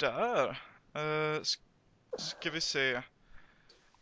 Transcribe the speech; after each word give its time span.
där. 0.00 0.48
Uh, 0.96 1.42
ska 2.18 2.50
vi 2.50 2.60
se. 2.60 3.02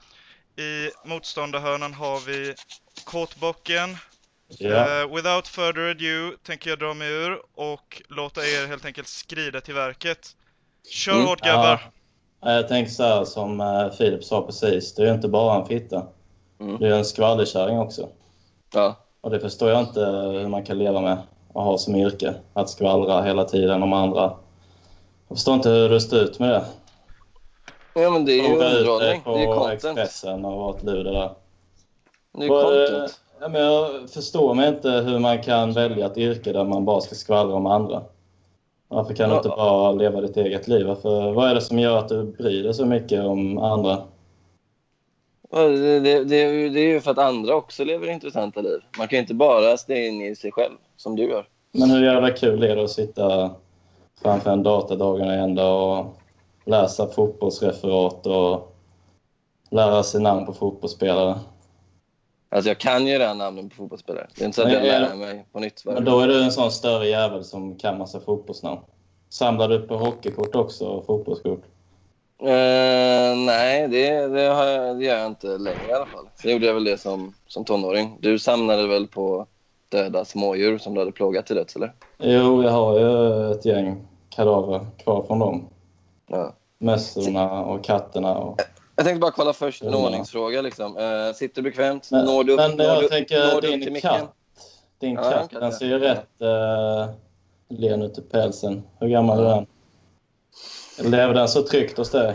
I 0.59 0.91
motståndarhörnan 1.05 1.93
har 1.93 2.19
vi 2.19 2.55
Kåtbocken. 3.05 3.97
Yeah. 4.59 5.05
Uh, 5.05 5.15
without 5.15 5.47
further 5.47 5.89
ado 5.91 6.37
tänker 6.43 6.69
jag 6.69 6.79
dra 6.79 6.93
mig 6.93 7.11
ur 7.11 7.41
och 7.55 8.01
låta 8.07 8.41
er 8.41 8.67
helt 8.67 8.85
enkelt 8.85 9.07
skrida 9.07 9.61
till 9.61 9.73
verket. 9.73 10.35
Kör 10.89 11.13
mm. 11.13 11.25
hårt 11.25 11.41
grabbar! 11.41 11.91
Ja. 12.41 12.51
Jag 12.51 12.67
tänker 12.67 12.91
så 12.91 13.03
här 13.03 13.25
som 13.25 13.61
uh, 13.61 13.91
Filip 13.91 14.23
sa 14.23 14.41
precis, 14.41 14.95
det 14.95 15.09
är 15.09 15.13
inte 15.13 15.27
bara 15.27 15.61
en 15.61 15.65
fitta. 15.65 16.07
Mm. 16.59 16.79
Det 16.79 16.87
är 16.87 16.91
en 16.91 17.05
skvallerkärring 17.05 17.79
också. 17.79 18.09
Ja. 18.73 18.95
Och 19.21 19.31
det 19.31 19.39
förstår 19.39 19.69
jag 19.69 19.79
inte 19.79 19.99
hur 19.99 20.47
man 20.47 20.63
kan 20.65 20.77
leva 20.77 21.01
med 21.01 21.17
och 21.53 21.63
ha 21.63 21.77
som 21.77 21.95
yrke. 21.95 22.33
Att 22.53 22.69
skvallra 22.69 23.21
hela 23.21 23.45
tiden 23.45 23.83
om 23.83 23.93
andra. 23.93 24.33
Jag 25.27 25.37
förstår 25.37 25.53
inte 25.53 25.69
hur 25.69 25.89
det 25.89 26.01
står 26.01 26.19
ut 26.19 26.39
med 26.39 26.49
det. 26.49 26.65
Ja 27.93 28.09
men 28.09 28.25
det 28.25 28.31
är 28.31 28.49
ju 28.49 28.53
underhållning. 28.53 29.21
Det 29.25 29.31
är 29.31 29.39
ju 29.39 29.45
content. 29.45 29.97
Expressen 29.97 30.45
och 30.45 30.59
varit 30.59 30.83
luder 30.83 31.13
där. 31.13 31.31
Det 32.37 32.45
är 32.45 32.49
content. 32.49 33.19
Ja, 33.39 33.47
men 33.47 33.61
jag 33.61 34.09
förstår 34.09 34.53
mig 34.53 34.69
inte 34.69 34.89
hur 34.89 35.19
man 35.19 35.43
kan 35.43 35.73
välja 35.73 36.05
ett 36.05 36.17
yrke 36.17 36.51
där 36.51 36.63
man 36.63 36.85
bara 36.85 37.01
ska 37.01 37.15
skvallra 37.15 37.55
om 37.55 37.65
andra. 37.65 38.03
Varför 38.87 39.13
kan 39.13 39.29
du 39.29 39.35
inte 39.35 39.49
bara 39.49 39.91
leva 39.91 40.21
ditt 40.21 40.37
eget 40.37 40.67
liv? 40.67 40.85
Varför, 40.85 41.31
vad 41.31 41.49
är 41.49 41.55
det 41.55 41.61
som 41.61 41.79
gör 41.79 41.97
att 41.97 42.09
du 42.09 42.23
bryr 42.23 42.63
dig 42.63 42.73
så 42.73 42.85
mycket 42.85 43.23
om 43.23 43.57
andra? 43.57 43.97
Det, 45.49 45.99
det, 45.99 46.23
det, 46.23 46.35
är 46.79 46.87
ju 46.87 47.01
för 47.01 47.11
att 47.11 47.17
andra 47.17 47.55
också 47.55 47.83
lever 47.83 48.09
intressanta 48.09 48.61
liv. 48.61 48.79
Man 48.97 49.07
kan 49.07 49.19
inte 49.19 49.33
bara 49.33 49.77
stänga 49.77 50.05
in 50.05 50.21
i 50.21 50.35
sig 50.35 50.51
själv, 50.51 50.75
som 50.97 51.15
du 51.15 51.23
gör. 51.23 51.47
Men 51.71 51.89
hur 51.89 52.05
jävla 52.05 52.31
kul 52.31 52.63
är 52.63 52.75
det 52.75 52.83
att 52.83 52.91
sitta 52.91 53.51
framför 54.21 54.51
en 54.51 54.63
datordagen 54.63 55.27
i 55.27 55.37
ända 55.37 55.71
och 55.71 56.05
läsa 56.65 57.07
fotbollsreferat 57.07 58.25
och 58.25 58.75
lära 59.71 60.03
sig 60.03 60.21
namn 60.21 60.45
på 60.45 60.53
fotbollsspelare? 60.53 61.39
Alltså 62.49 62.69
jag 62.69 62.77
kan 62.77 63.07
ju 63.07 63.19
redan 63.19 63.37
namnen 63.37 63.69
på 63.69 63.75
fotbollsspelare. 63.75 64.27
Det 64.35 64.41
är 64.41 64.45
inte 64.45 64.55
så 64.55 64.67
att 64.67 64.73
jag 64.73 64.83
lär 64.83 65.15
mig 65.15 65.45
på 65.51 65.59
nytt. 65.59 65.81
Men 65.85 66.05
då 66.05 66.19
är 66.19 66.27
du 66.27 66.43
en 66.43 66.51
sån 66.51 66.71
större 66.71 67.07
jävel 67.07 67.43
som 67.43 67.75
kan 67.75 67.97
massa 67.97 68.19
fotbollsnamn. 68.19 68.81
Samlar 69.29 69.69
du 69.69 69.79
på 69.79 69.97
hockeykort 69.97 70.55
också 70.55 70.85
och 70.85 71.05
fotbollskort? 71.05 71.63
Uh, 72.41 73.37
nej, 73.45 73.87
det, 73.87 74.27
det, 74.27 74.41
har 74.41 74.65
jag, 74.65 74.99
det 74.99 75.05
gör 75.05 75.17
jag 75.17 75.27
inte 75.27 75.47
längre 75.47 75.87
i 75.89 75.93
alla 75.93 76.05
fall. 76.05 76.29
Sen 76.35 76.51
gjorde 76.51 76.65
jag 76.65 76.73
väl 76.73 76.83
det 76.83 76.97
som, 76.97 77.33
som 77.47 77.65
tonåring. 77.65 78.17
Du 78.19 78.39
samlade 78.39 78.87
väl 78.87 79.07
på 79.07 79.47
döda 79.89 80.25
smådjur 80.25 80.77
som 80.77 80.93
du 80.93 80.99
hade 80.99 81.11
plågat 81.11 81.45
till 81.45 81.55
döds, 81.55 81.75
eller? 81.75 81.93
Jo, 82.17 82.63
jag 82.63 82.71
har 82.71 82.99
ju 82.99 83.51
ett 83.51 83.65
gäng 83.65 84.07
kadaver 84.29 84.85
kvar 84.97 85.23
från 85.27 85.39
dem. 85.39 85.67
Ja. 86.27 86.53
Mössorna 86.79 87.65
och 87.65 87.83
katterna. 87.83 88.37
Och... 88.37 88.61
Jag 88.97 89.05
tänkte 89.05 89.19
bara 89.19 89.31
kolla 89.31 89.53
först 89.53 89.83
en 89.83 89.95
ordningsfråga. 89.95 90.61
Liksom. 90.61 90.97
Uh, 90.97 91.33
sitter 91.33 91.61
du 91.61 91.69
bekvämt? 91.69 92.11
Men, 92.11 92.25
når 92.25 92.43
du 92.43 92.53
upp, 92.53 92.59
men 92.59 92.77
jag 92.85 93.03
du, 93.03 93.07
tänker 93.07 93.61
din 93.61 94.01
katt. 94.01 94.33
Din 94.99 95.15
ja, 95.15 95.31
katt, 95.31 95.49
den 95.49 95.71
ser 95.71 95.85
ju 95.85 95.99
rätt 95.99 96.27
uh, 96.41 97.09
len 97.69 98.01
ut 98.01 98.17
i 98.17 98.21
pälsen. 98.21 98.83
Hur 98.99 99.07
gammal 99.07 99.39
är 99.39 99.49
den? 99.49 99.65
Lever 101.11 101.33
den 101.33 101.47
så 101.47 101.63
tryggt 101.63 101.97
hos 101.97 102.11
dig? 102.11 102.33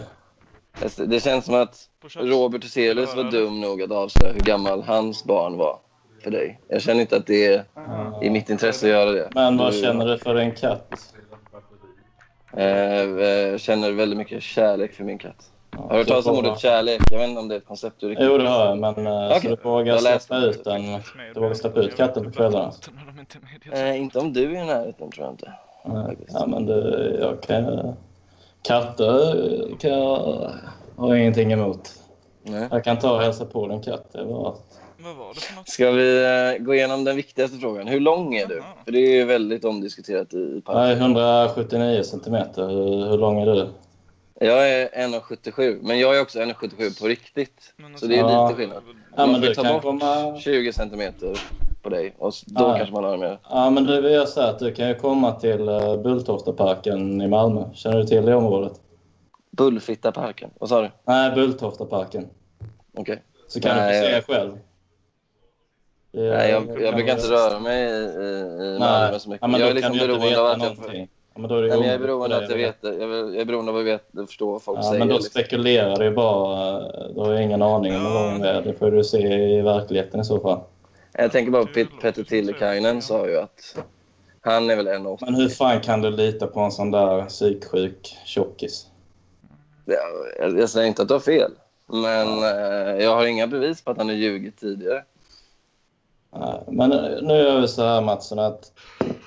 Det 0.96 1.22
känns 1.22 1.44
som 1.44 1.54
att 1.54 1.88
Robert 2.14 2.64
Hyselius 2.64 3.16
var 3.16 3.30
dum 3.30 3.60
nog 3.60 3.82
att 3.82 3.90
avslöja 3.90 4.32
hur 4.32 4.40
gammal 4.40 4.82
hans 4.82 5.24
barn 5.24 5.56
var 5.56 5.78
för 6.22 6.30
dig. 6.30 6.60
Jag 6.68 6.82
känner 6.82 7.00
inte 7.00 7.16
att 7.16 7.26
det 7.26 7.46
är 7.46 7.64
i 8.22 8.30
mitt 8.30 8.50
intresse 8.50 8.86
att 8.86 8.90
göra 8.90 9.12
det. 9.12 9.28
Men 9.34 9.56
vad 9.56 9.74
känner 9.74 10.06
du 10.06 10.18
för 10.18 10.34
en 10.34 10.54
katt? 10.54 11.14
Jag 12.56 13.60
känner 13.60 13.92
väldigt 13.92 14.18
mycket 14.18 14.42
kärlek 14.42 14.92
för 14.92 15.04
min 15.04 15.18
katt. 15.18 15.51
Har 15.76 15.88
du 15.88 15.96
hört 15.96 16.08
talas 16.08 16.26
om 16.26 16.38
ordet 16.38 16.58
kärlek? 16.58 17.00
Jag 17.10 17.18
vet 17.18 17.28
inte 17.28 17.40
om 17.40 17.48
det 17.48 17.54
är 17.54 17.58
ett 17.58 17.66
koncept 17.66 17.96
du 18.00 18.08
riktigt... 18.08 18.26
Jo, 18.26 18.38
det 18.38 18.48
har 18.48 18.66
jag, 18.66 18.78
men 18.78 18.92
okay. 19.26 19.40
så 19.40 19.48
du 19.48 19.56
vågar 19.62 19.98
släppa 19.98 20.38
ut 20.38 20.64
den. 20.64 20.82
Du 21.34 21.40
vågar 21.40 21.54
släppa 21.54 21.80
ut 21.80 21.96
katten 21.96 22.24
på 22.24 22.30
kvällarna? 22.30 22.72
Eh, 23.72 24.00
inte 24.00 24.18
om 24.18 24.32
du 24.32 24.56
är 24.56 24.62
i 24.62 24.66
närheten, 24.66 25.10
tror 25.10 25.26
jag 25.26 25.32
inte. 25.32 25.52
Nej. 25.84 26.16
Ja, 26.28 26.46
men 26.46 26.66
det, 26.66 27.10
jag 27.20 27.42
kan... 27.42 27.94
Katter 28.62 29.78
kan 29.78 29.90
jag 29.90 30.50
ha 30.96 31.16
ingenting 31.16 31.52
emot. 31.52 31.90
Nej. 32.42 32.68
Jag 32.70 32.84
kan 32.84 32.98
ta 32.98 33.12
och 33.14 33.20
hälsa 33.20 33.44
på 33.44 33.66
din 33.66 33.82
katt. 33.82 34.12
Det 34.12 34.24
var 34.24 34.56
vad 35.04 35.16
var 35.16 35.34
det 35.34 35.40
för 35.40 35.54
något? 35.56 35.68
Ska 35.68 35.90
vi 35.90 36.24
uh, 36.24 36.64
gå 36.64 36.74
igenom 36.74 37.04
den 37.04 37.16
viktigaste 37.16 37.58
frågan? 37.58 37.88
Hur 37.88 38.00
lång 38.00 38.34
är 38.34 38.46
du? 38.46 38.60
Aha. 38.60 38.74
För 38.84 38.92
det 38.92 38.98
är 38.98 39.16
ju 39.16 39.24
väldigt 39.24 39.64
omdiskuterat 39.64 40.34
i 40.34 40.62
parken. 40.64 40.82
Jag 40.82 40.90
är 40.90 40.96
179 40.96 42.02
centimeter. 42.02 42.68
Hur, 42.68 43.08
hur 43.10 43.18
lång 43.18 43.40
är 43.40 43.46
du? 43.46 43.68
Jag 44.44 44.70
är 44.70 44.88
1,77 44.88 45.78
men 45.82 45.98
jag 45.98 46.16
är 46.16 46.22
också 46.22 46.38
1,77 46.38 47.00
på 47.00 47.06
riktigt. 47.06 47.74
Så 47.96 48.06
det 48.06 48.14
är 48.14 48.18
ja. 48.18 48.48
lite 48.48 48.60
skillnad. 48.60 48.82
Ja, 49.16 49.26
men 49.26 49.40
du 49.40 49.54
ta 49.54 49.72
bort 49.72 49.82
komma... 49.82 50.38
20 50.38 50.72
centimeter 50.72 51.40
på 51.82 51.88
dig 51.88 52.14
och 52.18 52.32
då 52.46 52.64
ja. 52.64 52.76
kanske 52.76 52.94
man 52.94 53.04
har 53.04 53.16
mer. 53.16 53.38
Ja, 53.50 53.70
men 53.70 53.84
du 53.84 54.00
vill 54.00 54.26
säga 54.26 54.48
att 54.48 54.58
du 54.58 54.74
kan 54.74 54.88
ju 54.88 54.94
komma 54.94 55.32
till 55.32 55.68
uh, 55.68 56.02
Bulltoftaparken 56.02 57.22
i 57.22 57.28
Malmö. 57.28 57.64
Känner 57.74 57.98
du 57.98 58.04
till 58.04 58.26
det 58.26 58.34
området? 58.34 58.72
Bullfittaparken? 59.50 60.50
Vad 60.58 60.68
sa 60.68 60.82
du? 60.82 60.90
Nej, 61.04 61.34
Bulltoftaparken. 61.34 62.28
Okej. 62.92 63.02
Okay. 63.02 63.16
Så 63.48 63.60
kan 63.60 63.76
Nej, 63.76 64.00
du 64.00 64.20
få 64.20 64.26
se 64.26 64.32
själv. 64.32 64.58
Nej, 66.12 66.50
jag, 66.50 66.82
jag 66.82 66.94
brukar 66.94 67.14
inte 67.14 67.30
röra 67.30 67.60
mig 67.60 67.82
i, 67.82 67.94
i 68.64 68.78
Malmö 68.78 69.18
så 69.18 69.30
mycket. 69.30 69.48
Ja, 69.52 69.58
jag 69.58 69.68
är 69.68 69.74
liksom 69.74 69.98
beroende 69.98 70.40
av 70.40 70.46
att 70.46 70.62
jag 70.62 70.76
får... 70.76 71.21
Ja, 71.34 71.40
men 71.40 71.48
då 71.50 71.56
är 71.56 71.62
det 71.62 71.68
Nej, 71.68 71.78
men 71.78 71.86
jag 71.86 71.94
är 71.94 71.98
beroende 71.98 72.36
av 72.36 72.42
att 72.42 72.50
jag 72.50 72.56
vet 72.56 72.76
Jag 72.82 73.36
är 73.36 73.44
beroende 73.44 73.70
av 73.72 73.78
att 73.78 73.84
veta, 73.84 74.26
förstå 74.26 74.52
vad 74.52 74.62
folk 74.62 74.78
ja, 74.78 74.82
säger. 74.82 74.98
Men 74.98 75.08
då 75.08 75.14
liksom. 75.14 75.30
spekulerar 75.30 75.96
du 75.96 76.10
bara. 76.10 76.80
Då 77.08 77.24
har 77.24 77.32
jag 77.32 77.42
ingen 77.42 77.62
aning 77.62 77.96
om 77.96 78.04
vad 78.04 78.32
de 78.32 78.42
är. 78.42 78.62
Det 78.62 78.74
får 78.74 78.90
du 78.90 79.04
se 79.04 79.18
i 79.58 79.60
verkligheten 79.62 80.20
i 80.20 80.24
så 80.24 80.40
fall. 80.40 80.60
Jag 81.12 81.32
tänker 81.32 81.52
bara 81.52 81.64
på 81.66 81.84
Petter 82.00 82.24
Tillekainen 82.24 83.02
sa 83.02 83.28
ju 83.28 83.38
att 83.38 83.76
han 84.40 84.70
är 84.70 84.76
väl 84.76 84.86
en 84.86 85.06
av 85.06 85.18
Men 85.20 85.34
hur 85.34 85.48
fan 85.48 85.80
kan 85.80 86.02
du 86.02 86.10
lita 86.10 86.46
på 86.46 86.60
en 86.60 86.72
sån 86.72 86.90
där 86.90 87.24
psyksjuk 87.24 88.16
tjockis? 88.24 88.86
Jag, 89.84 90.58
jag 90.58 90.70
säger 90.70 90.88
inte 90.88 91.02
att 91.02 91.08
du 91.08 91.14
har 91.14 91.20
fel. 91.20 91.52
Men 91.86 92.28
ja. 92.28 92.50
eh, 92.50 93.04
jag 93.04 93.14
har 93.14 93.26
inga 93.26 93.46
bevis 93.46 93.84
på 93.84 93.90
att 93.90 93.98
han 93.98 94.08
har 94.08 94.14
ljugit 94.14 94.60
tidigare. 94.60 95.04
Men 96.66 96.90
nu 97.22 97.34
gör 97.34 97.60
vi 97.60 97.68
så 97.68 97.82
här 97.82 98.00
Mattsson 98.00 98.38
att 98.38 98.72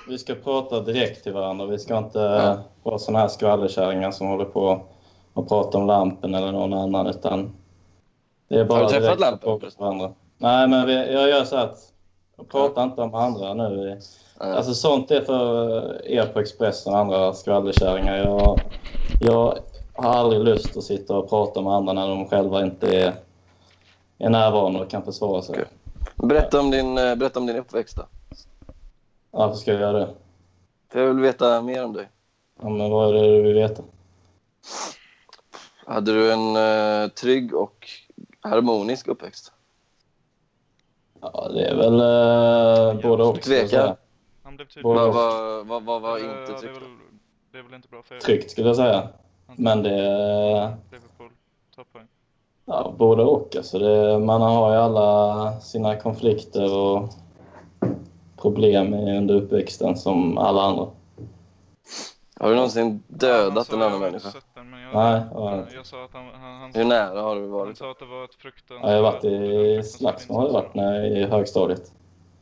vi 0.08 0.18
ska 0.18 0.34
prata 0.34 0.80
direkt 0.80 1.22
till 1.22 1.32
varandra. 1.32 1.66
Vi 1.66 1.78
ska 1.78 1.98
inte 1.98 2.18
ja. 2.18 2.58
vara 2.82 2.98
såna 2.98 3.18
här 3.18 3.28
skvallerkärringar 3.28 4.10
som 4.10 4.26
håller 4.26 4.44
på 4.44 4.80
och 5.32 5.48
pratar 5.48 5.78
om 5.78 5.86
Lampen 5.86 6.34
eller 6.34 6.52
någon 6.52 6.72
annan. 6.72 7.06
Utan 7.06 7.56
det 8.48 8.60
är 8.60 8.64
bara 8.64 8.78
Har 8.78 8.92
du 8.92 9.00
träffat 9.00 9.20
Lampen? 9.20 9.60
Varandra. 9.78 10.12
Nej, 10.38 10.68
men 10.68 10.86
vi, 10.86 11.12
jag 11.12 11.28
gör 11.28 11.44
så 11.44 11.56
att 11.56 11.78
jag 12.36 12.48
pratar 12.48 12.82
ja. 12.82 12.84
inte 12.84 13.02
om 13.02 13.14
andra 13.14 13.54
nu. 13.54 14.00
Alltså 14.38 14.74
sånt 14.74 15.10
är 15.10 15.20
för 15.20 16.06
er 16.06 16.26
på 16.26 16.40
Expressen 16.40 16.92
och 16.92 16.98
andra 16.98 17.32
skvallerkärringar. 17.32 18.16
Jag, 18.16 18.60
jag 19.18 19.58
har 19.92 20.10
aldrig 20.10 20.44
lust 20.44 20.76
att 20.76 20.84
sitta 20.84 21.16
och 21.16 21.28
prata 21.28 21.62
med 21.62 21.72
andra 21.72 21.92
när 21.92 22.08
de 22.08 22.28
själva 22.28 22.62
inte 22.62 22.96
är, 22.96 23.14
är 24.18 24.30
närvarande 24.30 24.80
och 24.80 24.90
kan 24.90 25.02
försvara 25.02 25.42
sig. 25.42 25.52
Okay. 25.52 25.64
Berätta 26.16 26.60
om 26.60 26.70
din, 26.70 26.98
eh, 26.98 27.14
berätta 27.14 27.40
om 27.40 27.46
din 27.46 27.56
uppväxt 27.56 27.96
då. 27.96 28.02
Varför 29.36 29.56
ska 29.56 29.72
jag 29.72 29.80
göra 29.80 29.98
det? 29.98 30.14
För 30.88 31.00
jag 31.00 31.06
vill 31.06 31.22
veta 31.22 31.62
mer 31.62 31.84
om 31.84 31.92
dig. 31.92 32.08
Ja, 32.62 32.68
men 32.68 32.90
vad 32.90 33.08
är 33.08 33.22
det 33.22 33.36
du 33.36 33.42
vill 33.42 33.54
veta? 33.54 33.82
Hade 35.86 36.12
du 36.12 36.32
en 36.32 36.56
uh, 36.56 37.08
trygg 37.08 37.54
och 37.54 37.88
harmonisk 38.40 39.08
uppväxt? 39.08 39.52
Ja, 41.20 41.48
det 41.54 41.64
är 41.64 41.76
väl 41.76 41.94
uh, 41.94 43.02
både 43.02 43.24
och. 43.24 43.42
Tveka? 43.42 43.96
Vad 44.82 45.14
var, 45.14 45.64
vad, 45.64 45.82
vad 45.82 46.02
var 46.02 46.18
inte 46.18 46.60
tryggt? 46.60 46.80
Det, 46.80 47.52
det 47.52 47.58
är 47.58 47.62
väl 47.62 47.74
inte 47.74 47.88
bra 47.88 48.02
för 48.02 48.14
er? 48.14 48.20
Tryggt 48.20 48.50
skulle 48.50 48.66
jag 48.66 48.76
säga. 48.76 49.08
Men 49.46 49.82
det... 49.82 49.90
Liverpool. 50.90 51.30
Ja, 52.64 52.94
både 52.98 53.22
och. 53.22 53.56
Alltså 53.56 53.78
det, 53.78 54.18
man 54.18 54.40
har 54.40 54.72
ju 54.72 54.78
alla 54.78 55.60
sina 55.60 55.96
konflikter 55.96 56.76
och 56.76 57.10
problem 58.50 58.94
under 58.94 59.34
uppväxten 59.34 59.96
som 59.96 60.38
alla 60.38 60.62
andra. 60.62 60.86
Har 62.40 62.48
du 62.48 62.54
någonsin 62.54 63.02
dödat 63.08 63.72
en 63.72 63.82
annan 63.82 64.00
människa? 64.00 64.28
Den, 64.54 64.72
jag, 64.72 64.94
Nej. 64.94 65.22
Jag, 65.34 65.66
jag 65.74 65.86
sa 65.86 66.04
att 66.04 66.10
han, 66.12 66.24
han, 66.40 66.60
han 66.60 66.70
Hur 66.74 66.84
nära 66.84 67.20
har 67.20 67.36
du 67.36 67.46
varit? 67.46 67.66
Han 67.66 67.76
sa 67.76 67.90
att 67.90 67.98
det 67.98 68.04
var 68.06 68.24
ett 68.24 68.34
fruktansvärt... 68.34 68.86
Ja, 68.88 68.92
jag 68.96 69.02
har 69.02 69.12
varit 69.12 69.24
i 69.24 69.82
slagsmål 69.88 70.38
har 70.38 70.46
jag 70.46 70.52
varit 70.52 70.74
när, 70.74 71.04
i 71.16 71.24
högstadiet. 71.26 71.92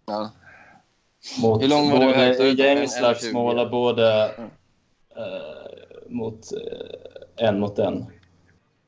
Ja. 0.06 0.30
Mot 1.42 1.62
Hur 1.62 1.68
lång 1.68 1.90
var 1.90 1.98
du 1.98 2.04
i 2.04 2.06
både 2.06 2.18
högstadiet? 2.18 2.58
gängslagsmål 2.58 3.54
20? 3.56 3.62
och 3.64 3.70
både 3.70 4.28
Mm. 4.36 4.50
eh, 5.16 6.08
mot 6.08 6.40
eh, 6.52 7.46
en 7.48 7.60
mot 7.60 7.78
en. 7.78 8.06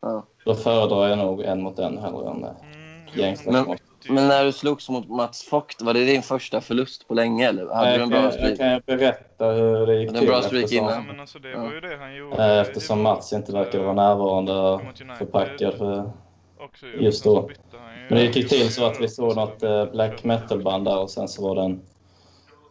Ja. 0.02 0.26
Då 0.44 0.54
föredrar 0.54 1.08
jag 1.08 1.18
nog 1.18 1.42
en 1.42 1.62
mot 1.62 1.78
en 1.78 1.98
hellre 1.98 2.30
än 2.30 2.44
eh, 2.44 2.50
Mm, 2.50 3.06
gängslagsmål. 3.14 3.76
Men 4.08 4.28
när 4.28 4.44
du 4.44 4.52
slogs 4.52 4.88
mot 4.88 5.08
Mats 5.08 5.52
Vogt, 5.52 5.82
var 5.82 5.94
det 5.94 6.04
din 6.04 6.22
första 6.22 6.60
förlust 6.60 7.08
på 7.08 7.14
länge? 7.14 7.48
Eller? 7.48 7.74
Hade 7.74 7.90
du 7.90 7.94
en 7.94 8.00
jag, 8.00 8.08
bra 8.08 8.18
kan, 8.18 8.24
jag 8.24 8.32
streak? 8.32 8.58
kan 8.58 8.80
berätta 8.98 9.44
hur 9.46 9.86
det 9.86 10.00
gick 10.00 10.08
Hade 10.08 10.18
en 10.20 10.26
bra 10.26 10.40
till 10.40 10.46
streak 10.48 10.64
eftersom, 10.64 10.86
Ja, 10.86 10.92
innan? 10.92 11.06
men 11.06 11.20
alltså 11.20 11.38
det 11.38 11.56
var 11.56 11.72
ju 11.72 11.80
det 11.80 11.96
han 12.00 12.14
gjorde. 12.16 12.44
eh, 12.44 12.58
eftersom 12.60 13.02
Mats 13.02 13.32
inte 13.32 13.52
verkade 13.52 13.84
vara 13.84 13.94
närvarande 13.94 14.80
förpackad 15.18 15.74
för 15.74 16.10
just 16.98 17.24
då. 17.24 17.50
Men 18.08 18.18
det 18.18 18.24
gick 18.24 18.48
till 18.48 18.72
så 18.72 18.84
att 18.86 19.00
vi 19.00 19.08
såg 19.08 19.36
något 19.36 19.62
eh, 19.62 19.84
black 19.86 20.24
metal-band 20.24 20.84
där 20.84 20.98
och 20.98 21.10
sen 21.10 21.28
så 21.28 21.42
var 21.48 21.54
det 21.54 21.62
en, 21.62 21.80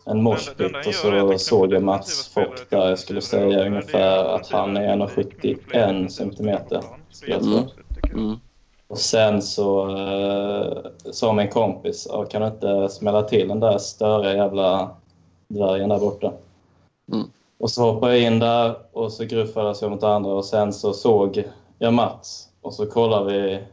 en 0.05 0.23
moshpit 0.23 0.75
och 0.87 0.93
så 0.93 1.37
såg 1.37 1.73
jag 1.73 1.83
Mats 1.83 2.37
Vogt 2.37 2.69
där. 2.69 2.89
Jag 2.89 2.99
skulle 2.99 3.21
säga 3.21 3.65
ungefär 3.65 4.35
att 4.35 4.51
han 4.51 4.77
är 4.77 4.95
1,71 4.95 6.07
centimeter. 6.07 6.81
skulle 7.11 7.33
jag 7.35 7.43
tro. 7.43 8.35
Mm. 8.87 8.93
Och 8.93 8.97
sen 8.97 9.41
så 9.41 9.97
eh, 9.97 10.91
sa 11.11 11.33
min 11.33 11.49
kompis, 11.49 12.07
"Ja, 12.09 12.25
kan 12.25 12.41
du 12.41 12.47
inte 12.47 12.89
smälla 12.89 13.23
till 13.23 13.47
den 13.47 13.59
där 13.59 13.77
störiga 13.77 14.35
jävla 14.35 14.89
dvärgen 15.47 15.89
där 15.89 15.99
borta? 15.99 16.31
Mm. 17.11 17.27
Och 17.57 17.71
så 17.71 17.91
hoppade 17.91 18.17
jag 18.17 18.33
in 18.33 18.39
där 18.39 18.75
och 18.93 19.11
så 19.11 19.23
gruffades 19.23 19.81
jag 19.81 19.91
mot 19.91 20.03
andra 20.03 20.33
och 20.33 20.45
sen 20.45 20.73
så 20.73 20.93
såg 20.93 21.43
jag 21.79 21.93
Mats 21.93 22.49
och 22.61 22.73
så 22.73 22.85
kollade 22.85 23.33
vi 23.33 23.63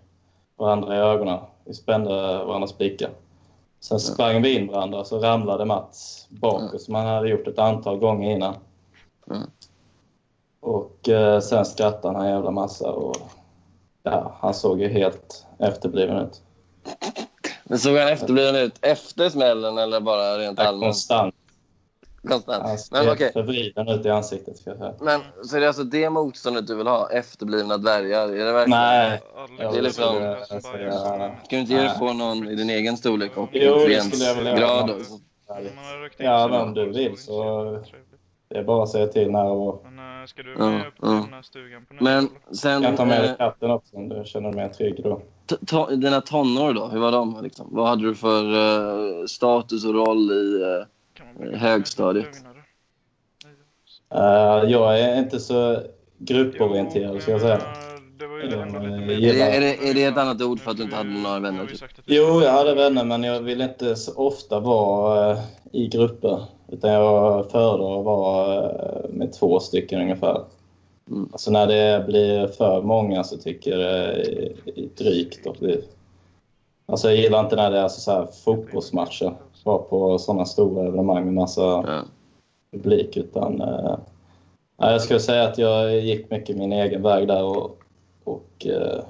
varandra 0.56 0.96
i 0.96 0.98
ögonen. 0.98 1.38
Vi 1.64 1.74
spände 1.74 2.10
varandras 2.44 2.78
blickar. 2.78 3.10
Sen 3.80 4.00
sprang 4.00 4.42
vi 4.42 4.58
in 4.58 4.72
varandra 4.72 5.00
och 5.00 5.06
så 5.06 5.18
ramlade 5.18 5.64
Mats 5.64 6.26
bakåt 6.30 6.82
som 6.82 6.94
han 6.94 7.06
hade 7.06 7.28
gjort 7.28 7.48
ett 7.48 7.58
antal 7.58 7.98
gånger 7.98 8.30
innan. 8.30 8.54
Mm. 9.30 9.50
Och 10.60 11.08
eh, 11.08 11.40
sen 11.40 11.64
skrattade 11.64 12.14
han 12.18 12.26
en 12.26 12.32
jävla 12.32 12.50
massa 12.50 12.92
och 12.92 13.16
ja, 14.02 14.36
han 14.40 14.54
såg 14.54 14.80
ju 14.80 14.88
helt 14.88 15.46
efterbliven 15.58 16.16
ut. 16.16 16.40
Men 17.64 17.78
såg 17.78 17.96
han 17.96 18.08
efterbliven 18.08 18.56
ut 18.56 18.74
efter 18.80 19.28
smällen 19.28 19.78
eller 19.78 20.00
bara 20.00 20.38
rent 20.38 20.58
Ja, 20.58 20.64
allmänt? 20.64 20.84
Konstant. 20.84 21.34
Konstant. 22.28 22.62
Han 22.62 22.78
ser 22.78 22.94
Men 22.96 23.04
helt 23.06 23.16
okej, 23.16 23.32
förvriden 23.32 23.88
ut 23.88 24.06
i 24.06 24.10
ansiktet. 24.10 24.56
Ska 24.58 24.70
jag 24.70 24.78
säga. 24.78 24.94
men 25.00 25.20
så 25.44 25.56
är 25.56 25.60
det 25.60 25.66
alltså 25.68 25.84
det 25.84 26.10
motståndet 26.10 26.66
du 26.66 26.74
vill 26.74 26.86
ha? 26.86 27.10
Efterblivna 27.10 27.76
dvärgar? 27.76 28.28
Är 28.28 28.44
det 28.44 28.52
verkligen? 28.52 28.80
Nej, 28.80 29.20
Det 29.58 29.64
är 29.78 29.82
liksom- 29.82 30.36
Ska 31.44 31.56
du 31.56 31.58
inte 31.58 31.72
ge 31.72 31.80
dig 31.80 31.98
på 31.98 32.12
någon 32.12 32.48
i 32.48 32.54
din 32.54 32.70
egen 32.70 32.96
storlek 32.96 33.36
och 33.36 33.48
Jo, 33.52 33.74
det 33.74 34.00
skulle 34.00 34.24
jag 34.24 34.36
göra. 34.44 34.58
grad? 34.58 34.90
Ja, 36.16 36.48
men 36.48 36.60
om 36.60 36.74
du 36.74 36.92
vill 36.92 37.18
så- 37.18 37.82
det 38.52 38.58
är 38.58 38.64
bara 38.64 38.82
att 38.82 38.88
säga 38.88 39.06
till 39.06 39.30
när 39.30 39.44
och 39.44 39.58
var. 39.58 39.78
Men 39.84 40.20
äh, 40.22 40.26
ska 40.26 40.42
du 40.42 40.54
Ja, 40.58 40.70
med 40.70 40.82
på 40.96 41.06
ja. 41.06 41.12
den 41.12 41.32
här 41.32 41.42
stugan 41.42 41.84
på 41.84 42.04
Men 42.04 42.24
nyår? 42.24 42.54
sen, 42.54 42.72
Jag 42.72 42.82
kan 42.82 42.96
ta 42.96 43.04
med 43.04 43.20
dig 43.20 43.30
eh, 43.30 43.36
katten 43.36 43.70
också 43.70 43.96
om 43.96 44.08
du 44.08 44.22
känner 44.24 44.52
dig 44.52 44.56
mer 44.62 44.68
trygg 44.68 45.00
då. 45.02 45.20
to- 45.66 45.96
dina 45.96 46.20
tonår 46.20 46.72
då, 46.72 46.86
hur 46.86 47.00
var 47.00 47.12
de? 47.12 47.38
Liksom? 47.42 47.66
Vad 47.70 47.88
hade 47.88 48.02
du 48.02 48.14
för 48.14 48.42
eh, 48.54 49.26
status 49.26 49.84
och 49.84 49.94
roll 49.94 50.30
i... 50.32 50.62
eh, 50.62 51.40
bli 51.40 51.56
högstadiet. 51.56 52.28
Eh, 54.14 54.70
jag 54.70 55.00
är 55.00 55.18
inte 55.18 55.40
så 55.40 55.78
grupporienterad, 56.18 57.22
ska 57.22 57.30
jag 57.32 57.40
säga. 57.40 57.58
Det 58.18 58.26
var 58.26 58.38
ju 58.38 58.42
Eh, 58.52 58.66
mer- 58.66 58.90
är, 59.10 59.32
det, 59.32 59.56
är, 59.56 59.60
det, 59.60 59.90
är 59.90 59.94
det 59.94 60.04
ett 60.04 60.16
annat 60.16 60.42
ord 60.42 60.60
för 60.60 60.70
att 60.70 60.76
du 60.76 60.82
inte 60.82 60.96
hade 60.96 61.08
några 61.10 61.38
vänner? 61.40 61.66
Typ? 61.66 61.80
Jo, 62.06 62.42
jag 62.42 62.52
hade 62.52 62.74
vänner, 62.74 63.04
men 63.04 63.22
jag 63.24 63.40
ville 63.40 63.64
inte 63.64 63.96
så 63.96 64.14
ofta 64.26 64.60
vara 64.60 65.30
eh, 65.30 65.38
i 65.72 65.88
grupper. 65.88 66.44
Utan 66.72 66.90
jag 66.92 67.50
föredrar 67.50 67.98
att 67.98 68.04
vara 68.04 68.64
eh, 68.70 69.10
med 69.10 69.32
två 69.32 69.60
stycken 69.60 70.00
ungefär. 70.00 70.40
Mm. 71.10 71.28
Alltså 71.32 71.50
när 71.50 71.66
det 71.66 72.04
blir 72.06 72.46
för 72.46 72.82
många 72.82 73.24
så 73.24 73.36
tycker 73.36 73.70
jag 73.70 73.80
det 73.80 74.12
är 74.76 74.88
drygt. 74.96 75.46
Och 75.46 75.56
det, 75.60 75.80
alltså 76.86 77.08
jag 77.08 77.16
gillar 77.16 77.40
inte 77.40 77.56
när 77.56 77.70
det 77.70 77.78
är 77.78 77.82
alltså 77.82 78.00
så 78.00 78.10
här 78.10 78.26
fotbollsmatcher. 78.44 79.34
Vara 79.64 79.78
på 79.78 80.18
sådana 80.18 80.44
stora 80.44 80.86
evenemang 80.86 81.24
med 81.24 81.34
massa 81.34 81.62
Ja. 81.62 82.02
publik. 82.72 83.16
Utan, 83.16 83.60
eh, 83.60 83.96
ja, 84.76 84.90
jag 84.92 85.02
skulle 85.02 85.20
säga 85.20 85.44
att 85.44 85.58
jag 85.58 86.00
gick 86.00 86.30
mycket 86.30 86.56
min 86.56 86.72
egen 86.72 87.02
väg 87.02 87.28
där 87.28 87.44
och, 87.44 87.78
och 88.24 88.66
eh, 88.66 89.04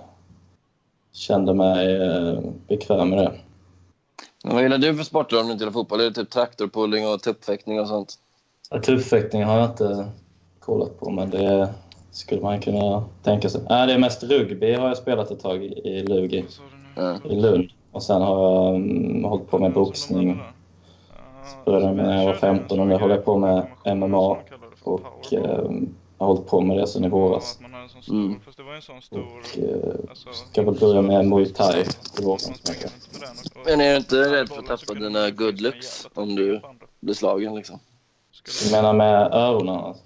kände 1.12 1.54
mig 1.54 1.96
eh, 2.02 2.38
bekväm 2.68 3.10
med 3.10 3.18
det. 3.18 3.32
Vad 4.44 4.62
gillar 4.62 4.78
du 4.78 4.96
för 4.96 5.04
sporter 5.04 5.40
om 5.40 5.46
du 5.46 5.52
inte 5.52 5.64
gillar 5.64 5.72
fotboll? 5.72 6.00
Är 6.00 6.04
det 6.04 6.12
typ 6.12 6.30
traktorpulling 6.30 7.08
och 7.08 7.22
tuppfäktning 7.22 7.80
och 7.80 7.88
sånt? 7.88 8.14
Ja, 8.70 8.80
Tuffäktning 8.80 9.44
har 9.44 9.58
jag 9.58 9.70
inte 9.70 10.06
kollat 10.60 11.00
på, 11.00 11.10
men 11.10 11.30
det 11.30 11.74
skulle 12.10 12.42
man 12.42 12.60
kunna 12.60 13.04
tänka 13.22 13.48
sig. 13.48 13.60
Nej, 13.68 13.86
det 13.86 13.92
är 13.92 13.98
mest 13.98 14.22
rugby 14.22 14.74
har 14.74 14.88
jag 14.88 14.96
spelat 14.96 15.30
ett 15.30 15.40
tag 15.40 15.64
i, 15.64 16.02
Lugi 16.08 16.44
Ja. 16.94 17.16
i 17.30 17.36
Lund. 17.36 17.70
Och 17.92 18.02
sen 18.02 18.22
har 18.22 18.42
jag 18.42 18.74
mm, 18.74 19.24
hållit 19.24 19.50
på 19.50 19.58
med 19.58 19.72
boxning. 19.72 20.40
Började 21.64 21.94
med 21.94 22.04
när 22.04 22.18
jag 22.18 22.26
var 22.26 22.34
15 22.34 22.80
och 22.80 22.86
nu 22.86 22.94
håller 22.94 23.14
jag 23.14 23.24
på 23.24 23.38
med 23.38 23.66
MMA 23.96 24.36
och 24.82 25.32
eh, 25.32 25.70
har 26.18 26.26
hållit 26.26 26.46
på 26.46 26.60
med 26.60 26.76
det 26.76 26.86
sedan 26.86 27.04
i 27.04 27.08
våras. 27.08 27.58
Mm. 28.08 28.40
Fast 28.40 28.56
det 28.56 28.62
var 28.62 28.74
en 28.74 28.82
sån 28.82 29.02
stor... 29.02 29.18
Och 29.18 29.58
eh, 29.58 30.10
alltså, 30.10 30.32
ska 30.32 30.62
väl 30.62 30.74
börja 30.74 31.02
med 31.02 31.26
Muay 31.26 31.46
Thai 31.46 31.84
Men 33.64 33.80
är 33.80 33.90
du 33.90 33.96
inte 33.96 34.32
rädd 34.32 34.48
för 34.48 34.58
att 34.58 34.66
tappa 34.66 34.94
dina 34.94 35.30
good 35.30 35.60
looks 35.60 36.08
om 36.14 36.36
du 36.36 36.60
blir 37.00 37.14
slagen 37.14 37.54
liksom? 37.54 37.78
Du 38.64 38.76
menar 38.76 38.92
med 38.92 39.32
öronen? 39.32 39.76
Alltså. 39.76 40.04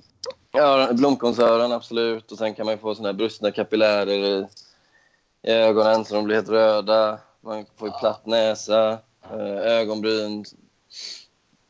Ja, 0.53 0.89
blomkonsöron 0.93 1.73
absolut. 1.73 2.33
Och 2.33 2.39
sen 2.39 2.55
kan 2.55 2.67
man 2.67 2.75
ju 2.75 2.79
få 2.79 2.95
såna 2.95 3.09
här 3.09 3.13
brustna 3.13 3.51
kapillärer 3.51 4.09
i, 4.09 4.47
i 5.43 5.51
ögonen 5.51 6.05
så 6.05 6.15
de 6.15 6.25
blir 6.25 6.37
helt 6.37 6.49
röda. 6.49 7.19
Man 7.41 7.65
får 7.77 7.89
ju 7.89 7.95
platt 8.01 8.27
näsa, 8.27 8.99
eh, 9.33 9.57
ögonbryn. 9.57 10.45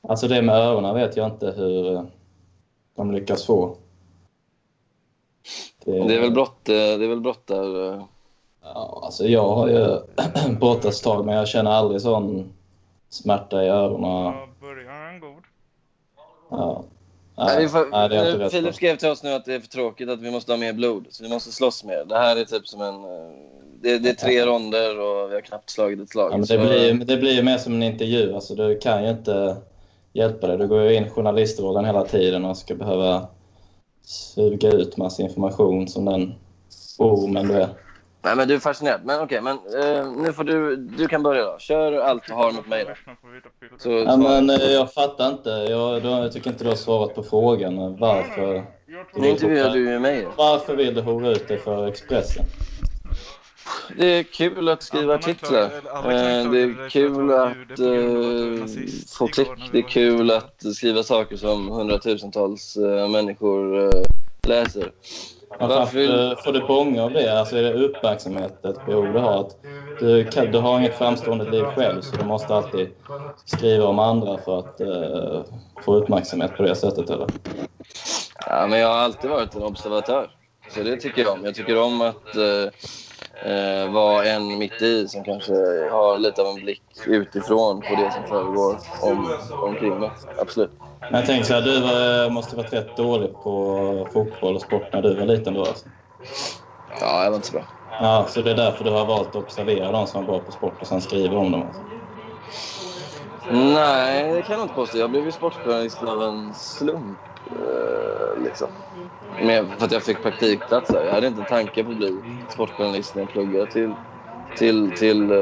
alltså 0.03 0.29
det 0.29 0.43
med 0.43 0.55
öronen 0.55 0.95
vet 0.95 1.17
jag 1.17 1.27
inte 1.27 1.51
hur 1.51 1.95
eh, 1.95 2.03
de 2.97 3.13
lyckas 3.13 3.47
få. 3.47 3.77
Det 5.87 6.15
är 6.15 6.21
väl 6.21 6.31
brott, 6.31 6.69
eh, 6.69 6.75
det 6.75 7.05
är 7.05 7.09
väl 7.09 7.21
brott 7.21 7.47
där. 7.47 7.93
eh. 7.95 8.03
Ja, 8.63 9.01
alltså 9.05 9.25
jag 9.29 9.49
har 9.55 9.69
ju 9.69 9.99
brottats 10.61 11.01
tag, 11.01 11.27
men 11.27 11.35
jag 11.35 11.49
känner 11.49 11.71
aldrig 11.71 12.01
sån 12.01 12.53
smärta 13.09 13.65
i 13.65 13.69
öronen. 13.69 14.11
Ja, 14.11 14.47
början 14.61 15.21
god. 15.21 15.43
Ja. 16.51 16.85
Nej, 17.39 17.57
vi 17.57 17.63
Nej, 17.63 17.69
får, 17.69 17.87
nej, 17.91 18.09
det 18.09 18.17
är 18.17 18.21
inte 18.27 18.39
nu, 18.39 18.45
rädd 18.45 18.51
Filip 18.53 18.75
skrev 18.75 18.97
till 18.97 19.09
oss 19.09 19.23
nu 19.23 19.33
att 19.33 19.45
det 19.45 19.55
är 19.55 19.61
för 19.61 19.69
tråkigt 19.69 20.09
att 20.09 20.21
vi 20.21 20.31
måste 20.31 20.53
ha 20.53 20.57
mer 20.57 20.73
blod. 20.73 21.07
Så 21.11 21.23
vi 21.23 21.29
måste 21.31 21.53
slåss 21.53 21.85
mer. 21.85 22.05
Det 22.05 22.19
här 22.19 22.37
är 22.37 22.45
typ 22.45 22.69
som 22.69 22.81
en... 22.81 22.95
eh, 23.05 23.31
Det, 23.81 23.99
det 23.99 24.09
är 24.11 24.15
tre 24.15 24.47
ronder 24.47 25.01
och 25.01 25.31
vi 25.31 25.35
har 25.35 25.41
knappt 25.41 25.71
slagit 25.71 26.01
ett 26.01 26.09
slag. 26.11 26.33
Ja, 26.33 26.37
men 26.37 26.47
Så- 26.47 26.57
det, 26.57 26.59
blir, 26.59 26.95
det 27.05 27.17
blir 27.17 27.33
ju 27.33 27.43
mer 27.43 27.59
som 27.59 27.75
en 27.75 27.83
intervju. 27.83 28.35
Alltså, 28.35 28.55
du 28.55 28.79
kan 28.79 29.05
ju 29.05 29.11
inte 29.11 29.57
hjälpa 30.13 30.47
det. 30.47 30.57
Du 30.57 30.67
går 30.69 30.83
ju 30.83 30.95
in 30.95 31.07
i 31.07 31.11
journalistrollen 31.11 31.85
hela 31.85 32.05
tiden 32.05 32.45
och 32.45 32.57
ska 32.57 32.75
behöva 32.75 33.27
suga 34.07 34.73
ut 34.73 34.97
massa 34.97 35.23
information 35.23 35.89
som 35.89 36.05
den 36.05 36.35
ormen 36.99 37.49
du 37.49 37.55
är. 37.55 37.69
Nej, 38.23 38.37
men 38.37 38.49
du 38.49 38.55
är 38.55 38.59
fascinerad. 38.59 39.01
Men 39.05 39.21
okej, 39.21 39.41
men 39.41 39.57
eh, 39.57 40.13
nu 40.13 40.33
får 40.33 40.45
du... 40.45 40.77
Du 40.77 41.09
kan 41.09 41.23
börja 41.23 41.45
då. 41.45 41.57
Kör 41.59 41.93
allt 41.93 42.27
du 42.27 42.33
har 42.33 42.53
mot 42.53 42.69
mig 42.69 42.85
då. 42.85 43.13
Så, 43.79 43.91
Ja, 43.91 44.17
men 44.17 44.49
jag. 44.49 44.63
eh, 44.63 44.71
jag 44.73 44.93
fattar 44.93 45.29
inte. 45.29 45.51
Jag, 45.51 46.03
då, 46.03 46.09
jag 46.09 46.33
tycker 46.33 46.51
inte 46.51 46.65
du 46.65 46.69
har 46.71 46.77
svarat 46.77 47.15
på 47.15 47.23
frågan. 47.23 47.97
Varför, 47.99 48.65
Nu 49.15 49.29
intervjuar 49.29 49.71
du 49.71 49.91
ju 49.91 49.99
mig. 49.99 50.27
varför 50.37 50.77
vill 50.77 50.95
du 50.95 51.01
hora 51.01 51.29
ut 51.31 51.49
dig 51.49 51.59
för 51.59 51.87
Expressen? 51.87 52.45
Det 53.97 54.07
är 54.07 54.23
kul 54.23 54.69
att 54.69 54.83
skriva 54.83 55.15
artiklar. 55.15 55.63
Eh, 55.63 56.51
Det 56.51 56.63
är 56.63 56.89
kul 56.91 57.31
att 57.33 57.79
eh, 57.81 58.61
nazist 58.61 59.15
få 59.17 59.27
klick. 59.29 59.49
Det 59.73 59.79
är 59.79 59.83
kul 59.89 60.31
att 60.31 60.63
skriva 60.75 61.03
saker 61.03 61.37
som 61.37 61.69
hundratusentals 61.71 62.77
eh, 62.77 63.09
människor 63.09 63.85
eh, 63.85 64.03
läser. 64.43 64.93
Varför 65.59 65.99
vill- 65.99 66.37
får 66.45 66.53
du 66.53 66.61
bånga 66.61 67.03
av 67.05 67.13
det? 67.13 67.39
Alltså 67.41 67.57
är 67.57 67.63
det 67.63 67.73
uppmärksamhet, 67.73 68.65
ett 68.65 68.87
behov 68.87 69.13
du 69.13 69.19
har? 69.19 69.41
Att 69.41 69.57
du, 70.01 70.25
kan, 70.25 70.53
du 70.53 70.59
har 70.59 70.79
inget 70.79 70.99
framstående 70.99 71.51
liv 71.51 71.65
själv 71.65 72.01
så 72.01 72.17
du 72.17 72.25
måste 72.25 72.55
alltid 72.55 72.89
skriva 73.45 73.87
om 73.87 73.99
andra 73.99 74.39
för 74.39 74.59
att 74.59 74.81
eh, 74.81 75.43
få 75.85 75.95
uppmärksamhet 75.95 76.57
på 76.57 76.63
det 76.63 76.75
sättet 76.75 77.11
eller? 77.11 77.27
Ja, 78.47 78.67
men 78.67 78.79
jag 78.79 78.89
har 78.89 78.95
alltid 78.97 79.31
varit 79.31 79.55
en 79.55 79.63
observatör. 79.63 80.31
Så 80.69 80.83
det 80.83 80.97
tycker 80.97 81.23
jag 81.23 81.33
om. 81.33 81.45
Jag 81.45 81.55
tycker 81.55 81.79
om 81.83 82.01
att 82.01 82.37
eh, 82.37 82.71
eh, 83.41 83.91
vara 83.93 84.25
en 84.27 84.59
mitt 84.59 84.83
i 84.83 85.09
som 85.09 85.25
kanske 85.25 85.53
har 85.91 86.19
lite 86.19 86.43
av 86.43 86.49
en 86.49 86.61
blick 86.61 86.83
utifrån 87.07 87.83
på 87.85 87.95
det 87.95 88.11
som 88.11 88.27
föregår 88.27 88.79
om, 89.01 89.37
omkring 89.59 89.99
mig. 89.99 90.13
Absolut. 90.37 90.73
Jag 91.09 91.27
tänker 91.27 91.45
så 91.45 91.55
här, 91.55 91.63
du 91.63 91.81
var, 91.81 92.31
måste 92.31 92.57
varit 92.57 92.73
rätt 92.73 92.97
dålig 92.97 93.41
på 93.41 94.09
fotboll 94.13 94.55
och 94.55 94.63
sport 94.63 94.93
när 94.93 95.03
du 95.03 95.15
var 95.15 95.27
liten 95.27 95.55
då 95.55 95.65
alltså. 95.65 95.89
Ja, 97.01 97.23
jag 97.25 97.31
var 97.31 97.37
inte 97.37 97.49
så 97.49 97.53
bra. 97.53 97.67
Ja, 97.97 98.27
så 98.31 98.43
det 98.43 98.51
är 98.51 98.55
därför 98.55 98.85
du 98.85 98.91
har 98.91 99.07
valt 99.07 99.29
att 99.29 99.35
observera 99.37 99.93
de 99.93 100.07
som 100.07 100.27
bra 100.27 100.45
på 100.45 100.53
sport 100.53 100.83
och 100.83 100.89
sen 100.89 101.01
skriva 101.03 101.37
om 101.37 101.53
dem 101.53 101.63
alltså. 101.63 101.83
Nej, 103.49 104.35
det 104.35 104.43
kan 104.43 104.55
jag 104.57 104.65
inte 104.65 104.75
påstå. 104.75 104.99
Jag 104.99 105.11
blev 105.11 105.25
ju 105.25 105.33
sportjournalist 105.33 106.03
av 106.03 106.23
en 106.23 106.55
slump. 106.55 107.21
Eh, 107.51 108.43
liksom. 108.43 108.69
Med, 109.39 109.69
för 109.79 109.85
att 109.87 109.93
jag 109.93 110.05
fick 110.05 110.23
praktikplats 110.23 110.91
där. 110.91 111.05
Jag 111.05 111.13
hade 111.13 111.27
inte 111.27 111.41
en 111.41 111.47
tanke 111.47 111.85
på 111.85 111.91
att 111.91 111.97
bli 111.97 112.25
sportjournalist 112.49 113.15
när 113.15 113.23
jag 113.23 113.31
pluggade 113.31 113.67
till, 113.67 113.97
till, 114.55 114.95
till, 114.95 115.31
eh, 115.31 115.39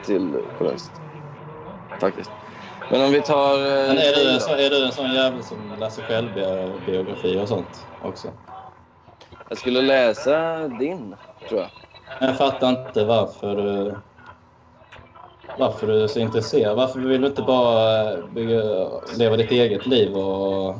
till 0.00 0.36
journalist. 0.52 1.00
Faktiskt. 2.00 2.32
Men 2.88 3.02
om 3.04 3.12
vi 3.12 3.22
tar... 3.22 3.54
eh, 3.58 3.88
Men 3.88 3.98
är 3.98 4.12
du, 4.16 4.28
en 4.28 4.34
då. 4.34 4.40
så, 4.40 4.52
är 4.54 4.70
du 4.70 4.84
en 4.86 4.92
sån 4.92 5.10
jävel 5.10 5.42
som 5.44 5.68
läser 5.78 6.02
självbiografi 6.02 7.38
och 7.38 7.48
sånt 7.48 7.88
också? 7.98 8.32
Jag 9.48 9.58
skulle 9.58 9.82
läsa 9.82 10.68
din, 10.68 11.16
tror 11.48 11.60
jag. 11.60 11.70
Jag 12.18 12.38
fattar 12.38 12.68
inte 12.86 13.04
varför 13.04 13.56
du, 13.56 13.96
varför 15.56 15.86
du 15.86 16.02
är 16.02 16.06
så 16.06 16.18
intresserad. 16.20 16.76
Varför 16.76 17.00
vill 17.00 17.20
du 17.20 17.26
inte 17.26 17.42
bara 17.42 18.16
bygga, 18.22 18.62
leva 19.18 19.36
ditt 19.36 19.50
eget 19.50 19.86
liv 19.86 20.16
och 20.16 20.74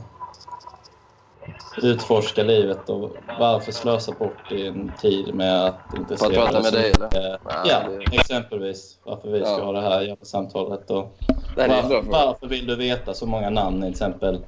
utforska 1.83 2.43
livet? 2.43 2.89
Och 2.91 3.11
varför 3.39 3.73
slösa 3.73 4.13
bort 4.13 4.49
din 4.49 4.93
tid 4.93 5.35
med 5.35 5.65
att 5.67 5.95
intressera 5.95 6.31
För 6.31 6.43
att 6.43 6.51
prata 6.53 6.63
med 6.63 6.73
dig, 6.73 6.93
eller? 6.97 7.39
Ja, 7.45 7.83
exempelvis. 8.13 8.99
Varför 9.05 9.29
vi 9.31 9.41
ska 9.41 9.49
Ja. 9.59 9.65
ha 9.65 9.73
det 9.73 9.81
här 9.81 10.01
jävla 10.01 10.25
samtalet. 10.25 10.91
Och 10.91 11.17
Det 11.55 11.63
här 11.63 11.69
är 11.69 11.75
en 11.77 11.83
var, 11.83 11.89
bra 11.89 12.03
fråga. 12.03 12.25
varför 12.25 12.47
vill 12.47 12.67
du 12.67 12.77
veta 12.77 13.15
så 13.15 13.27
många 13.27 13.51
namn, 13.51 13.81
till 13.83 13.91
exempel 13.91 14.39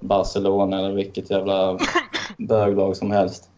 Barcelona 0.00 0.78
eller 0.78 0.92
vilket 0.92 1.30
jävla 1.30 1.78
böglag 2.38 2.96
som 2.96 3.10
helst? 3.10 3.50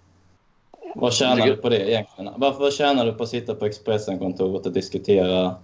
Vad 0.94 1.12
tjänar 1.12 1.46
du 1.46 1.56
på 1.56 1.68
det 1.68 1.90
egentligen? 1.90 2.32
Varför 2.36 2.60
vad 2.60 2.72
tjänar 2.72 3.06
du 3.06 3.12
på 3.12 3.22
att 3.22 3.28
sitta 3.28 3.54
på 3.54 3.66
Expressen-kontoret 3.66 4.66
och 4.66 4.72
diskutera 4.72 5.54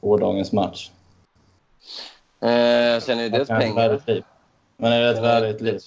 gårdagens 0.00 0.52
match? 0.52 0.90
Eh, 2.42 2.50
jag 2.50 3.02
ju 3.24 3.28
dels 3.28 3.48
Det 3.48 3.54
är 3.54 3.58
ett 3.58 3.62
pengar. 3.62 4.00
liv. 4.06 4.24
Men 4.76 4.92
är 4.92 5.00
det 5.00 5.10
ett 5.10 5.22
värdigt 5.22 5.60
liv? 5.60 5.80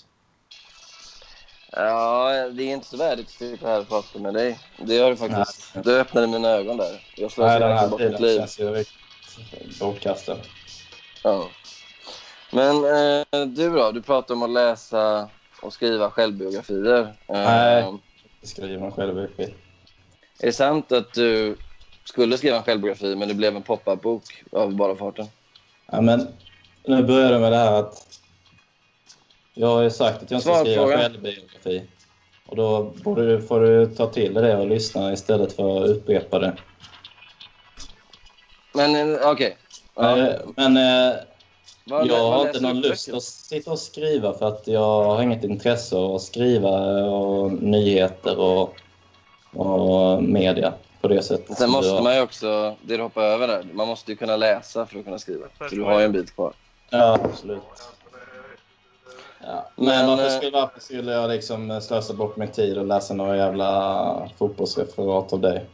Ja, 1.72 2.30
det 2.52 2.64
är 2.64 2.74
inte 2.74 2.88
så 2.88 2.98
värdigt 2.98 3.26
att 3.26 3.32
sitta 3.32 3.68
här 3.68 3.84
prata 3.84 4.20
med 4.20 4.34
dig. 4.34 4.60
Det 4.78 4.98
har 5.00 5.10
du 5.10 5.16
faktiskt... 5.16 5.72
Nej. 5.76 5.84
Du 5.84 6.00
öppnade 6.00 6.28
mina 6.28 6.48
ögon 6.50 6.78
där. 6.78 6.86
Jag 7.16 7.22
Nej, 7.22 7.30
slösar 7.30 7.60
den 7.60 7.78
här 7.78 7.88
bort 7.88 8.02
mitt 8.02 8.20
liv. 8.20 8.38
känns 8.40 8.60
ju 8.60 8.72
riktigt 8.72 9.80
bortkastad. 9.80 10.38
Ja. 11.24 11.50
Men 12.52 12.76
eh, 12.76 13.46
du 13.48 13.70
då? 13.70 13.92
Du 13.92 14.02
pratar 14.02 14.34
om 14.36 14.44
att 14.44 14.50
läsa 14.50 15.30
och 15.62 15.74
skriva 15.74 16.10
självbiografier. 16.12 17.00
Eh, 17.02 17.08
Nej. 17.28 17.94
Skriver 18.44 18.80
man 18.80 18.92
själv 18.92 19.20
i 19.24 19.28
skit. 19.28 19.56
Är 20.40 20.46
det 20.46 20.54
sant 20.54 20.92
att 20.92 21.14
du 21.14 21.58
skulle 22.04 22.38
skriva 22.38 22.58
en 22.58 22.64
självbiografi 22.64 23.16
men 23.16 23.28
det 23.28 23.34
blev 23.34 23.56
en 23.56 23.64
pop-up-bok 23.64 24.44
av 24.52 24.76
bara 24.76 24.96
farten? 24.96 25.26
Ja, 25.92 26.02
men 26.02 26.28
nu 26.86 27.04
börjar 27.04 27.32
det 27.32 27.40
med 27.40 27.52
det 27.52 27.58
här 27.58 27.74
att 27.80 28.20
jag 29.54 29.68
har 29.68 29.82
ju 29.82 29.90
sagt 29.90 30.24
att 30.24 30.32
jag 30.32 30.38
inte 30.38 30.50
ska 30.50 30.60
skriva 30.60 30.88
självbiografi. 30.88 31.84
Och 32.46 32.56
då 32.56 32.84
borde 32.84 33.28
du, 33.28 33.42
får 33.42 33.60
du 33.60 33.86
ta 33.88 34.08
till 34.08 34.34
det 34.34 34.58
och 34.58 34.68
lyssna 34.68 35.14
istället 35.14 35.54
för 35.54 35.84
att 35.84 35.90
upprepa 35.90 36.40
det. 36.40 36.56
Men 38.74 38.96
eh, 39.16 39.20
okej. 39.30 39.58
Ja. 39.96 40.18
Eh, 40.18 40.36
Men 40.56 40.78
eh, 40.78 41.16
Vad- 41.86 42.08
jag 42.08 42.32
har 42.32 42.48
inte 42.48 42.60
någon 42.62 42.82
du 42.82 42.90
lust 42.90 43.14
att 43.14 43.24
sitta 43.24 43.72
och 43.72 43.80
skriva 43.80 44.34
för 44.34 44.48
att 44.48 44.68
jag 44.68 45.04
har 45.04 45.22
inget 45.24 45.44
intresse 45.44 45.96
av 45.96 46.16
att 46.16 46.22
skriva 46.22 46.70
och 47.06 47.52
nyheter 47.52 48.40
och, 48.40 48.76
och 49.54 50.24
media 50.24 50.74
på 51.04 51.10
det 51.10 51.24
sättet. 51.24 51.58
Sen 51.58 51.70
måste 51.70 52.02
man 52.02 52.16
ju 52.16 52.22
också, 52.22 52.76
det 52.82 52.98
du 52.98 53.04
hoppar 53.04 53.24
över 53.24 53.48
där, 53.48 53.66
man 53.74 53.88
måste 53.88 54.12
ju 54.12 54.18
kunna 54.18 54.36
läsa 54.36 54.86
för 54.86 55.00
att 55.00 55.06
kunna 55.06 55.20
skriva. 55.20 55.46
Så 55.70 55.76
du 55.76 55.84
har 55.84 56.00
ju 56.00 56.06
en 56.06 56.12
bit 56.12 56.36
kvar. 56.36 56.54
Ja, 56.90 57.20
absolut. 57.24 57.62
Ja. 59.46 59.70
Men, 59.76 59.86
Men, 59.86 60.08
varför, 60.08 60.26
eh, 60.26 60.30
skulle, 60.30 60.52
varför 60.52 60.80
skulle 60.80 61.12
jag 61.12 61.30
liksom 61.30 61.82
slösa 61.82 62.14
bort 62.14 62.38
min 62.38 62.48
tid 62.48 62.78
och 62.78 62.86
läsa 62.86 63.14
några 63.14 63.38
jävla 63.38 64.30
fotbollsreferat 64.38 65.34
av 65.34 65.40
dig? 65.40 65.66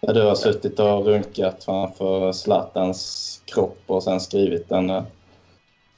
Där 0.00 0.14
du 0.14 0.22
har 0.22 0.34
suttit 0.34 0.80
och 0.80 1.06
runkat 1.06 1.64
framför 1.64 2.32
Zlatans 2.32 3.42
kropp 3.44 3.82
och 3.86 4.02
sen 4.02 4.20
skrivit 4.20 4.70
en 4.70 4.90
uh, 4.90 5.02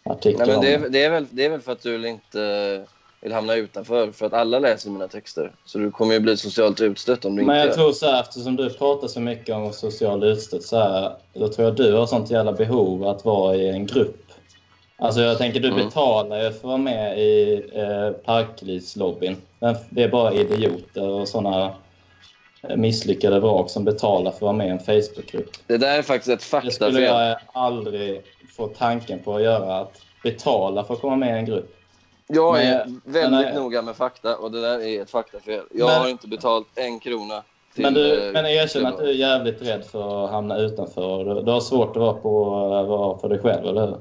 artikel 0.05 0.47
Nej, 0.47 0.57
men 0.57 0.61
det, 0.61 0.67
det. 0.67 0.75
är, 0.75 0.89
det, 0.91 1.05
är 1.05 1.11
väl, 1.11 1.27
det 1.31 1.45
är 1.45 1.51
väl 1.51 1.61
för 1.61 1.73
att 1.73 1.83
du 1.83 2.09
inte 2.09 2.87
vill 3.21 3.33
hamna 3.33 3.55
utanför. 3.55 4.13
För 4.13 4.27
att 4.27 4.33
alla 4.33 4.59
läser 4.59 4.91
mina 4.91 5.09
texter. 5.09 5.53
Så 5.65 5.79
du 5.79 5.91
kommer 5.91 6.15
ju 6.15 6.21
bli 6.21 6.37
socialt 6.37 6.81
utstött 6.81 7.25
om 7.25 7.37
du 7.37 7.43
Men 7.43 7.57
inte 7.57 7.59
jag 7.59 7.67
gör 7.67 7.75
tror 7.75 7.93
så 7.93 8.07
här, 8.07 8.21
eftersom 8.21 8.57
du 8.57 8.71
pratar 8.71 9.09
så 9.09 9.21
mycket 9.21 9.55
om 9.55 9.73
social 9.73 10.25
utstött 10.25 10.63
så 10.63 10.77
här, 10.79 11.13
då 11.35 11.49
tror 11.49 11.67
jag 11.69 11.77
du 11.77 11.93
har 11.93 12.07
sånt 12.07 12.31
jävla 12.31 12.53
behov 12.53 13.07
att 13.09 13.25
vara 13.25 13.57
i 13.57 13.69
en 13.69 13.87
grupp. 13.87 14.23
Alltså 14.99 15.21
jag 15.21 15.39
tänker, 15.39 15.61
du 15.61 15.69
Mm. 15.69 15.85
betalar 15.87 16.43
ju 16.43 16.51
för 16.51 16.59
att 16.59 16.65
vara 16.65 16.77
med 16.77 17.19
i 17.19 17.63
eh, 17.75 18.11
parklivslobbyn. 18.11 19.37
Det 19.91 20.03
är 20.03 20.09
bara 20.09 20.33
idioter 20.35 21.09
och 21.09 21.29
såna 21.29 21.75
eh, 22.69 22.77
misslyckade 22.77 23.41
vrak 23.41 23.71
som 23.71 23.85
betalar 23.85 24.31
för 24.31 24.37
att 24.37 24.43
vara 24.43 24.53
med 24.53 24.67
i 24.67 24.71
en 24.71 24.79
Facebookgrupp. 24.79 25.51
Det 25.67 25.77
där 25.79 25.99
är 25.99 26.03
faktiskt 26.03 26.29
ett 26.29 26.39
Det 26.41 26.45
faktafel. 26.47 26.73
skulle 26.93 27.01
jag 27.07 27.37
aldrig 27.53 28.23
få 28.57 28.67
tanken 28.69 29.19
på 29.19 29.37
att 29.37 29.43
göra, 29.43 29.77
att 29.79 30.03
betala 30.23 30.85
för 30.85 30.95
att 30.95 31.01
komma 31.01 31.17
med 31.17 31.29
i 31.37 31.39
en 31.39 31.45
grupp. 31.45 31.76
Jag 32.29 32.53
Men- 32.53 32.67
är 32.67 32.87
väldigt 33.05 33.47
men- 33.47 33.55
noga 33.63 33.83
med 33.83 33.97
fakta 33.97 34.37
och 34.37 34.51
det 34.53 34.61
där 34.61 34.81
är 34.81 35.03
ett 35.03 35.11
faktafel. 35.11 35.61
Jag 35.75 35.87
Men- 35.87 36.01
har 36.01 36.09
inte 36.09 36.29
betalt 36.29 36.67
en 36.75 37.01
krona 37.01 37.43
till... 37.75 37.83
Men, 37.85 37.95
du, 37.95 38.27
eh, 38.27 38.33
men 38.33 38.47
erkänn 38.47 38.87
att 38.87 38.99
du 38.99 39.09
är 39.09 39.13
jävligt 39.15 39.63
rädd 39.63 39.85
för 39.85 40.25
att 40.25 40.31
hamna 40.31 40.59
utanför. 40.59 41.25
Du, 41.35 41.43
du 41.43 41.51
har 41.51 41.61
svårt 41.61 41.91
att 41.91 41.97
vara, 41.97 42.13
på, 42.15 42.45
vara 42.89 43.19
för 43.19 43.29
dig 43.29 43.39
själv, 43.39 43.67
eller 43.67 43.87
hur? 43.87 43.97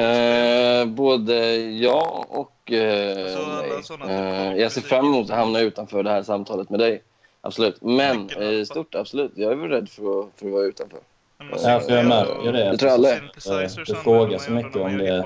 Eh, 0.00 0.84
både 0.86 1.56
ja 1.60 2.24
och 2.28 2.72
eh, 2.72 3.36
Alltså, 3.76 3.96
nej. 4.06 4.52
Eh, 4.52 4.56
jag 4.56 4.72
ser 4.72 4.80
fram 4.80 5.06
emot 5.06 5.30
att 5.30 5.36
hamna 5.36 5.60
utanför 5.60 6.02
det 6.02 6.10
här 6.10 6.22
samtalet 6.22 6.70
med 6.70 6.80
dig. 6.80 7.02
Absolut. 7.40 7.82
Men 7.82 8.42
i 8.42 8.66
stort, 8.66 8.94
absolut. 8.94 9.32
Jag 9.34 9.52
är 9.52 9.56
väl 9.56 9.68
rädd 9.70 9.88
för 9.88 10.20
att, 10.20 10.26
för 10.36 10.46
att 10.46 10.52
vara 10.52 10.64
utanför. 10.64 10.98
Men 11.38 11.48
Ja, 11.62 11.80
för 11.80 11.90
jag 11.92 12.02
ju 12.02 12.08
märker 12.08 12.38
och- 12.46 12.52
det. 12.52 12.70
Det 12.70 12.76
tror 12.76 12.90
jag 12.90 12.94
alla 12.98 13.08
är. 13.08 13.84
Du 13.86 13.94
frågar 13.94 14.38
så 14.38 14.50
ju 14.50 14.56
mycket 14.56 14.76
om 14.76 14.98
det. 14.98 15.24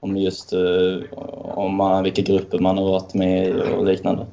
Om 0.00 0.16
just 0.16 0.52
eh, 0.52 0.98
om 1.42 1.74
man, 1.74 2.02
vilka 2.04 2.22
grupper 2.22 2.58
man 2.58 2.78
har 2.78 2.84
varit 2.84 3.14
med 3.14 3.48
i 3.48 3.52
och 3.76 3.84
liknande. 3.84 4.26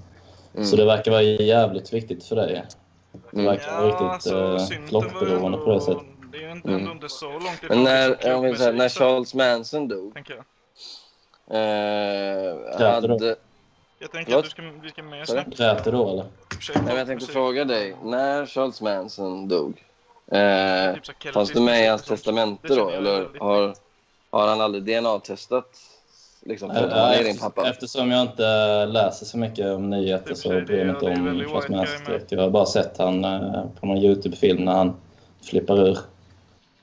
Mm. 0.53 0.65
Så 0.65 0.75
det 0.75 0.86
verkar 0.86 1.12
vara 1.12 1.21
jävligt 1.21 1.93
viktigt 1.93 2.24
för 2.24 2.36
dig. 2.36 2.65
Det 3.12 3.39
Mm. 3.39 3.45
verkar 3.45 3.77
vara 3.77 3.88
riktigt 3.88 4.31
eh, 4.33 4.57
synten 4.57 4.95
var 4.95 5.01
ju 5.03 5.07
klockberoende 5.09 5.57
på 5.57 5.74
det 5.74 5.81
sättet. 5.81 6.03
Det 6.31 6.38
är 6.38 6.41
ju 6.41 6.51
inte, 6.51 6.69
Mm. 6.69 6.91
inte 6.91 7.09
så 7.09 7.31
långt 7.31 7.63
ifrån 7.63 7.77
Men 7.77 7.83
när, 7.83 8.09
liksom 8.09 8.36
om 8.36 8.41
vi 8.41 8.57
säger, 8.57 8.74
när 8.74 8.89
så 8.89 9.00
Charles 9.00 9.33
Manson 9.33 9.88
dog, 9.88 10.13
tänker 10.13 10.33
jag. 10.33 10.43
eh, 11.51 12.77
du 12.79 12.86
hade... 12.86 13.36
Jag 14.00 14.12
tänker 14.12 14.31
Förlåt? 14.31 14.39
att 14.39 14.43
du 14.43 14.50
ska, 14.50 14.62
vi 14.62 14.89
ska 14.89 15.01
Sorry? 15.01 15.25
snacka 15.25 15.50
Grät 15.74 15.83
du 15.83 15.91
då 15.91 16.09
eller? 16.09 16.25
Nej, 16.75 16.83
men 16.86 16.97
jag 16.97 17.07
tänkte 17.07 17.27
fråga 17.27 17.65
dig, 17.65 17.95
när 18.03 18.45
Charles 18.45 18.81
Manson 18.81 19.47
dog, 19.47 19.83
eh, 20.31 20.93
Typ 20.93 21.33
fanns 21.33 21.51
du 21.51 21.62
med 21.62 21.83
i 21.83 21.88
hans 21.88 22.03
testamente 22.03 22.67
då? 22.67 22.75
jag 22.75 22.93
Eller 22.93 23.39
har, 23.39 23.74
har 24.41 24.48
han 24.48 24.62
aldrig 24.62 24.84
DNA-testat? 24.84 25.65
Liksom, 26.46 26.72
är 26.72 27.24
din 27.24 27.38
pappa? 27.38 27.70
Eftersom 27.70 28.12
jag 28.12 28.22
inte 28.22 28.86
läser 28.86 29.25
så 29.25 29.38
mycket 29.38 29.65
om 29.65 29.89
nyheter 29.89 30.34
så 30.36 30.50
bryr 30.50 30.77
jag 30.77 30.86
mig 30.88 30.96
inte 30.96 31.06
är 31.06 31.12
om 31.13 31.38
Manson 31.51 31.75
med. 31.75 31.88
direkt. 32.08 32.32
Jag 32.32 32.41
har 32.41 32.50
bara 32.50 32.65
sett 32.65 32.98
han 32.98 33.25
eh, 33.25 33.63
på 33.79 33.86
någon 33.86 33.98
Youtube-film 33.98 34.65
när 34.65 34.72
han 34.74 34.96
flippar 35.41 35.79
ur. 35.88 35.98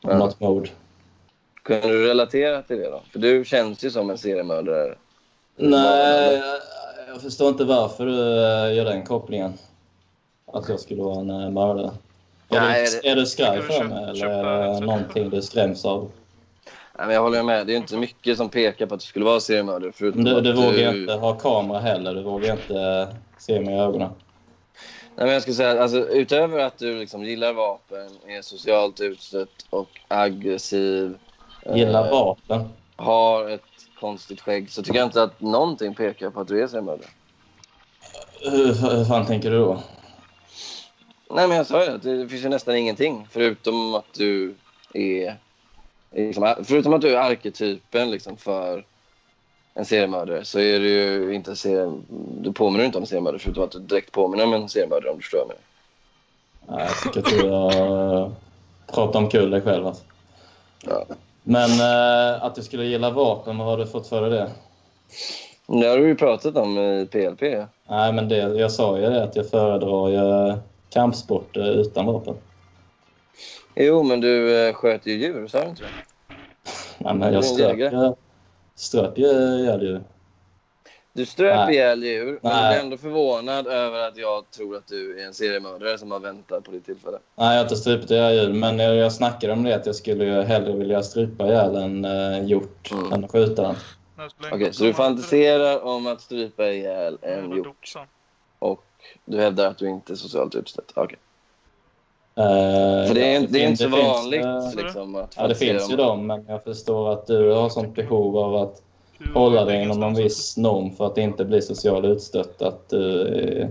Ja. 0.01 0.11
Ja. 0.11 0.19
Något 0.19 0.41
mode. 0.41 0.69
Kunde 1.63 1.89
du 1.89 2.09
relatera 2.09 2.63
till 2.63 2.77
det 2.77 2.91
då? 2.91 3.03
För 3.13 3.19
du 3.19 3.45
känns 3.45 3.85
ju 3.85 3.91
som 3.91 4.11
en 4.11 4.19
seriemördare. 4.19 4.95
Nej, 5.57 6.35
jag, 6.37 7.15
jag 7.15 7.23
förstår 7.23 7.49
inte 7.49 7.65
varför 7.65 8.07
du 8.07 8.19
eh, 8.21 8.75
gör 8.77 8.85
den 8.85 9.03
kopplingen. 9.05 9.53
Att 10.53 10.69
jag 10.69 10.81
skulle 10.81 11.03
vara 11.03 11.21
en 11.21 11.31
eh, 11.31 11.51
mördare. 11.51 11.91
Är, 12.49 12.61
Nej, 12.61 12.87
du, 12.87 13.01
det- 13.03 13.09
är 13.09 13.17
du 13.17 13.27
skraj 13.27 13.57
du 13.57 13.63
för 13.63 13.85
mig 13.85 14.05
eller 14.11 14.27
är 14.27 14.75
det 14.75 14.81
någonting 14.87 15.31
du 15.31 15.43
skräms 15.43 15.85
av? 15.85 16.11
Nej, 16.99 17.07
men 17.07 17.15
jag 17.15 17.23
håller 17.23 17.43
med. 17.43 17.67
Det 17.67 17.73
är 17.73 17.77
inte 17.77 17.97
mycket 17.97 18.37
som 18.37 18.49
pekar 18.49 18.87
på 18.87 18.95
att 18.95 19.01
du 19.01 19.07
skulle 19.07 19.25
vara 19.25 19.41
seriemördare. 19.41 19.93
Förutom 19.95 20.25
Du, 20.25 20.41
du 20.41 20.53
vågar 20.53 20.95
inte 20.97 21.13
ha 21.13 21.35
kamera 21.35 21.81
heller. 21.81 22.15
Du 22.15 22.23
vågar 22.23 22.53
inte 22.53 22.81
eh, 22.81 23.17
se 23.39 23.61
mig 23.61 23.75
i 23.75 23.79
ögonen. 23.79 24.11
Nej, 25.17 25.27
men 25.27 25.33
jag 25.33 25.43
skulle 25.43 25.55
säga, 25.55 25.83
alltså, 25.83 25.99
utöver 25.99 26.59
att 26.59 26.79
du 26.79 26.99
liksom 26.99 27.25
gillar 27.25 27.53
vapen, 27.53 28.11
är 28.27 28.43
socialt 28.43 29.01
utstött 29.01 29.67
och 29.71 29.89
aggressiv. 30.09 31.19
Gillar 31.75 32.05
eh, 32.05 32.11
vapen. 32.11 32.69
Har 32.97 33.49
ett 33.51 33.61
konstigt 34.01 34.41
skägg. 34.41 34.71
Så 34.71 34.83
tycker 34.83 34.99
jag 34.99 35.07
inte 35.07 35.23
att 35.23 35.41
någonting 35.41 35.95
pekar 35.95 36.31
på 36.31 36.41
att 36.41 36.49
du 36.49 36.63
är 36.63 36.67
seriemördare. 36.67 37.09
Hur, 38.41 38.67
hur 38.97 39.05
fan 39.05 39.27
tänker 39.27 39.51
du 39.51 39.59
då? 39.59 39.83
Nej, 41.31 41.49
men 41.49 41.57
jag 41.57 41.67
sa 41.67 41.85
ju 41.85 41.91
att 41.91 42.03
det 42.03 42.29
finns 42.29 42.45
ju 42.45 42.49
nästan 42.49 42.77
ingenting. 42.77 43.27
Förutom 43.31 43.95
att 43.95 44.15
du 44.15 44.55
är... 44.95 45.37
Liksom, 46.15 46.55
förutom 46.65 46.95
att 46.95 47.01
du 47.01 47.17
är 47.17 47.21
arketypen 47.21 48.11
liksom, 48.11 48.37
för 48.37 48.85
en 49.75 49.85
seriemördare 49.85 50.45
så 50.45 50.59
är 50.59 50.81
du 50.81 50.89
ju 50.89 51.35
inte 51.35 51.57
serie, 51.57 51.93
du 52.41 52.53
påminner 52.53 52.85
inte 52.85 52.99
om 52.99 53.03
en 53.03 53.07
seriemördare 53.07 53.39
förutom 53.39 53.65
att 53.65 53.71
du 53.71 53.79
direkt 53.79 54.13
påminner 54.13 54.45
om 54.45 54.53
en 54.53 54.69
seriemördare 54.69 55.11
om 55.11 55.17
du 55.17 55.23
förstår 55.23 55.47
menar. 55.47 55.63
Nej, 56.67 56.89
jag 57.05 57.15
tycker 57.15 57.21
att 57.21 57.43
du 57.43 57.49
har 57.49 58.33
pratat 58.87 59.17
omkull 59.17 59.51
dig 59.51 59.61
själv. 59.61 59.87
Alltså. 59.87 60.05
Ja. 60.87 61.05
Men 61.43 61.71
eh, 61.71 62.45
att 62.45 62.55
du 62.55 62.63
skulle 62.63 62.85
gilla 62.85 63.11
vapen, 63.11 63.59
vad 63.59 63.67
har 63.67 63.79
du 63.79 63.87
fått 63.87 64.07
för 64.07 64.31
det? 64.31 64.51
Det 65.67 65.87
har 65.87 65.99
du 65.99 66.07
ju 66.07 66.15
pratat 66.15 66.57
om 66.57 66.79
i 66.79 67.09
PLP. 67.11 67.41
Nej, 67.89 68.13
men 68.13 68.29
det, 68.29 68.37
jag 68.37 68.73
sa 68.73 68.99
ju 68.99 69.03
det 69.03 69.25
att 69.25 69.37
jag 69.37 69.51
föredrar 69.51 70.09
ju 70.09 70.57
kampsporter 70.91 71.71
utan 71.71 72.07
vapen. 72.07 72.35
Jo, 73.77 74.03
men 74.03 74.21
du 74.21 74.67
eh, 74.67 74.75
sköt 74.75 75.07
ju 75.07 75.13
djur, 75.13 75.47
sa 75.47 75.63
du 75.65 75.71
inte 75.71 75.83
det? 75.83 75.91
Nej, 76.99 77.15
men 77.15 77.21
du 77.21 77.27
är 77.27 77.33
jag 77.33 77.45
ströp 77.45 77.79
ju 77.79 78.15
ströp 78.77 79.19
ju 79.19 79.27
ihjäl 79.27 79.83
djur. 79.83 80.05
Du 81.15 81.27
ströp 81.27 81.57
Nej. 81.57 81.75
ihjäl 81.75 82.05
djur, 82.05 82.39
men 82.43 82.53
du 82.53 82.59
Nej. 82.59 82.75
blir 82.75 82.85
ändå 82.85 82.97
förvånad 82.97 83.67
över 83.67 84.09
att 84.09 84.17
jag 84.17 84.51
tror 84.51 84.77
att 84.77 84.87
du 84.87 85.21
är 85.21 85.27
en 85.27 85.35
seriemördare 85.35 85.99
som 85.99 86.11
har 86.11 86.21
väntat 86.21 86.65
på 86.65 86.71
ditt 86.71 86.85
tillfälle. 86.85 87.19
Nej, 87.37 87.49
jag 87.49 87.57
har 87.57 87.63
inte 87.63 87.77
strupit 87.77 88.11
ihjäl 88.11 88.35
djur, 88.35 88.53
men 88.53 88.79
jag, 88.79 88.97
jag 88.97 89.13
snackade 89.13 89.53
om 89.53 89.63
det 89.63 89.75
att 89.75 89.87
jag 89.87 89.95
skulle 89.95 90.25
ju 90.25 90.43
hellre 90.43 90.77
vilja 90.77 91.03
strupa 91.03 91.47
ihjäl 91.47 91.77
en 91.77 92.05
uh, 92.05 92.45
hjort 92.45 92.91
Mm. 92.93 93.13
än 93.13 93.29
skjuta 93.29 93.63
den. 93.63 93.77
Okej, 94.39 94.61
ingen 94.61 94.75
så 94.75 94.85
du 94.85 94.95
fantiserar 94.95 95.85
om 95.85 96.07
att 96.07 96.21
strypa 96.21 96.69
ihjäl 96.69 97.19
en 97.23 97.57
hjort 97.57 97.95
och 98.59 98.85
du 99.25 99.41
hävdar 99.41 99.67
att 99.67 99.79
du 99.79 99.89
inte 99.89 100.13
är 100.13 100.17
socialt 100.17 100.55
utstött? 100.55 100.93
Okej. 100.95 101.19
Eh, 101.19 101.24
För 102.37 103.15
det 103.15 103.25
är, 103.25 103.41
ja, 103.41 103.47
det 103.51 103.65
är 103.65 103.69
inte 103.69 103.85
så 103.85 103.91
finns, 103.91 104.03
vanligt 104.03 104.45
eh, 104.45 104.75
liksom, 104.85 105.15
att 105.15 105.35
Ja, 105.37 105.49
det 105.49 105.55
finns 105.55 105.91
ju 105.91 105.97
dem, 105.97 106.27
men 106.27 106.45
jag 106.49 106.65
förstår 106.65 107.13
att 107.13 107.27
du 107.27 107.51
har 107.51 107.69
sånt 107.69 107.95
behov 107.95 108.39
av 108.39 108.57
att 108.57 108.83
hålla 109.35 109.65
dig 109.65 109.83
inom 109.83 109.97
ingenstans 109.97 110.19
viss 110.19 110.57
norm 110.57 110.91
för 110.91 111.07
att 111.07 111.19
inte 111.19 111.45
bli 111.45 111.63
socialt 111.63 112.05
utstött. 112.05 112.63
Att 112.63 112.89
du 112.89 113.29
eh, 113.61 113.69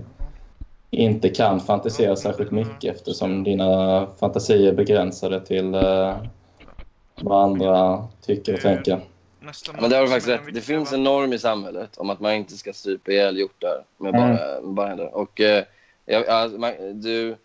inte 0.90 1.28
kan 1.28 1.60
fantisera 1.60 2.16
särskilt 2.16 2.50
mycket 2.50 2.96
eftersom 2.96 3.44
dina 3.44 4.06
fantasier 4.20 4.68
är 4.68 4.72
begränsade 4.72 5.40
till 5.40 5.74
eh, 5.74 6.16
vad 7.20 7.42
andra 7.44 8.06
tycker 8.26 8.54
och 8.54 8.60
tänker. 8.60 9.00
Nästa 9.40 9.72
Men 9.80 9.90
det 9.90 9.96
har 9.96 10.02
du 10.02 10.08
faktiskt 10.08 10.28
rätt. 10.28 10.54
Det 10.54 10.60
finns 10.60 10.92
en 10.92 11.04
norm 11.04 11.32
i 11.32 11.38
samhället 11.38 11.96
om 11.96 12.10
att 12.10 12.20
man 12.20 12.32
inte 12.32 12.56
ska 12.56 12.72
strypa 12.72 13.10
ihjäl 13.10 13.38
hjortar 13.38 13.84
med 13.98 14.14
Mm. 14.14 14.36
bara, 14.36 14.60
med 14.60 14.74
bara 14.74 14.88
händer. 14.88 15.14
Och 15.16 15.40
eh, 15.40 15.64
jag, 16.04 16.24
ja, 16.26 16.50
man, 16.58 16.72
du, 17.00 17.36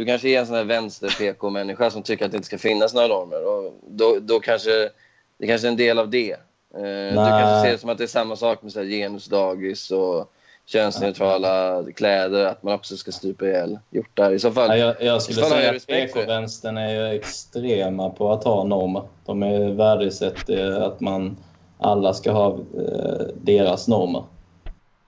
du 0.00 0.06
kanske 0.06 0.28
är 0.28 0.40
en 0.40 0.46
sån 0.46 0.56
här 0.56 0.64
vänster-PK-människa 0.64 1.90
som 1.90 2.02
tycker 2.02 2.24
att 2.24 2.30
det 2.30 2.36
inte 2.36 2.46
ska 2.46 2.58
finnas 2.58 2.94
några 2.94 3.08
normer. 3.08 3.46
Och 3.46 3.74
då, 3.88 4.18
då 4.20 4.40
kanske 4.40 4.90
det 5.38 5.46
kanske 5.46 5.66
är 5.66 5.70
en 5.70 5.76
del 5.76 5.98
av 5.98 6.10
det. 6.10 6.32
Eh, 6.74 7.10
du 7.10 7.14
kanske 7.14 7.62
ser 7.62 7.72
det 7.72 7.78
som 7.78 7.90
att 7.90 7.98
det 7.98 8.04
är 8.04 8.08
samma 8.08 8.36
sak 8.36 8.62
med 8.62 8.72
så 8.72 8.78
här 8.78 8.86
genusdagis 8.86 9.90
och 9.90 10.32
könsneutrala 10.66 11.84
kläder, 11.96 12.44
att 12.44 12.62
man 12.62 12.74
också 12.74 12.96
ska 12.96 13.12
strypa 13.12 13.46
ihjäl 13.46 13.78
hjortar. 13.90 14.32
I 14.32 14.38
så 14.38 14.50
fall, 14.50 14.68
Ja, 14.68 14.76
jag, 14.76 15.02
jag 15.02 15.22
skulle 15.22 15.40
jag 15.40 15.48
säga 15.48 15.70
att. 15.70 15.86
PK-vänstern 15.86 16.76
är 16.76 16.94
ju 16.94 17.16
extrema 17.16 18.10
på 18.10 18.32
att 18.32 18.44
ha 18.44 18.64
normer. 18.64 19.02
De 19.26 19.42
är 19.42 19.72
värdesätter 19.72 20.80
att 20.80 21.00
man 21.00 21.36
alla 21.78 22.14
ska 22.14 22.32
ha 22.32 22.48
eh, 22.54 23.26
deras 23.42 23.88
normer. 23.88 24.24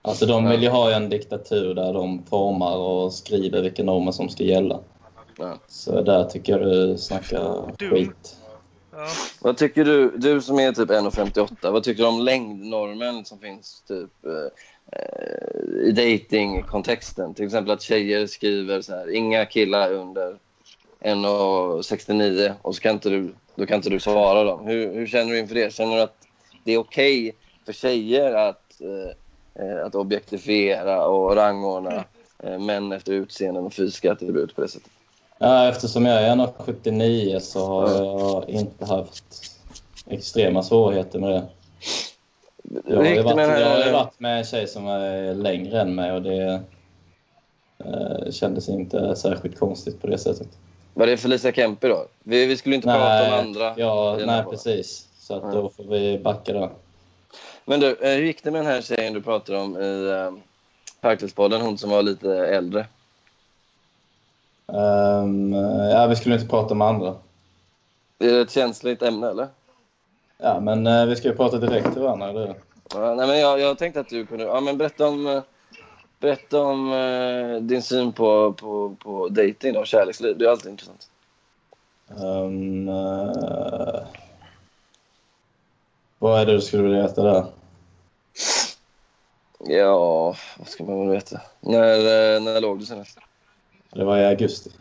Alltså 0.05 0.25
de 0.25 0.49
vill 0.49 0.63
ju 0.63 0.69
ha 0.69 0.91
en 0.95 1.09
diktatur 1.09 1.73
där 1.73 1.93
de 1.93 2.25
formar 2.25 2.77
och 2.77 3.13
skriver 3.13 3.61
vilka 3.61 3.83
normer 3.83 4.11
som 4.11 4.29
ska 4.29 4.43
gälla. 4.43 4.79
ja. 5.37 5.57
Så 5.67 6.01
där 6.01 6.23
tycker 6.23 6.53
jag 6.59 6.61
du 6.61 6.97
snackar 6.97 7.75
Dum. 7.79 7.89
skit. 7.89 8.35
Ja, 8.91 9.07
Vad 9.41 9.57
tycker 9.57 9.85
du, 9.85 10.17
du 10.17 10.41
som 10.41 10.59
är 10.59 10.71
typ 10.71 10.89
1,58, 10.89 11.71
vad 11.71 11.83
tycker 11.83 12.03
du 12.03 12.09
om 12.09 12.19
längdnormen 12.21 13.25
som 13.25 13.39
finns 13.39 13.83
typ 13.87 14.11
eh, 14.25 15.87
i 15.87 15.91
datingkontexten? 15.91 17.33
Till 17.33 17.45
exempel 17.45 17.71
att 17.71 17.81
tjejer 17.81 18.27
skriver 18.27 18.81
så 18.81 18.91
här, 18.95 19.15
inga 19.15 19.45
killar 19.45 19.93
under 19.93 20.37
1,69 21.03 22.53
och 22.61 22.75
så 22.75 22.81
kan 22.81 22.93
inte 22.93 23.09
du, 23.09 23.35
då 23.55 23.65
kan 23.65 23.75
inte 23.75 23.89
du 23.89 23.99
svara 23.99 24.43
dem. 24.43 24.67
Hur, 24.67 24.93
hur 24.93 25.07
känner 25.07 25.31
du 25.31 25.39
inför 25.39 25.55
det? 25.55 25.73
Känner 25.73 25.95
du 25.95 26.01
att 26.01 26.17
det 26.63 26.71
är 26.73 26.77
okej 26.77 27.35
för 27.65 27.73
tjejer 27.73 28.33
att, 28.33 28.81
eh, 28.81 29.15
att 29.85 29.95
objektifiera 29.95 31.07
och 31.07 31.35
rangordna 31.35 32.03
eh, 32.43 32.59
män 32.59 32.91
efter 32.91 33.13
utseenden 33.13 33.65
och 33.65 33.73
fysiska 33.73 34.11
attribut 34.11 34.55
på 34.55 34.61
det 34.61 34.67
sättet? 34.67 34.91
Ja, 35.37 35.69
eftersom 35.69 36.05
jag 36.05 36.21
är 36.21 36.35
1,79 36.35 37.39
så 37.39 37.65
har 37.65 37.89
jag 37.89 38.49
inte 38.49 38.85
haft 38.85 39.23
extrema 40.07 40.63
svårigheter 40.63 41.19
med 41.19 41.29
det. 41.29 41.43
Jag 42.85 42.97
har, 42.97 43.05
ju 43.05 43.21
varit, 43.21 43.37
här... 43.37 43.93
varit 43.93 44.19
med 44.19 44.37
en 44.37 44.43
tjej 44.43 44.67
som 44.67 44.87
är 44.87 45.33
längre 45.33 45.81
än 45.81 45.95
mig 45.95 46.11
och 46.11 46.21
det 46.21 46.61
eh, 47.85 48.31
kändes 48.31 48.69
inte 48.69 49.15
särskilt 49.15 49.59
konstigt 49.59 50.01
på 50.01 50.07
det 50.07 50.17
sättet. 50.17 50.47
Var 50.93 51.07
det 51.07 51.17
Felicia 51.17 51.51
Kempe 51.51 51.87
då? 51.87 52.07
Vi, 52.23 52.45
vi 52.45 52.57
skulle 52.57 52.75
inte 52.75 52.87
prata 52.87 53.27
om 53.27 53.39
andra. 53.47 53.73
Ja, 53.77 54.19
nej 54.25 54.43
precis. 54.49 55.07
Så 55.19 55.35
att 55.35 55.53
då 55.53 55.69
får 55.69 55.83
vi 55.83 56.19
backa 56.23 56.53
där. 56.53 56.69
Men 57.65 57.79
du, 57.79 57.95
eh, 57.95 58.15
hur 58.15 58.23
gick 58.23 58.43
det 58.43 58.51
med 58.51 58.61
den 58.61 58.71
här 58.71 58.81
tjejen 58.81 59.13
du 59.13 59.21
pratade 59.21 59.59
om 59.59 59.77
i 59.77 60.11
uh, 60.11 60.33
Parklivspodden? 61.01 61.61
Hon 61.61 61.77
som 61.77 61.89
var 61.89 62.01
lite 62.01 62.47
äldre. 62.47 62.85
Ehm, 64.67 65.53
ja, 65.91 66.07
vi 66.07 66.15
skulle 66.15 66.35
inte 66.35 66.47
prata 66.47 66.73
om 66.73 66.81
andra. 66.81 67.15
Är 68.19 68.31
det 68.31 68.41
ett 68.41 68.51
känsligt 68.51 69.01
ämne 69.01 69.29
eller? 69.29 69.47
Ja, 70.37 70.59
men 70.59 70.87
eh, 70.87 71.05
vi 71.05 71.15
ska 71.15 71.27
ju 71.27 71.35
prata 71.35 71.57
direkt 71.57 71.93
till 71.93 72.01
varandra. 72.01 72.29
Eller? 72.29 72.55
Ja, 72.93 73.15
nej, 73.15 73.27
men 73.27 73.39
jag, 73.39 73.59
jag 73.59 73.77
tänkte 73.77 73.99
att 73.99 74.09
du 74.09 74.25
kunde... 74.25 74.43
Ja, 74.43 74.59
men 74.59 74.77
berätta 74.77 75.07
om, 75.07 75.27
eh, 75.27 75.43
berätta 76.19 76.61
om 76.61 76.93
eh, 76.93 77.61
din 77.61 77.81
syn 77.81 78.11
på, 78.11 78.53
på, 78.53 78.95
på 78.99 79.27
dating 79.29 79.77
och 79.77 79.87
kärleksliv. 79.87 80.37
Det 80.37 80.45
är 80.45 80.49
alltid 80.49 80.71
intressant. 80.71 81.09
Um, 82.07 82.89
eh, 82.89 83.99
vad 86.23 86.41
är 86.41 86.45
det 86.45 86.53
du 86.53 86.61
skulle 86.61 86.83
vilja 86.83 87.01
veta 87.01 87.23
där? 87.23 87.45
Ja, 89.59 90.35
vad 90.57 90.67
ska 90.67 90.83
man 90.83 90.99
väl 90.99 91.09
veta? 91.09 91.41
När, 91.59 91.97
eh, 91.97 92.41
när 92.41 92.61
låg 92.61 92.79
du 92.79 92.85
senast? 92.85 93.17
Det 93.91 94.03
var 94.03 94.17
i 94.17 94.25
augusti. 94.25 94.71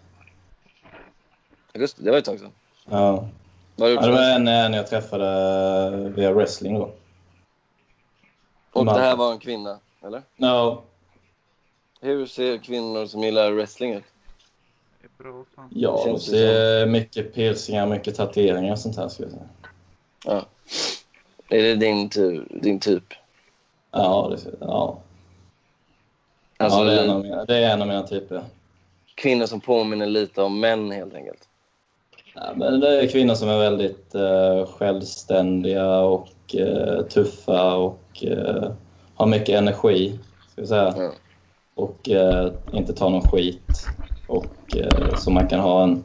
Augusti? 1.74 2.02
Det 2.02 2.10
var 2.10 2.18
ett 2.18 2.24
tag 2.24 2.38
sedan. 2.38 2.50
Ja. 2.90 3.28
Vad 3.76 3.88
har 3.88 3.88
du 3.88 3.94
Ja, 3.94 4.06
det 4.06 4.12
var 4.12 4.22
en, 4.22 4.48
en 4.48 4.72
jag 4.72 4.86
träffade 4.86 6.08
via 6.08 6.32
wrestling 6.32 6.78
då. 6.78 6.92
Och 8.72 8.84
det 8.84 8.90
här 8.92 9.00
Malta. 9.00 9.16
var 9.16 9.32
en 9.32 9.38
kvinna, 9.38 9.78
eller? 10.02 10.22
Ja, 10.36 10.82
Hur 12.00 12.26
ser 12.26 12.58
kvinnor 12.58 13.06
som 13.06 13.22
gillar 13.22 13.52
wrestling 13.52 13.92
ut? 13.94 14.04
det 15.00 15.24
ja 15.70 16.02
de 16.04 16.12
det 16.12 16.20
ser 16.20 16.86
mycket 16.86 17.34
piercingar, 17.34 17.86
mycket 17.86 18.16
tatueringar 18.16 18.72
och 18.72 18.78
sånt 18.78 18.96
här. 18.96 19.08
Ska 19.08 19.22
jag 19.22 19.32
säga. 19.32 19.48
Ja. 20.24 20.46
Är 21.52 21.62
det 21.62 21.74
din, 21.74 22.10
din 22.50 22.80
typ? 22.80 23.04
Ja, 23.90 24.30
det, 24.30 24.50
ja. 24.60 24.98
Alltså, 26.56 26.78
ja 26.78 26.84
det, 26.84 26.92
är 26.92 27.04
en 27.04 27.10
av 27.10 27.22
mina, 27.22 27.44
det 27.44 27.56
är 27.56 27.70
en 27.72 27.82
av 27.82 27.88
mina 27.88 28.02
typer. 28.02 28.42
kvinnor 29.14 29.46
som 29.46 29.60
påminner 29.60 30.06
lite 30.06 30.42
om 30.42 30.60
män 30.60 30.90
helt 30.90 31.14
enkelt. 31.14 31.48
Ja, 32.34 32.42
men 32.56 32.80
det 32.80 33.02
är 33.02 33.06
kvinnor 33.06 33.34
som 33.34 33.48
är 33.48 33.58
väldigt 33.58 34.14
eh, 34.14 34.66
självständiga 34.66 35.98
och 35.98 36.54
eh, 36.54 37.02
tuffa 37.02 37.74
och 37.74 38.24
eh, 38.24 38.70
har 39.14 39.26
mycket 39.26 39.58
energi. 39.58 40.18
Ska 40.52 40.60
jag 40.60 40.68
säga. 40.68 40.94
Ja. 40.96 41.10
och 41.74 42.10
eh, 42.10 42.52
inte 42.72 42.92
ta 42.92 43.08
någon 43.08 43.28
skit. 43.28 43.88
Och 44.26 44.76
eh, 44.76 45.14
som 45.14 45.34
man 45.34 45.48
kan 45.48 45.60
ha 45.60 45.82
en, 45.82 46.04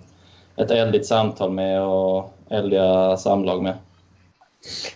ett 0.56 0.72
eldigt 0.72 1.06
samtal 1.06 1.52
med 1.52 1.82
och 1.82 2.34
eldiga 2.50 3.18
samlag 3.18 3.64
med. 3.64 3.74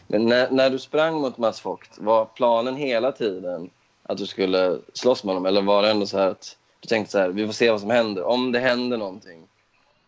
Men 0.07 0.25
när, 0.25 0.51
när 0.51 0.69
du 0.69 0.79
sprang 0.79 1.21
mot 1.21 1.37
Mats 1.37 1.65
Vogt, 1.65 1.89
var 1.97 2.25
planen 2.25 2.75
hela 2.75 3.11
tiden 3.11 3.69
att 4.03 4.17
du 4.17 4.27
skulle 4.27 4.79
slåss 4.93 5.23
med 5.23 5.35
honom? 5.35 5.45
Eller 5.45 5.61
var 5.61 5.81
det 5.81 5.91
ändå 5.91 6.05
så 6.05 6.17
att 6.17 6.57
du 6.79 6.87
tänkte 6.87 7.11
så 7.11 7.19
här, 7.19 7.29
vi 7.29 7.45
får 7.45 7.53
se 7.53 7.71
vad 7.71 7.81
som 7.81 7.89
händer. 7.89 8.23
Om 8.23 8.51
det 8.51 8.59
händer 8.59 8.97
någonting 8.97 9.47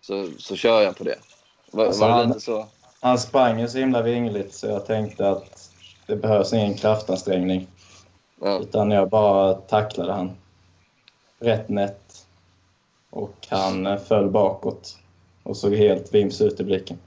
så, 0.02 0.30
så 0.38 0.56
kör 0.56 0.82
jag 0.82 0.98
på 0.98 1.04
det. 1.04 1.16
Var, 1.72 1.86
Alltså, 1.86 2.02
var 2.02 2.08
det 2.08 2.14
han- 2.14 2.28
lite 2.28 2.40
så? 2.40 2.66
Han 3.02 3.20
sprang 3.20 3.60
ju 3.60 3.68
så 3.68 3.78
himla 3.78 4.02
vingligt 4.02 4.54
så 4.54 4.68
jag 4.68 4.86
tänkte 4.86 5.30
att 5.30 5.70
det 6.08 6.16
behövs 6.16 6.54
ingen 6.54 6.74
kraftansträngning. 6.74 7.68
Ja. 8.42 8.60
Utan 8.60 8.92
jag 8.92 9.10
bara 9.10 9.54
tacklade 9.54 10.14
han 10.14 10.32
rätt 11.40 11.70
nätt. 11.70 12.26
Och 13.10 13.48
han 13.50 14.00
föll 14.00 14.30
bakåt 14.30 14.98
och 15.44 15.58
såg 15.58 15.74
helt 15.76 16.14
vims 16.14 16.42
ut 16.42 16.60
i 16.60 16.64
blicken. 16.64 16.98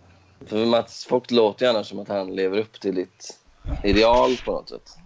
För 0.46 0.66
Mats 0.66 1.06
Vogt 1.10 1.30
låter 1.30 1.66
ju 1.66 1.70
annars 1.70 1.88
som 1.88 1.98
att 1.98 2.08
han 2.08 2.36
lever 2.36 2.58
upp 2.58 2.80
till 2.80 2.94
ditt 2.94 3.38
ideal 3.84 4.30
på 4.44 4.52
något 4.52 4.68
sätt. 4.68 4.96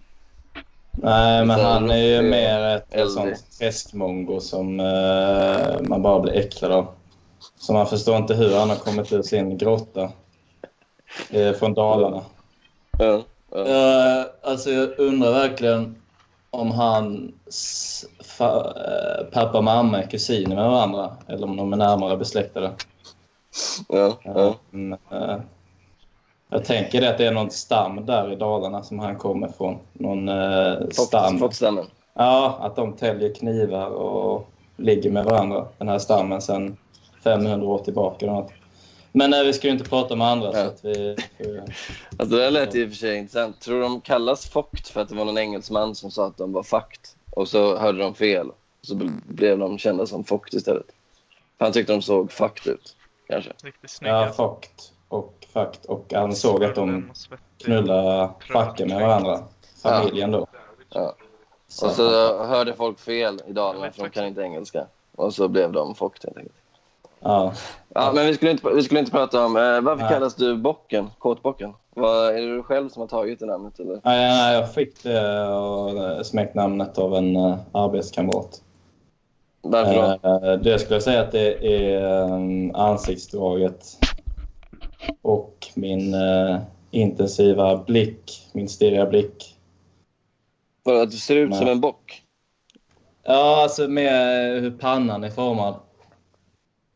Nej, 0.92 1.44
men 1.44 1.60
han 1.60 1.90
är 1.90 1.96
ju 1.96 2.22
mer 2.22 2.76
ett 2.76 2.94
eldig. 2.94 3.10
sånt 3.10 3.58
träskmongo 3.58 4.40
som 4.40 4.80
eh, 4.80 5.80
man 5.80 6.02
bara 6.02 6.20
blir 6.20 6.32
äcklad 6.32 6.72
av. 6.72 6.86
Så 7.58 7.72
man 7.72 7.86
förstår 7.86 8.16
inte 8.16 8.34
hur 8.34 8.56
han 8.56 8.70
har 8.70 8.76
kommit 8.76 9.12
ur 9.12 9.22
sin 9.22 9.58
grotta 9.58 10.12
eh, 11.30 11.52
från 11.52 11.74
Dalarna. 11.74 12.22
Ja. 12.98 13.22
Ja. 13.52 13.58
Uh, 13.58 14.26
alltså 14.42 14.70
jag 14.70 14.98
undrar 14.98 15.32
verkligen 15.32 16.02
om 16.50 16.70
hans 16.70 18.04
eh, 18.40 19.24
pappa 19.32 19.58
och 19.58 19.64
mamma 19.64 20.02
är 20.02 20.06
kusiner 20.06 20.56
med 20.56 20.70
varandra 20.70 21.16
eller 21.28 21.44
om 21.44 21.56
de 21.56 21.72
är 21.72 21.76
närmare 21.76 22.16
besläktade. 22.16 22.72
Ja. 23.88 24.18
Ja. 24.22 24.54
Mm, 24.72 24.98
eh, 25.10 25.36
Jag 26.48 26.64
tänker 26.64 27.02
att 27.10 27.18
det 27.18 27.26
är 27.26 27.32
någon 27.32 27.50
stam 27.50 28.06
där 28.06 28.32
i 28.32 28.36
Dalarna 28.36 28.82
som 28.82 28.98
han 28.98 29.16
kommer 29.16 29.48
från. 29.48 29.78
Någon 29.92 30.28
eh, 30.28 30.88
stam. 30.92 31.38
Ja, 32.14 32.58
att 32.60 32.76
de 32.76 32.92
täljer 32.92 33.34
knivar 33.34 33.86
och 33.86 34.48
ligger 34.76 35.10
med 35.10 35.24
varandra. 35.24 35.66
Den 35.78 35.88
här 35.88 35.98
stammen 35.98 36.40
sedan 36.42 36.76
500 37.24 37.66
år 37.66 37.78
tillbaka. 37.78 38.26
eller 38.26 38.34
något. 38.34 38.52
Men 39.12 39.30
nej, 39.30 39.46
vi 39.46 39.52
ska 39.52 39.66
ju 39.66 39.72
inte 39.72 39.88
prata 39.90 40.16
med 40.16 40.26
andra. 40.26 40.52
Så 40.52 40.58
Ja. 40.58 40.64
att 40.66 40.84
vi, 40.84 41.16
Alltså, 42.18 42.36
det 42.36 42.42
där 42.42 42.50
lät 42.50 42.74
i 42.74 42.84
och 42.84 42.88
för 42.88 42.96
sig 42.96 43.16
intressant. 43.18 43.60
Tror 43.60 43.80
de 43.80 44.00
kallas 44.00 44.46
Fokt 44.50 44.88
för 44.88 45.00
att 45.00 45.08
det 45.08 45.14
var 45.14 45.24
någon 45.24 45.38
engelsman 45.38 45.94
som 45.94 46.10
sa 46.10 46.26
att 46.26 46.36
de 46.36 46.52
var 46.52 46.62
fakt? 46.62 47.16
Och 47.30 47.48
så 47.48 47.76
hörde 47.76 47.98
de 47.98 48.14
fel. 48.14 48.48
Och 48.50 48.86
så 48.86 48.94
bl- 48.94 49.20
blev 49.28 49.58
de 49.58 49.78
kända 49.78 50.06
som 50.06 50.24
Fokt 50.24 50.54
istället. 50.54 50.86
Han 51.58 51.72
tyckte 51.72 51.92
de 51.92 52.02
såg 52.02 52.32
fakt 52.32 52.66
ut, 52.66 52.96
kanske. 53.30 53.52
Riktigt 53.62 53.90
snygga. 53.90 54.14
ja, 54.14 54.32
Fokt 54.32 54.92
och 55.08 55.46
Fakt. 55.52 55.84
Och 55.84 56.12
han 56.14 56.36
såg 56.36 56.64
att 56.64 56.74
de 56.74 57.10
knullade 57.64 58.30
facken 58.52 58.88
med 58.88 59.00
varandra. 59.00 59.38
Familjen 59.82 60.30
då. 60.30 60.46
Ja. 60.88 61.14
Så, 61.68 61.86
Och 61.86 61.92
så 61.92 62.44
hörde 62.44 62.74
folk 62.74 62.98
fel 62.98 63.40
i 63.46 63.52
Dalarna 63.52 63.92
för 63.92 64.02
de 64.02 64.10
kan 64.10 64.26
inte 64.26 64.40
engelska. 64.42 64.86
Och 65.16 65.34
så 65.34 65.48
blev 65.48 65.72
de 65.72 65.94
Fokt 65.94 66.24
helt 66.24 66.36
enkelt. 66.36 66.56
ja. 67.20 67.52
Ja, 67.94 68.12
men 68.14 68.26
vi 68.26 68.34
skulle 68.34 68.50
inte, 68.50 68.70
vi 68.74 68.82
skulle 68.82 69.00
inte 69.00 69.12
prata 69.12 69.44
om... 69.44 69.56
Eh, 69.56 69.80
varför 69.80 70.02
Nej. 70.02 70.12
kallas 70.12 70.34
du 70.34 70.56
Bocken? 70.56 71.10
Kåtbocken? 71.18 71.74
Vad, 71.94 72.26
är 72.26 72.40
det 72.40 72.54
du 72.56 72.62
själv 72.62 72.88
som 72.88 73.00
har 73.00 73.08
tagit 73.08 73.40
det 73.40 73.46
namnet 73.46 73.80
eller? 73.80 74.00
Nej, 74.04 74.28
nej, 74.28 74.54
jag 74.54 74.74
fick 74.74 75.02
det 75.02 75.48
och 75.48 76.26
smeknamnet 76.26 76.98
av 76.98 77.14
en 77.14 77.36
uh, 77.36 77.56
arbetskamrat. 77.72 78.62
Varför 79.62 80.18
då? 80.22 80.28
Eh, 80.28 80.58
det 80.58 80.78
skulle 80.78 80.94
jag 80.94 81.02
säga 81.02 81.20
att 81.20 81.32
det 81.32 81.66
är 81.66 82.22
um, 82.32 82.74
ansiktsdraget 82.74 83.86
och 85.22 85.66
min 85.74 86.14
eh, 86.14 86.58
intensiva 86.90 87.76
blick, 87.76 88.48
min 88.52 88.68
stirriga 88.68 89.06
blick. 89.06 89.56
För 90.84 91.02
att 91.02 91.10
du 91.10 91.16
ser 91.16 91.36
ut 91.36 91.50
Nej. 91.50 91.58
som 91.58 91.68
en 91.68 91.80
bock? 91.80 92.22
Ja, 93.22 93.62
alltså 93.62 93.88
med 93.88 94.12
hur 94.62 94.70
pannan 94.70 95.24
är 95.24 95.30
formad. 95.30 95.74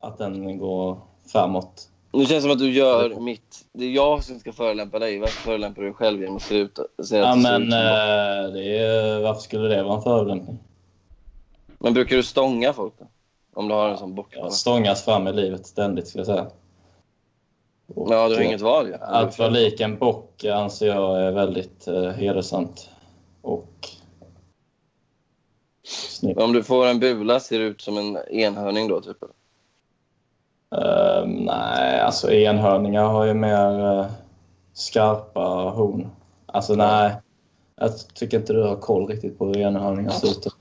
Att 0.01 0.19
den 0.19 0.59
går 0.59 0.99
framåt. 1.33 1.89
Nu 2.13 2.19
känns 2.19 2.31
det 2.31 2.41
som 2.41 2.51
att 2.51 2.59
du 2.59 2.71
gör 2.71 3.21
mitt... 3.21 3.67
Det 3.73 3.85
är 3.85 3.91
jag 3.91 4.25
som 4.25 4.39
ska 4.39 4.53
förolämpa 4.53 4.99
dig. 4.99 5.19
Varför 5.19 5.43
förolämpar 5.43 5.83
du 5.83 5.89
dig 5.89 5.95
själv 5.95 6.21
genom 6.21 6.37
att 6.37 6.43
se 6.43 6.55
ut, 6.55 6.79
säga 7.09 7.23
Ja, 7.23 7.33
att 7.33 7.39
men 7.39 7.63
eh, 7.63 8.53
det 8.53 8.79
är, 8.79 9.23
varför 9.23 9.41
skulle 9.41 9.69
det 9.69 9.83
vara 9.83 9.97
en 9.97 10.03
förolämpning? 10.03 10.59
Men 11.85 11.95
brukar 11.95 12.17
du 12.17 12.23
stånga 12.23 12.73
folk 12.73 12.95
då? 12.99 13.07
Om 13.55 13.69
du 13.69 13.75
har 13.75 13.89
en 13.89 13.99
sån 13.99 14.15
bockpanna? 14.15 14.47
Jag 14.47 14.53
stångas 14.53 15.05
fram 15.05 15.29
i 15.29 15.33
livet 15.33 15.67
ständigt, 15.67 16.09
skulle 16.09 16.21
jag 16.21 16.27
säga. 16.27 16.47
Och, 17.95 18.13
Ja, 18.13 18.29
du 18.29 18.35
har 18.35 18.43
inget 18.43 18.61
val 18.61 18.87
ju. 18.87 18.95
Att 18.95 19.39
vara 19.39 19.49
lik 19.49 19.81
en 19.81 19.99
bock 19.99 20.45
anser 20.45 20.87
jag 20.87 21.23
är 21.23 21.33
väldigt 21.33 21.89
eh, 21.89 22.09
hedersamt 22.09 22.91
och 23.43 23.89
snyggt. 25.85 26.41
Om 26.41 26.53
du 26.53 26.63
får 26.63 26.87
en 26.87 27.01
bula 27.01 27.41
ser 27.41 27.59
du 27.59 27.65
ut 27.65 27.81
som 27.81 27.99
en 27.99 28.19
enhörning 28.31 28.89
då, 28.89 29.01
typ? 29.01 29.17
Ehm, 30.77 31.31
nej, 31.31 32.01
alltså 32.01 32.33
enhörningar 32.33 33.05
har 33.05 33.25
ju 33.25 33.35
mer 33.35 33.99
eh, 33.99 34.07
skarpa 34.73 35.71
horn. 35.71 36.09
Alltså 36.47 36.75
nej, 36.75 37.15
jag 37.77 38.09
tycker 38.15 38.39
inte 38.39 38.53
du 38.53 38.63
har 38.63 38.77
koll 38.77 39.07
riktigt 39.07 39.39
på 39.39 39.47
hur 39.47 39.57
enhörningar 39.57 40.11
ser 40.11 40.29
ut. 40.29 40.54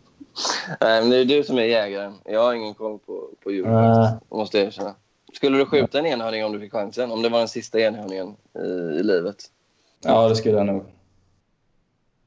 Nej, 0.82 1.02
men 1.02 1.10
det 1.10 1.17
är 1.17 1.26
du 1.26 1.43
som 1.43 1.58
är 1.58 1.63
jägaren. 1.63 2.13
Jag 2.26 2.43
har 2.43 2.54
ingen 2.54 2.73
koll 2.73 2.99
på, 2.99 3.30
på 3.43 3.52
djur, 3.52 3.65
Nej. 3.65 4.13
måste 4.30 4.58
jag 4.58 4.67
erkänna. 4.67 4.95
Skulle 5.34 5.58
du 5.58 5.65
skjuta 5.65 5.99
en 5.99 6.06
enhörning 6.06 6.45
om 6.45 6.52
du 6.52 6.60
fick 6.60 6.71
chansen? 6.71 7.12
Om 7.12 7.21
det 7.21 7.30
var 7.30 7.39
den 7.39 7.47
sista 7.47 7.80
enhörningen 7.80 8.36
i, 8.56 8.67
i 8.99 9.04
livet? 9.04 9.36
Ja, 10.04 10.30
det 10.30 10.36
skulle 10.36 10.58
jag 10.58 10.65
nog. 10.65 10.86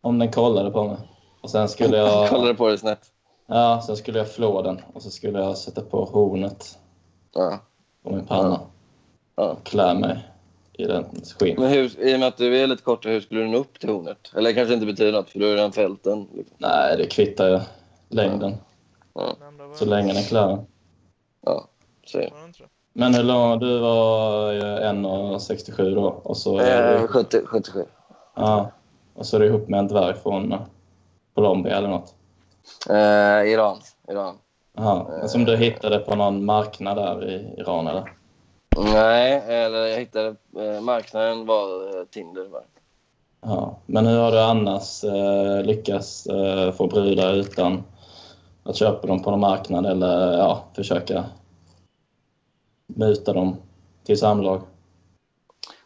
Om 0.00 0.18
den 0.18 0.32
kollade 0.32 0.70
på 0.70 0.84
mig. 0.84 0.96
Och 1.40 1.50
sen 1.50 1.68
skulle 1.68 1.96
jag... 1.96 2.28
Kollade 2.28 2.54
på 2.54 2.68
det 2.68 2.78
snett? 2.78 3.10
Ja, 3.46 3.82
sen 3.86 3.96
skulle 3.96 4.18
jag 4.18 4.32
flå 4.32 4.62
den 4.62 4.80
och 4.92 5.02
så 5.02 5.10
skulle 5.10 5.38
jag 5.38 5.58
sätta 5.58 5.82
på 5.82 6.04
hornet 6.04 6.78
Ja. 7.34 7.58
på 8.02 8.10
min 8.10 8.26
panna 8.26 8.60
ja. 9.36 9.42
och 9.44 9.64
klä 9.66 9.94
mig 9.94 10.28
i 10.72 10.84
den 10.84 11.04
skinn. 11.38 11.56
Men 11.58 11.70
hur, 11.70 12.00
i 12.00 12.14
och 12.14 12.20
med 12.20 12.28
att 12.28 12.36
du 12.36 12.58
är 12.58 12.66
lite 12.66 12.82
kortare, 12.82 13.12
hur 13.12 13.20
skulle 13.20 13.40
du 13.40 13.48
nå 13.48 13.58
upp 13.58 13.80
till 13.80 13.88
hornet? 13.88 14.32
Eller 14.36 14.50
det 14.50 14.54
kanske 14.54 14.74
inte 14.74 14.86
betyder 14.86 15.12
något, 15.12 15.30
för 15.30 15.38
du 15.38 15.44
har 15.46 15.54
redan 15.54 15.72
fällt 15.72 16.04
den. 16.04 16.28
Liksom. 16.34 16.56
Nej, 16.58 16.96
det 16.96 17.06
kvittar 17.06 17.48
ju 17.48 17.60
längden. 18.08 18.54
Ja, 19.14 19.34
var- 19.58 19.74
Så 19.74 19.84
länge 19.84 20.12
den 20.12 20.22
klär 20.22 20.48
den. 20.48 20.66
ja. 21.40 21.68
Så. 22.06 22.18
var 22.18 22.24
jag. 22.58 22.68
Men 22.92 23.14
hur 23.14 23.22
lång? 23.22 23.58
Du 23.58 23.78
var 23.78 24.52
ju 24.52 24.60
1,67 24.60 25.94
då. 25.94 26.02
Och 26.24 26.36
så 26.36 26.58
är 26.58 26.94
Eh, 26.94 27.00
du, 27.02 27.08
70, 27.08 27.40
77. 27.46 27.84
ja, 28.34 28.70
och 29.14 29.26
så 29.26 29.36
är 29.36 29.40
du 29.40 29.46
ihop 29.46 29.68
med 29.68 29.80
en 29.80 29.88
dvärg 29.88 30.14
från 30.14 30.52
eh, 30.52 30.58
Colombia 31.34 31.76
eller 31.76 31.88
något. 31.88 32.14
Eh, 32.90 33.52
Iran. 33.52 33.78
Iran. 34.08 34.38
Jaha, 34.76 35.28
som 35.28 35.44
du 35.44 35.56
hittade 35.56 35.98
på 35.98 36.14
någon 36.16 36.44
marknad 36.44 36.96
där 36.96 37.24
i 37.30 37.54
Iran 37.58 37.86
eller? 37.86 38.12
Nej, 38.78 39.42
eller 39.48 39.86
jag 39.86 39.98
hittade... 39.98 40.34
Eh, 40.58 40.80
marknaden 40.80 41.46
var 41.46 41.98
eh, 41.98 42.04
Tinder. 42.04 42.48
Bara. 42.48 42.62
Ja, 43.40 43.78
men 43.86 44.06
hur 44.06 44.18
har 44.18 44.32
du 44.32 44.40
annars 44.40 45.04
eh, 45.04 45.62
lyckats 45.62 46.26
eh, 46.26 46.72
få 46.72 46.86
brudar 46.86 47.32
utan 47.34 47.84
att 48.68 48.76
köpa 48.76 49.06
dem 49.06 49.22
på 49.22 49.30
någon 49.30 49.40
marknad 49.40 49.86
eller 49.86 50.38
ja, 50.38 50.64
försöka 50.74 51.24
muta 52.86 53.32
dem 53.32 53.56
till 54.04 54.18
samlag? 54.18 54.62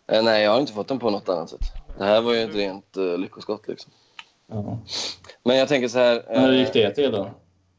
Eh, 0.07 0.23
nej, 0.23 0.45
jag 0.45 0.51
har 0.51 0.61
inte 0.61 0.73
fått 0.73 0.89
den 0.89 0.99
på 0.99 1.11
något 1.11 1.29
annat 1.29 1.51
sätt. 1.51 1.61
Det 1.99 2.05
här 2.05 2.21
var 2.21 2.35
ju 2.35 2.43
ett 2.43 2.55
rent 2.55 2.97
eh, 2.97 3.19
lyckoskott. 3.19 3.69
Liksom. 3.69 3.93
Ja. 4.47 4.79
Men 5.43 5.57
jag 5.57 5.69
tänker 5.69 5.89
så 5.89 5.99
här... 5.99 6.25
Men 6.29 6.45
hur 6.45 6.53
gick 6.53 6.69
eh, 6.69 6.73
det 6.73 6.91
till 6.95 7.13
då? 7.13 7.31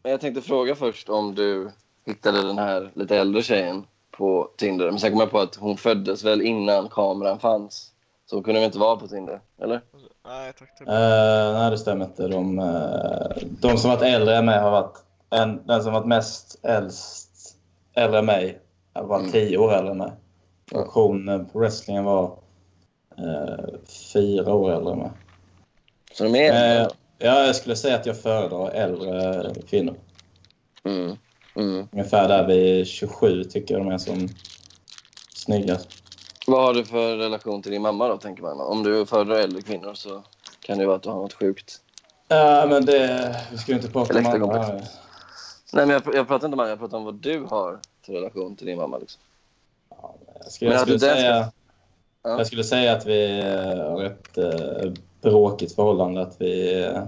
Jag 0.03 0.21
tänkte 0.21 0.41
fråga 0.41 0.75
först 0.75 1.09
om 1.09 1.35
du 1.35 1.71
hittade 2.05 2.47
den 2.47 2.57
här 2.57 2.91
lite 2.93 3.17
äldre 3.17 3.41
tjejen 3.41 3.85
på 4.11 4.49
Tinder. 4.57 4.91
Men 4.91 4.99
sen 4.99 5.11
kom 5.11 5.19
jag 5.19 5.31
på 5.31 5.39
att 5.39 5.55
hon 5.55 5.77
föddes 5.77 6.23
väl 6.23 6.41
innan 6.41 6.89
kameran 6.89 7.39
fanns. 7.39 7.91
Så 8.31 8.41
kunde 8.41 8.59
väl 8.59 8.65
inte 8.65 8.79
vara 8.79 8.95
på 8.95 9.07
Tinder? 9.07 9.41
Eller? 9.61 9.81
Nej, 10.27 10.53
tack. 10.59 10.77
Typ. 10.77 10.87
Eh, 10.87 11.53
nej, 11.53 11.71
det 11.71 11.77
stämmer 11.77 12.05
inte. 12.05 12.27
De, 12.27 12.59
eh, 12.59 13.47
de 13.61 13.77
som 13.77 13.89
varit 13.89 14.01
äldre 14.01 14.37
än 14.37 14.45
mig 14.45 14.59
har 14.59 14.71
varit... 14.71 14.97
En, 15.29 15.67
den 15.67 15.83
som 15.83 15.93
varit 15.93 16.05
mest 16.05 16.59
äldst, 16.63 17.55
äldre 17.93 18.19
än 18.19 18.25
mig 18.25 18.59
har 18.93 19.03
varit 19.03 19.21
Mm. 19.21 19.31
tio 19.31 19.57
år 19.57 19.73
äldre 19.73 19.91
än 19.91 19.97
mig. 19.97 20.11
Och 20.71 20.87
hon 20.87 21.29
eh, 21.29 21.43
på 21.43 21.59
wrestlingen 21.59 22.03
var 22.03 22.37
eh, 23.17 23.65
fyra 24.13 24.53
år 24.53 24.71
äldre 24.71 24.93
än 24.93 24.99
mig. 24.99 25.11
Så 26.13 26.23
de 26.23 26.35
är 26.35 26.53
äldre? 26.53 26.83
Då? 26.83 26.89
ja, 27.17 27.45
jag 27.45 27.55
skulle 27.55 27.75
säga 27.75 27.95
att 27.95 28.05
jag 28.05 28.21
föredrar 28.21 28.69
äldre 28.69 29.53
kvinnor. 29.69 29.95
Mm. 30.83 31.17
Mm. 31.55 31.87
Ungefär 31.91 32.27
där 32.27 32.47
vid 32.47 32.87
27 32.87 33.43
tycker 33.43 33.73
jag 33.73 33.85
de 33.85 33.91
är 33.91 33.97
som 33.97 34.29
snyggast. 35.33 36.00
Vad 36.47 36.63
har 36.63 36.73
du 36.73 36.85
för 36.85 37.17
relation 37.17 37.61
till 37.61 37.71
din 37.71 37.81
mamma 37.81 38.07
då, 38.07 38.17
tänker 38.17 38.43
man? 38.43 38.59
Om 38.61 38.83
du 38.83 39.05
föredrar 39.05 39.35
äldre 39.35 39.61
kvinnor 39.61 39.93
så 39.93 40.23
kan 40.59 40.77
det 40.77 40.81
ju 40.81 40.87
vara 40.87 40.95
att 40.97 41.03
du 41.03 41.09
har 41.09 41.15
något 41.21 41.33
sjukt. 41.33 41.81
Ja, 42.27 42.65
men 42.69 42.85
det... 42.85 43.35
Vi 43.51 43.57
ska 43.57 43.71
ju 43.71 43.77
inte 43.77 43.91
prata 43.91 44.17
om 44.17 44.25
här. 44.25 44.73
Nej, 45.73 45.85
men 45.85 45.89
jag, 45.89 46.15
jag 46.15 46.27
pratar 46.27 46.47
inte 46.47 46.57
om 46.57 46.63
det, 46.63 46.69
jag 46.69 46.79
pratar 46.79 46.97
om 46.97 47.03
vad 47.05 47.15
du 47.15 47.43
har 47.43 47.79
för 48.05 48.13
relation 48.13 48.55
till 48.55 48.65
din 48.67 48.77
mamma. 48.77 48.97
Liksom. 48.97 49.21
Jag 50.43 50.51
skulle, 50.51 50.69
Men 50.69 50.77
jag 50.77 50.81
skulle, 50.87 50.99
säga, 50.99 51.43
ska- 51.43 51.51
Ja. 52.23 52.37
jag 52.37 52.47
skulle 52.47 52.63
säga 52.63 52.93
att 52.93 53.05
vi 53.05 53.39
eh, 53.39 53.91
har 53.91 54.03
ett 54.03 54.37
eh, 54.37 54.91
bråkigt 55.21 55.75
förhållande. 55.75 56.21
Att 56.21 56.35
vi 56.41 56.73
är 56.73 57.07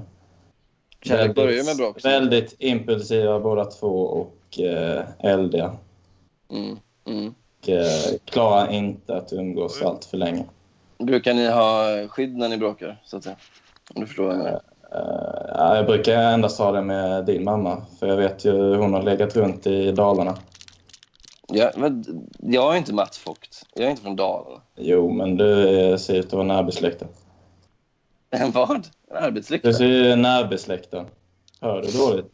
Kärlek 1.01 1.35
börjar 1.35 1.63
med 1.65 1.77
bråk. 1.77 2.05
väldigt 2.05 2.55
impulsiva 2.59 3.39
båda 3.39 3.65
två 3.65 3.99
och 4.05 4.59
eh, 4.59 5.03
eldiga. 5.19 5.75
Mm. 6.49 6.79
Mm. 7.05 7.33
Och, 7.63 7.69
eh, 7.69 8.13
klarar 8.25 8.71
inte 8.71 9.15
att 9.15 9.33
umgås 9.33 9.81
allt 9.81 10.05
för 10.05 10.17
länge. 10.17 10.45
Brukar 10.97 11.33
ni 11.33 11.47
ha 11.49 11.85
skydd 12.07 12.37
när 12.37 12.49
ni 12.49 12.57
bråkar, 12.57 13.01
så 13.05 13.17
att 13.17 13.23
säga? 13.23 13.35
Om 13.95 14.01
du 14.01 14.07
förstår 14.07 14.23
vad 14.23 14.35
jag 14.35 14.43
menar. 14.43 14.61
Ja, 15.55 15.75
jag 15.75 15.85
brukar 15.85 16.17
endast 16.17 16.59
ha 16.59 16.71
det 16.71 16.81
med 16.81 17.25
din 17.25 17.43
mamma. 17.43 17.81
För 17.99 18.07
jag 18.07 18.17
vet 18.17 18.45
ju 18.45 18.75
hon 18.75 18.93
har 18.93 19.03
legat 19.03 19.35
runt 19.35 19.67
i 19.67 19.91
Dalarna. 19.91 20.37
Jag, 21.47 21.77
men, 21.77 22.05
jag 22.39 22.73
är 22.73 22.77
inte 22.77 22.93
Mats 22.93 23.27
Vogt. 23.27 23.65
Jag 23.75 23.85
är 23.85 23.89
inte 23.89 24.01
från 24.03 24.15
Dalarna. 24.15 24.61
Jo, 24.75 25.11
men 25.11 25.37
du 25.37 25.45
ser 25.99 26.13
ut 26.15 26.25
att 26.25 26.33
vara 26.33 26.43
närbesläktad. 26.43 27.05
En 28.29 28.51
vad? 28.51 28.69
En 28.75 28.81
Du 29.09 29.15
arbetsliknande? 29.15 29.77
ser 29.77 29.85
ju 29.85 30.15
närbesläktad. 30.15 31.05
Hör 31.61 31.81
du 31.81 31.97
dåligt? 31.97 32.31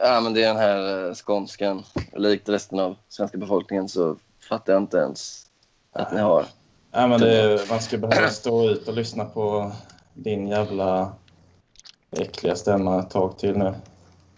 Ja, 0.00 0.20
men 0.20 0.34
det 0.34 0.42
är 0.42 0.48
den 0.48 0.56
här 0.56 1.08
eh, 1.08 1.14
skånskan. 1.14 1.82
Likt 2.12 2.48
resten 2.48 2.78
av 2.78 2.96
svenska 3.08 3.38
befolkningen 3.38 3.88
så 3.88 4.16
fattar 4.48 4.72
jag 4.72 4.82
inte 4.82 4.96
ens 4.96 5.46
att 5.92 6.12
ni 6.12 6.20
har. 6.20 6.44
Ja, 6.92 7.06
men 7.06 7.22
är, 7.22 7.70
man 7.70 7.80
ska 7.80 7.98
behöva 7.98 8.28
stå 8.28 8.70
ut 8.70 8.88
och 8.88 8.94
lyssna 8.94 9.24
på 9.24 9.72
din 10.14 10.48
jävla 10.48 11.12
äckliga 12.10 12.56
stämma 12.56 13.00
ett 13.00 13.10
tag 13.10 13.38
till 13.38 13.58
nu. 13.58 13.74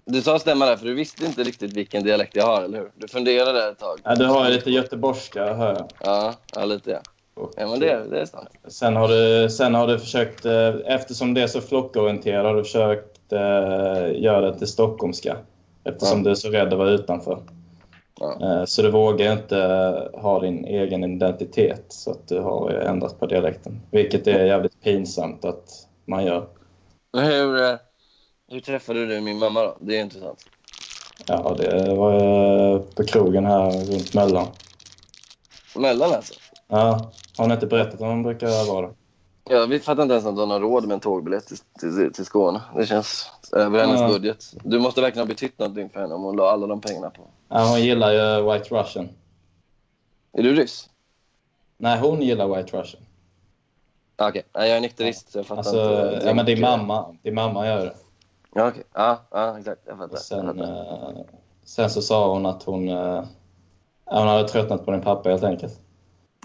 Du 0.04 0.22
sa 0.22 0.38
stämma 0.38 0.66
där, 0.66 0.76
för 0.76 0.86
du 0.86 0.94
visste 0.94 1.24
inte 1.24 1.42
riktigt 1.42 1.72
vilken 1.72 2.04
dialekt 2.04 2.36
jag 2.36 2.46
har, 2.46 2.62
eller 2.62 2.78
hur? 2.78 2.90
Du 2.94 3.08
funderade 3.08 3.68
ett 3.68 3.78
tag. 3.78 4.00
Ja, 4.04 4.14
du 4.14 4.26
har 4.26 4.48
ju 4.48 4.54
lite 4.54 4.70
göteborgska, 4.70 5.54
hör 5.54 5.74
jag. 5.74 5.90
Ja, 6.00 6.34
ja 6.54 6.64
lite 6.64 6.90
ja. 6.90 7.00
Och, 7.34 7.52
Ja, 7.56 7.66
men 7.66 7.80
det, 7.80 8.04
det 8.10 8.20
är 8.20 8.26
sant. 8.26 8.48
Sen 8.68 8.96
har 8.96 9.08
du, 9.08 9.50
sen 9.50 9.74
har 9.74 9.86
du 9.86 9.98
försökt, 9.98 10.44
eh, 10.44 10.74
eftersom 10.86 11.34
det 11.34 11.42
är 11.42 11.46
så 11.46 11.60
flockorienterat, 11.60 12.44
har 12.44 12.54
du 12.54 12.64
försökt 12.64 13.15
eh, 13.32 14.20
göra 14.22 14.40
det 14.40 14.58
till 14.58 14.66
stockholmska. 14.66 15.36
Eftersom 15.84 16.18
Ja. 16.18 16.24
du 16.24 16.30
är 16.30 16.34
så 16.34 16.48
rädd 16.50 16.72
att 16.72 16.78
vara 16.78 16.90
utanför. 16.90 17.38
Ja. 18.20 18.38
Eh, 18.42 18.64
så 18.64 18.82
du 18.82 18.90
vågar 18.90 19.32
inte 19.32 19.56
ha 20.14 20.40
din 20.40 20.64
egen 20.64 21.04
identitet. 21.04 21.84
Så 21.88 22.10
att 22.10 22.28
du 22.28 22.40
har 22.40 22.70
ändrat 22.70 23.20
på 23.20 23.26
dialekten. 23.26 23.80
Vilket 23.90 24.26
är 24.26 24.44
jävligt 24.44 24.82
pinsamt 24.82 25.44
att 25.44 25.86
man 26.04 26.24
gör. 26.24 26.46
Hur, 27.12 27.62
eh, 27.64 27.76
hur 28.50 28.60
träffade 28.60 29.06
du 29.06 29.20
min 29.20 29.38
mamma 29.38 29.62
då? 29.62 29.76
Det 29.80 29.96
är 29.98 30.02
intressant. 30.02 30.38
Ja, 31.26 31.56
det 31.58 31.94
var 31.94 32.78
på 32.78 33.04
krogen 33.04 33.46
här 33.46 33.70
runt 33.70 34.14
Möllan. 34.14 34.46
Mellan 35.76 36.12
alltså? 36.12 36.34
Ja, 36.68 37.10
har 37.38 37.46
ni 37.46 37.54
inte 37.54 37.66
berättat 37.66 38.00
om 38.00 38.06
hon 38.08 38.22
brukar 38.22 38.72
vara 38.72 38.86
det? 38.86 38.92
Ja, 39.48 39.66
vi 39.66 39.80
fattar 39.80 40.02
inte 40.02 40.12
ens 40.14 40.26
att 40.26 40.36
hon 40.38 40.50
har 40.50 40.60
råd 40.60 40.86
med 40.86 40.94
en 40.94 41.00
tågbiljett 41.00 41.46
till, 41.46 41.58
till, 41.80 42.12
till 42.12 42.24
Skåne. 42.26 42.60
Det 42.76 42.86
känns 42.86 43.30
över 43.52 43.80
hennes 43.80 44.00
Ja. 44.00 44.08
budget. 44.08 44.44
Du 44.64 44.78
måste 44.78 45.00
verkligen 45.00 45.26
ha 45.26 45.34
betytt 45.34 45.58
någonting 45.58 45.90
för 45.90 46.00
henne 46.00 46.14
om 46.14 46.22
hon 46.22 46.36
la 46.36 46.50
alla 46.50 46.66
de 46.66 46.80
pengarna 46.80 47.10
på. 47.10 47.22
Ja, 47.48 47.64
hon 47.70 47.80
gillar 47.80 48.12
ju 48.12 48.52
White 48.52 48.74
Russian. 48.74 49.08
Är 50.32 50.42
du 50.42 50.54
ryss? 50.54 50.90
Nej, 51.78 51.98
hon 52.00 52.22
gillar 52.22 52.56
White 52.56 52.76
Russian. 52.80 53.02
Ah, 54.16 54.28
Okej, 54.28 54.42
Nej, 54.54 54.68
jag 54.68 54.76
är 54.76 54.80
nykterist 54.80 55.32
så 55.32 55.38
jag 55.38 55.46
fattar 55.46 55.58
Alltså, 55.58 56.12
inte. 56.14 56.26
ja, 56.26 56.34
men 56.34 56.46
din 56.46 56.60
mamma, 56.60 57.16
din 57.22 57.34
mamma 57.34 57.66
gör 57.66 57.84
det. 57.84 57.94
Ja, 58.54 58.68
okej. 58.68 58.82
Ja, 58.94 59.18
ja, 59.30 59.58
exakt. 59.58 59.80
Jag 59.86 59.98
fattar. 59.98 60.12
Och 60.12 60.18
sen, 60.18 60.46
jag 60.46 60.56
fattar. 60.56 61.10
eh, 61.10 61.24
sen 61.64 61.90
så 61.90 62.02
sa 62.02 62.32
hon 62.32 62.46
att 62.46 62.62
hon, 62.62 62.88
eh, 62.88 63.24
hon 64.04 64.26
hade 64.26 64.48
tröttnat 64.48 64.84
på 64.84 64.90
din 64.90 65.00
pappa 65.02 65.28
helt 65.28 65.42
enkelt. 65.44 65.80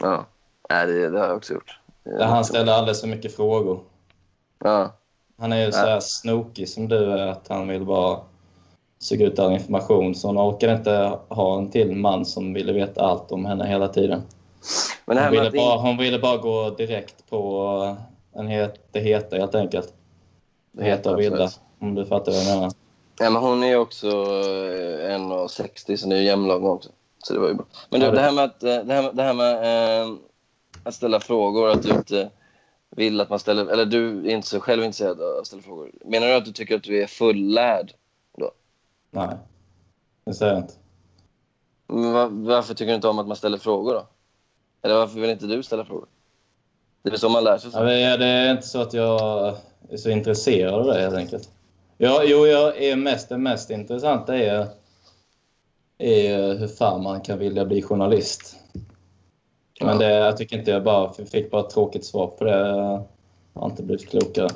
Ja. 0.01 0.25
Nej, 0.69 0.87
det, 0.87 1.09
det 1.09 1.19
har 1.19 1.27
jag 1.27 1.37
också 1.37 1.53
gjort. 1.53 1.79
Det 2.03 2.09
är 2.09 2.17
Där 2.17 2.25
han 2.25 2.33
mycket 2.37 2.47
ställer 2.47 2.73
alldeles 2.73 3.01
för 3.01 3.07
mycket 3.07 3.35
frågor. 3.35 3.79
Ja. 4.63 4.91
Han 5.37 5.51
är 5.53 5.65
ju 5.65 5.71
så 5.71 5.77
här 5.77 5.99
snokig 5.99 6.69
som 6.69 6.87
du 6.87 7.11
är, 7.11 7.27
att 7.27 7.47
han 7.47 7.67
vill 7.67 7.85
bara 7.85 8.19
suga 8.99 9.25
ut 9.25 9.39
all 9.39 9.51
information. 9.53 10.15
Så 10.15 10.27
hon 10.27 10.37
orkar 10.37 10.75
inte 10.75 11.19
ha 11.29 11.57
en 11.57 11.71
till 11.71 11.95
man 11.95 12.25
som 12.25 12.53
ville 12.53 12.73
veta 12.73 13.01
allt 13.01 13.31
om 13.31 13.45
henne 13.45 13.67
hela 13.67 13.87
tiden. 13.87 14.21
Men 15.05 15.15
det 15.17 15.23
Hon 15.23 15.31
ville, 15.31 15.51
bara, 15.51 15.77
hon 15.77 15.97
ville 15.97 16.19
bara 16.19 16.37
gå 16.37 16.69
direkt 16.69 17.29
på 17.29 17.95
en 18.35 18.47
het, 18.47 18.79
det 18.91 18.99
heta 18.99 19.35
helt 19.37 19.55
enkelt. 19.55 19.93
Det 20.71 20.83
heta 20.83 21.11
och 21.11 21.19
vilda, 21.19 21.49
om 21.79 21.95
du 21.95 22.05
fattar 22.05 22.31
vad 22.31 22.41
jag 22.41 22.55
menar. 22.55 22.71
Ja, 23.19 23.29
men 23.29 23.41
hon 23.41 23.63
är 23.63 23.75
också 23.77 24.07
eh, 24.07 25.17
1,60 25.17 25.95
så 25.95 26.07
ni 26.07 26.15
är 26.15 26.21
jämnlånga 26.21 26.69
också. 26.69 26.89
Så 27.23 27.33
det 27.33 27.39
var 27.39 27.47
ju 27.47 27.53
bra. 27.53 27.65
Men 27.89 28.01
Ja, 28.01 28.09
du, 28.11 28.15
det- 28.15 28.21
det 28.21 28.25
här 28.25 28.31
med, 28.31 28.43
att, 28.43 28.63
eh, 28.63 28.69
det 28.85 28.93
här, 28.93 29.01
med- 29.03 29.15
det 29.15 29.23
här 29.23 29.33
med 29.33 30.01
eh, 30.01 30.07
att 30.83 30.93
ställa 30.93 31.19
frågor, 31.19 31.69
att 31.69 31.83
du 31.83 31.89
inte 31.89 32.29
vill 32.89 33.21
att 33.21 33.29
man 33.29 33.39
ställer... 33.39 33.65
Eller 33.65 33.85
du 33.85 34.27
är 34.29 34.35
inte 34.35 34.47
så 34.47 34.59
själv 34.59 34.83
intresserad 34.83 35.21
av 35.21 35.37
att 35.39 35.47
ställa 35.47 35.61
frågor. 35.61 35.91
Menar 36.05 36.27
du 36.27 36.33
att 36.33 36.45
du 36.45 36.51
tycker 36.51 36.75
att 36.75 36.83
du 36.83 37.03
är 37.03 37.07
fullärd? 37.07 37.93
Nej, 39.11 39.35
det 40.25 40.33
säger 40.33 40.53
jag 40.53 40.61
inte. 40.61 40.73
Men 41.87 42.13
va- 42.13 42.29
varför 42.31 42.73
tycker 42.73 42.89
du 42.91 42.95
inte 42.95 43.07
om 43.07 43.19
att 43.19 43.27
man 43.27 43.37
ställer 43.37 43.57
frågor 43.57 43.93
då? 43.93 44.07
Eller 44.81 44.95
varför 44.95 45.19
vill 45.19 45.29
inte 45.29 45.45
du 45.45 45.63
ställa 45.63 45.85
frågor? 45.85 46.07
Det 47.03 47.09
är 47.09 47.11
väl 47.11 47.19
så 47.19 47.29
man 47.29 47.43
lär 47.43 47.57
sig. 47.57 47.69
Ja, 47.73 47.79
Så. 47.79 47.83
men 47.83 48.19
det 48.19 48.25
är 48.25 48.51
inte 48.51 48.67
så 48.67 48.81
att 48.81 48.93
jag 48.93 49.55
är 49.89 49.97
så 49.97 50.09
intresserad 50.09 50.73
av 50.73 50.85
det 50.85 50.99
helt 51.01 51.15
enkelt. 51.15 51.49
Ja, 51.97 52.21
jo, 52.25 52.47
jag 52.47 52.77
är 52.83 52.95
mest, 52.95 53.29
det 53.29 53.37
mest 53.37 53.69
intressanta 53.69 54.37
är, 54.37 54.67
är 55.97 56.53
hur 56.55 56.67
fan 56.67 57.03
man 57.03 57.21
kan 57.21 57.39
vilja 57.39 57.65
bli 57.65 57.81
journalist. 57.81 58.55
Men 59.85 59.97
det, 59.97 60.09
jag 60.13 60.37
tycker 60.37 60.57
inte 60.57 60.71
jag 60.71 60.83
bara 60.83 61.13
fick 61.13 61.51
bara 61.51 61.61
ett 61.61 61.69
tråkigt 61.69 62.05
svar 62.05 62.27
på 62.27 62.43
det. 62.43 62.57
Jag 63.53 63.61
har 63.61 63.69
inte 63.69 63.83
blivit 63.83 64.09
klokare. 64.09 64.49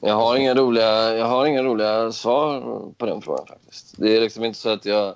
Jag 0.00 0.14
har 0.14 0.36
inga 0.36 0.54
roliga, 0.54 1.16
jag 1.16 1.26
har 1.26 1.46
inga 1.46 1.62
roliga 1.62 2.12
svar 2.12 2.60
på 2.98 3.06
den 3.06 3.22
frågan 3.22 3.46
faktiskt. 3.46 3.94
Det 3.98 4.16
är 4.16 4.20
liksom 4.20 4.44
inte 4.44 4.58
så 4.58 4.68
att 4.68 4.84
jag... 4.86 5.14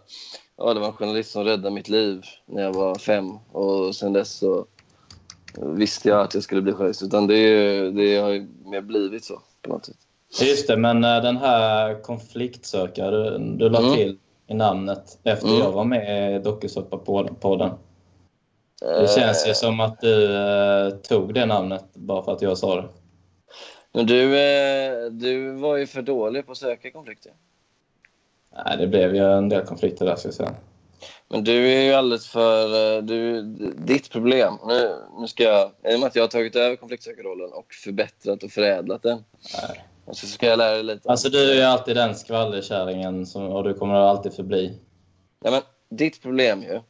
Ja, 0.57 0.75
det 0.75 0.81
var 0.81 0.87
en 0.87 0.93
journalist 0.93 1.31
som 1.31 1.45
räddade 1.45 1.71
mitt 1.71 1.89
liv 1.89 2.25
när 2.47 2.63
jag 2.63 2.73
var 2.73 2.95
fem 2.95 3.33
och 3.53 3.95
sen 3.97 4.13
dess 4.13 4.33
så 4.39 4.67
visste 5.57 6.09
jag 6.09 6.21
att 6.21 6.35
jag 6.35 6.43
skulle 6.43 6.63
bli 6.63 6.73
journalist. 6.73 7.03
Utan 7.03 7.27
det, 7.27 7.35
är- 7.37 7.91
det 7.91 8.17
har 8.17 8.29
ju 8.31 8.47
mer 8.65 8.81
blivit 8.81 9.25
så 9.25 9.41
på 9.63 9.71
något 9.73 9.87
sätt. 9.87 9.97
Just 10.43 10.67
det, 10.69 10.77
men 10.77 11.05
eh, 11.05 11.23
den 11.23 11.37
här 11.37 12.03
konfliktsökare 12.03 13.39
du, 13.39 13.39
du 13.57 13.69
la 13.69 13.79
Mm. 13.79 13.95
till 13.95 14.19
i 14.47 14.55
namnet 14.55 15.19
efter 15.25 15.49
Mm. 15.49 15.59
jag 15.61 15.73
var 15.73 15.85
med 15.85 16.37
i 16.37 16.39
dokusåpa-podden. 16.39 17.71
Det 18.81 19.03
Eh, 19.03 19.15
känns 19.15 19.49
ju 19.49 19.55
som 19.55 19.81
att 19.81 20.01
du 20.01 20.37
eh, 20.37 20.91
tog 20.91 21.35
det 21.35 21.47
namnet 21.47 21.85
bara 21.95 22.23
för 22.23 22.33
att 22.33 22.43
jag 22.43 22.59
sa 22.59 22.77
det. 22.77 22.89
Men 23.93 24.07
du, 24.07 24.39
eh, 24.39 25.11
du 25.11 25.51
var 25.51 25.77
ju 25.77 25.87
för 25.87 26.03
dålig 26.03 26.47
på 26.47 26.53
att 26.53 26.59
söka 26.59 26.91
konflikter. 26.91 27.33
Nej, 28.65 28.77
det 28.79 28.87
blev 28.87 29.15
ju 29.15 29.25
en 29.33 29.49
del 29.49 29.65
konflikter 29.67 30.07
där 30.07 30.17
ska 30.17 30.29
jag 30.29 30.35
säga. 30.35 30.55
Men 31.29 31.45
du 31.45 31.73
är 31.73 31.83
ju 31.83 31.93
alldeles 31.93 32.29
för... 32.29 32.97
eh, 32.97 33.03
Du, 33.03 33.43
ditt 33.79 34.11
problem... 34.11 34.55
Nu, 34.67 34.95
nu 35.21 35.27
ska 35.29 35.43
jag... 35.43 35.71
I 35.93 35.97
och 35.97 36.01
med 36.01 36.07
att 36.07 36.17
jag 36.17 36.23
har 36.23 36.29
tagit 36.29 36.57
över 36.57 36.77
konfliktsökarrollen 36.77 37.53
och 37.53 37.75
förbättrat 37.85 38.43
och 38.43 38.51
förädlat 38.51 39.03
den. 39.03 39.25
Nej. 39.63 39.85
Och 40.05 40.17
så 40.17 40.27
ska 40.27 40.47
jag 40.47 40.59
lära 40.59 40.73
dig 40.75 40.83
lite. 40.83 41.09
Alltså 41.11 41.29
du 41.29 41.51
är 41.51 41.55
ju 41.55 41.63
alltid 41.63 41.97
den 41.97 42.15
skvallerkärringen 42.15 43.27
som, 43.27 43.43
och 43.43 43.65
du 43.65 43.75
kommer 43.75 43.95
alltid 43.95 44.35
förbli. 44.35 44.79
Ja, 45.45 45.51
men 45.51 45.61
ditt 45.91 46.23
problem 46.23 46.63
ju, 46.63 46.81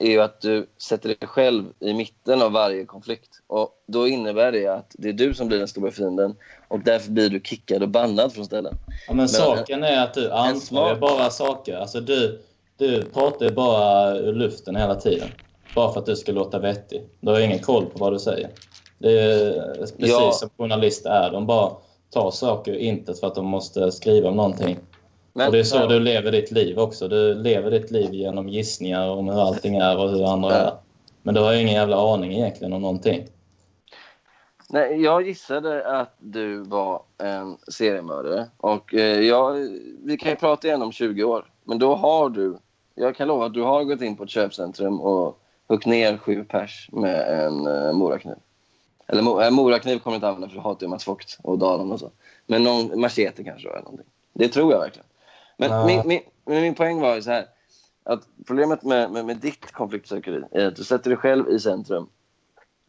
är 0.00 0.10
ju 0.10 0.20
att 0.20 0.40
du 0.40 0.66
sätter 0.78 1.08
dig 1.08 1.18
själv 1.28 1.64
i 1.80 1.94
mitten 1.94 2.42
av 2.42 2.52
varje 2.52 2.84
konflikt. 2.84 3.30
Och 3.46 3.70
Då 3.86 4.08
innebär 4.08 4.52
det 4.52 4.66
att 4.66 4.94
det 4.98 5.08
är 5.08 5.12
du 5.12 5.34
som 5.34 5.48
blir 5.48 5.58
den 5.58 5.68
stora 5.68 5.90
fienden 5.90 6.34
och 6.68 6.80
därför 6.80 7.10
blir 7.10 7.30
du 7.30 7.40
kickad 7.44 7.82
och 7.82 7.88
bannad 7.88 8.32
från 8.32 8.44
ställen. 8.44 8.74
Ja, 9.08 9.14
men 9.14 9.28
saken 9.28 9.84
är 9.84 10.02
att 10.04 10.14
du 10.14 10.30
smart- 10.60 11.00
bara 11.00 11.30
saker. 11.30 11.76
Alltså 11.76 12.00
du, 12.00 12.42
du 12.76 13.02
pratar 13.02 13.50
bara 13.50 14.16
ur 14.16 14.32
luften 14.32 14.76
hela 14.76 14.94
tiden. 14.94 15.28
Bara 15.74 15.92
för 15.92 16.00
att 16.00 16.06
du 16.06 16.16
ska 16.16 16.32
låta 16.32 16.58
vettig. 16.58 17.02
Du 17.20 17.30
har 17.30 17.40
ingen 17.40 17.58
koll 17.58 17.86
på 17.86 17.98
vad 17.98 18.12
du 18.12 18.18
säger. 18.18 18.50
Det 18.98 19.20
är 19.20 19.74
precis 19.76 19.94
Ja. 19.98 20.32
som 20.32 20.48
journalister 20.58 21.10
är. 21.10 21.30
De 21.30 21.46
bara 21.46 21.72
tar 22.10 22.30
saker 22.30 22.72
ur 22.72 22.76
intet 22.78 23.20
för 23.20 23.26
att 23.26 23.34
de 23.34 23.46
måste 23.46 23.92
skriva 23.92 24.28
om 24.28 24.36
någonting. 24.36 24.78
Men, 25.36 25.46
och 25.46 25.52
det 25.52 25.58
är 25.58 25.64
så 25.64 25.86
du 25.86 26.00
lever 26.00 26.32
ditt 26.32 26.50
liv 26.50 26.78
också. 26.78 27.08
Du 27.08 27.34
lever 27.34 27.70
ditt 27.70 27.90
liv 27.90 28.14
genom 28.14 28.48
gissningar 28.48 29.08
om 29.08 29.28
hur 29.28 29.40
allting 29.40 29.76
är 29.76 29.98
och 29.98 30.10
hur 30.10 30.32
andra 30.32 30.50
Ja. 30.50 30.56
är. 30.56 30.74
Men 31.22 31.34
du 31.34 31.40
har 31.40 31.52
ju 31.52 31.60
ingen 31.60 31.74
jävla 31.74 32.12
aning 32.14 32.32
egentligen 32.32 32.72
om 32.72 32.82
någonting. 32.82 33.26
Nej, 34.68 35.02
jag 35.02 35.26
gissade 35.26 36.00
att 36.00 36.14
du 36.18 36.62
var 36.62 37.02
en 37.18 37.56
seriemördare. 37.68 38.46
Och 38.56 38.94
eh, 38.94 39.20
jag, 39.20 39.54
vi 40.04 40.16
kan 40.16 40.30
ju 40.30 40.36
prata 40.36 40.66
igen 40.68 40.82
om 40.82 40.92
20 40.92 41.24
år. 41.24 41.44
Men 41.64 41.78
då 41.78 41.94
har 41.94 42.30
du... 42.30 42.58
Jag 42.94 43.16
kan 43.16 43.28
lova 43.28 43.46
att 43.46 43.54
du 43.54 43.62
har 43.62 43.84
gått 43.84 44.02
in 44.02 44.16
på 44.16 44.24
ett 44.24 44.30
köpcentrum 44.30 45.00
och 45.00 45.40
huggit 45.68 45.86
ner 45.86 46.16
sju 46.16 46.44
pers 46.44 46.88
med 46.92 47.44
en 47.44 47.66
eh, 47.66 47.92
morakniv. 47.92 48.34
Eller 49.06 49.22
mo, 49.22 49.40
äh, 49.40 49.50
morakniv 49.50 49.98
kommer 49.98 50.14
jag 50.14 50.18
inte 50.18 50.28
använda 50.28 50.48
för 50.48 50.54
du 50.56 50.60
hatar 50.62 50.86
ju 50.86 50.90
Mats 50.90 51.08
Vogt 51.08 51.38
och 51.42 51.58
Dalan 51.58 51.92
och 51.92 52.00
så. 52.00 52.10
Men 52.46 52.62
någon 52.62 53.00
machete 53.00 53.44
kanske 53.44 53.68
eller 53.68 53.78
någonting. 53.82 54.06
Det 54.32 54.48
tror 54.48 54.72
jag 54.72 54.80
verkligen. 54.80 55.05
Men 55.56 55.70
Ja. 55.70 55.86
min, 55.86 56.02
min, 56.06 56.20
min 56.62 56.74
poäng 56.74 57.00
var 57.00 57.14
ju 57.14 57.22
så 57.22 57.30
här. 57.30 57.46
Att 58.04 58.20
problemet 58.46 58.82
med, 58.82 59.10
med, 59.10 59.24
med 59.24 59.36
ditt 59.36 59.72
konfliktsökeri 59.72 60.42
är 60.52 60.66
att 60.66 60.76
du 60.76 60.84
sätter 60.84 61.10
dig 61.10 61.16
själv 61.16 61.48
i 61.50 61.58
centrum. 61.60 62.08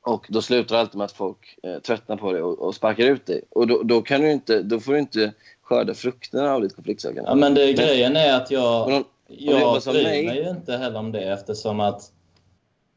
Och 0.01 0.25
då 0.29 0.41
slutar 0.41 0.75
alltid 0.77 0.97
med 0.97 1.05
att 1.05 1.11
folk 1.11 1.57
eh, 1.63 1.79
tröttnar 1.79 2.17
på 2.17 2.31
dig 2.31 2.41
och, 2.41 2.59
och 2.59 2.75
sparkar 2.75 3.03
ut 3.03 3.25
dig. 3.25 3.41
Och 3.49 3.67
då, 3.67 3.83
då, 3.83 4.01
kan 4.01 4.21
du 4.21 4.31
inte, 4.31 4.61
då 4.63 4.79
får 4.79 4.93
du 4.93 4.99
inte 4.99 5.33
skörda 5.61 5.93
frukterna 5.93 6.53
av 6.53 6.61
ditt 6.61 6.75
konfliktsökande. 6.75 7.29
Ja, 7.29 7.35
men 7.35 7.53
det, 7.53 7.73
grejen 7.73 8.15
är 8.15 8.33
att 8.35 8.51
jag... 8.51 9.03
Jobbar 9.29 9.59
Jag 9.85 9.93
bryr 9.93 10.03
mig- 10.03 10.25
mig 10.25 10.43
ju 10.43 10.49
inte 10.49 10.77
heller 10.77 10.99
om 10.99 11.11
det 11.11 11.19
eftersom 11.21 11.79
att 11.79 12.11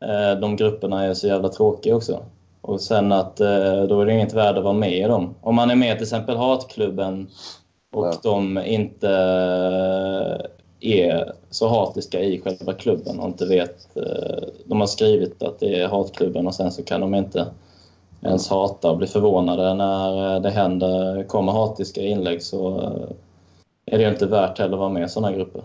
eh, 0.05 0.41
de 0.41 0.57
grupperna 0.57 1.05
är 1.05 1.15
så 1.15 1.27
jävla 1.27 1.49
tråkiga 1.49 1.97
också. 1.97 2.25
Och 2.61 2.81
sen 2.81 3.13
att 3.13 3.41
eh, 3.41 3.83
då 3.83 4.01
är 4.01 4.07
det 4.07 4.13
inget 4.13 4.33
värde 4.35 4.59
att 4.59 4.65
vara 4.65 4.75
med 4.75 4.97
i 4.99 5.03
dem. 5.03 5.35
Om 5.41 5.55
man 5.55 5.71
är 5.71 5.75
med 5.77 5.89
i 5.91 5.95
till 5.95 6.03
exempel 6.03 6.37
Hatklubben 6.37 7.31
och 7.93 8.07
Ja. 8.07 8.21
de 8.23 8.59
inte 8.59 9.09
eh, 9.09 10.51
är 10.81 11.33
så 11.51 11.69
hatiska 11.69 12.21
i 12.21 12.41
själva 12.41 12.73
klubben 12.73 13.21
och 13.21 13.27
inte 13.27 13.47
vet... 13.47 13.97
Eh, 13.97 14.49
de 14.65 14.81
har 14.81 14.87
skrivit 14.87 15.43
att 15.43 15.59
det 15.59 15.81
är 15.81 15.89
Hatklubben 15.89 16.47
och 16.47 16.55
sen 16.55 16.73
så 16.73 16.83
kan 16.83 17.01
de 17.01 17.15
inte 17.15 17.47
ens 18.23 18.49
hata 18.49 18.91
och 18.91 18.97
bli 18.97 19.07
förvånade 19.07 19.75
när 19.75 20.35
eh, 20.35 20.43
det 20.43 20.51
händer, 20.51 21.25
kommer 21.25 21.53
hatiska 21.53 22.03
inlägg 22.03 22.43
så 22.43 22.93
är 23.87 23.99
det 23.99 24.05
ju 24.05 24.11
inte 24.11 24.27
värt 24.27 24.59
heller 24.59 24.73
att 24.73 24.79
vara 24.81 24.89
med 24.89 25.05
i 25.05 25.09
sådana 25.09 25.37
grupper. 25.37 25.63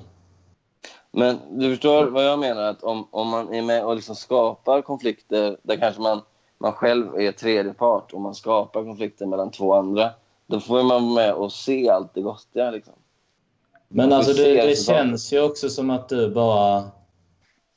Men 1.12 1.38
du 1.50 1.70
förstår 1.70 2.06
vad 2.06 2.26
jag 2.26 2.40
menar? 2.40 2.64
Att 2.64 2.84
om, 2.84 3.08
om 3.12 3.28
man 3.28 3.54
är 3.54 3.62
med 3.62 3.86
och 3.86 3.96
liksom 3.96 4.16
skapar 4.16 4.82
konflikter 4.82 5.58
där 5.64 5.78
kanske 5.78 6.02
man, 6.02 6.22
man 6.58 6.72
själv 6.72 7.16
är 7.16 7.32
tredje 7.32 7.74
part 7.74 8.14
och 8.14 8.22
man 8.22 8.36
skapar 8.36 8.84
konflikter 8.84 9.26
mellan 9.26 9.52
två 9.52 9.74
andra. 9.74 10.10
Då 10.48 10.60
får 10.60 10.76
man 10.76 10.88
vara 10.88 11.00
med 11.00 11.34
och 11.34 11.52
se 11.52 11.90
allt 11.90 12.14
det 12.14 12.22
gottiga. 12.22 12.72
Liksom. 12.72 12.94
Men 13.88 14.14
alltså 14.14 14.34
det, 14.34 14.66
det 14.66 14.76
känns 14.76 15.34
ju 15.34 15.42
också 15.42 15.70
som 15.70 15.90
att 15.90 16.10
du 16.10 16.30
bara 16.30 16.78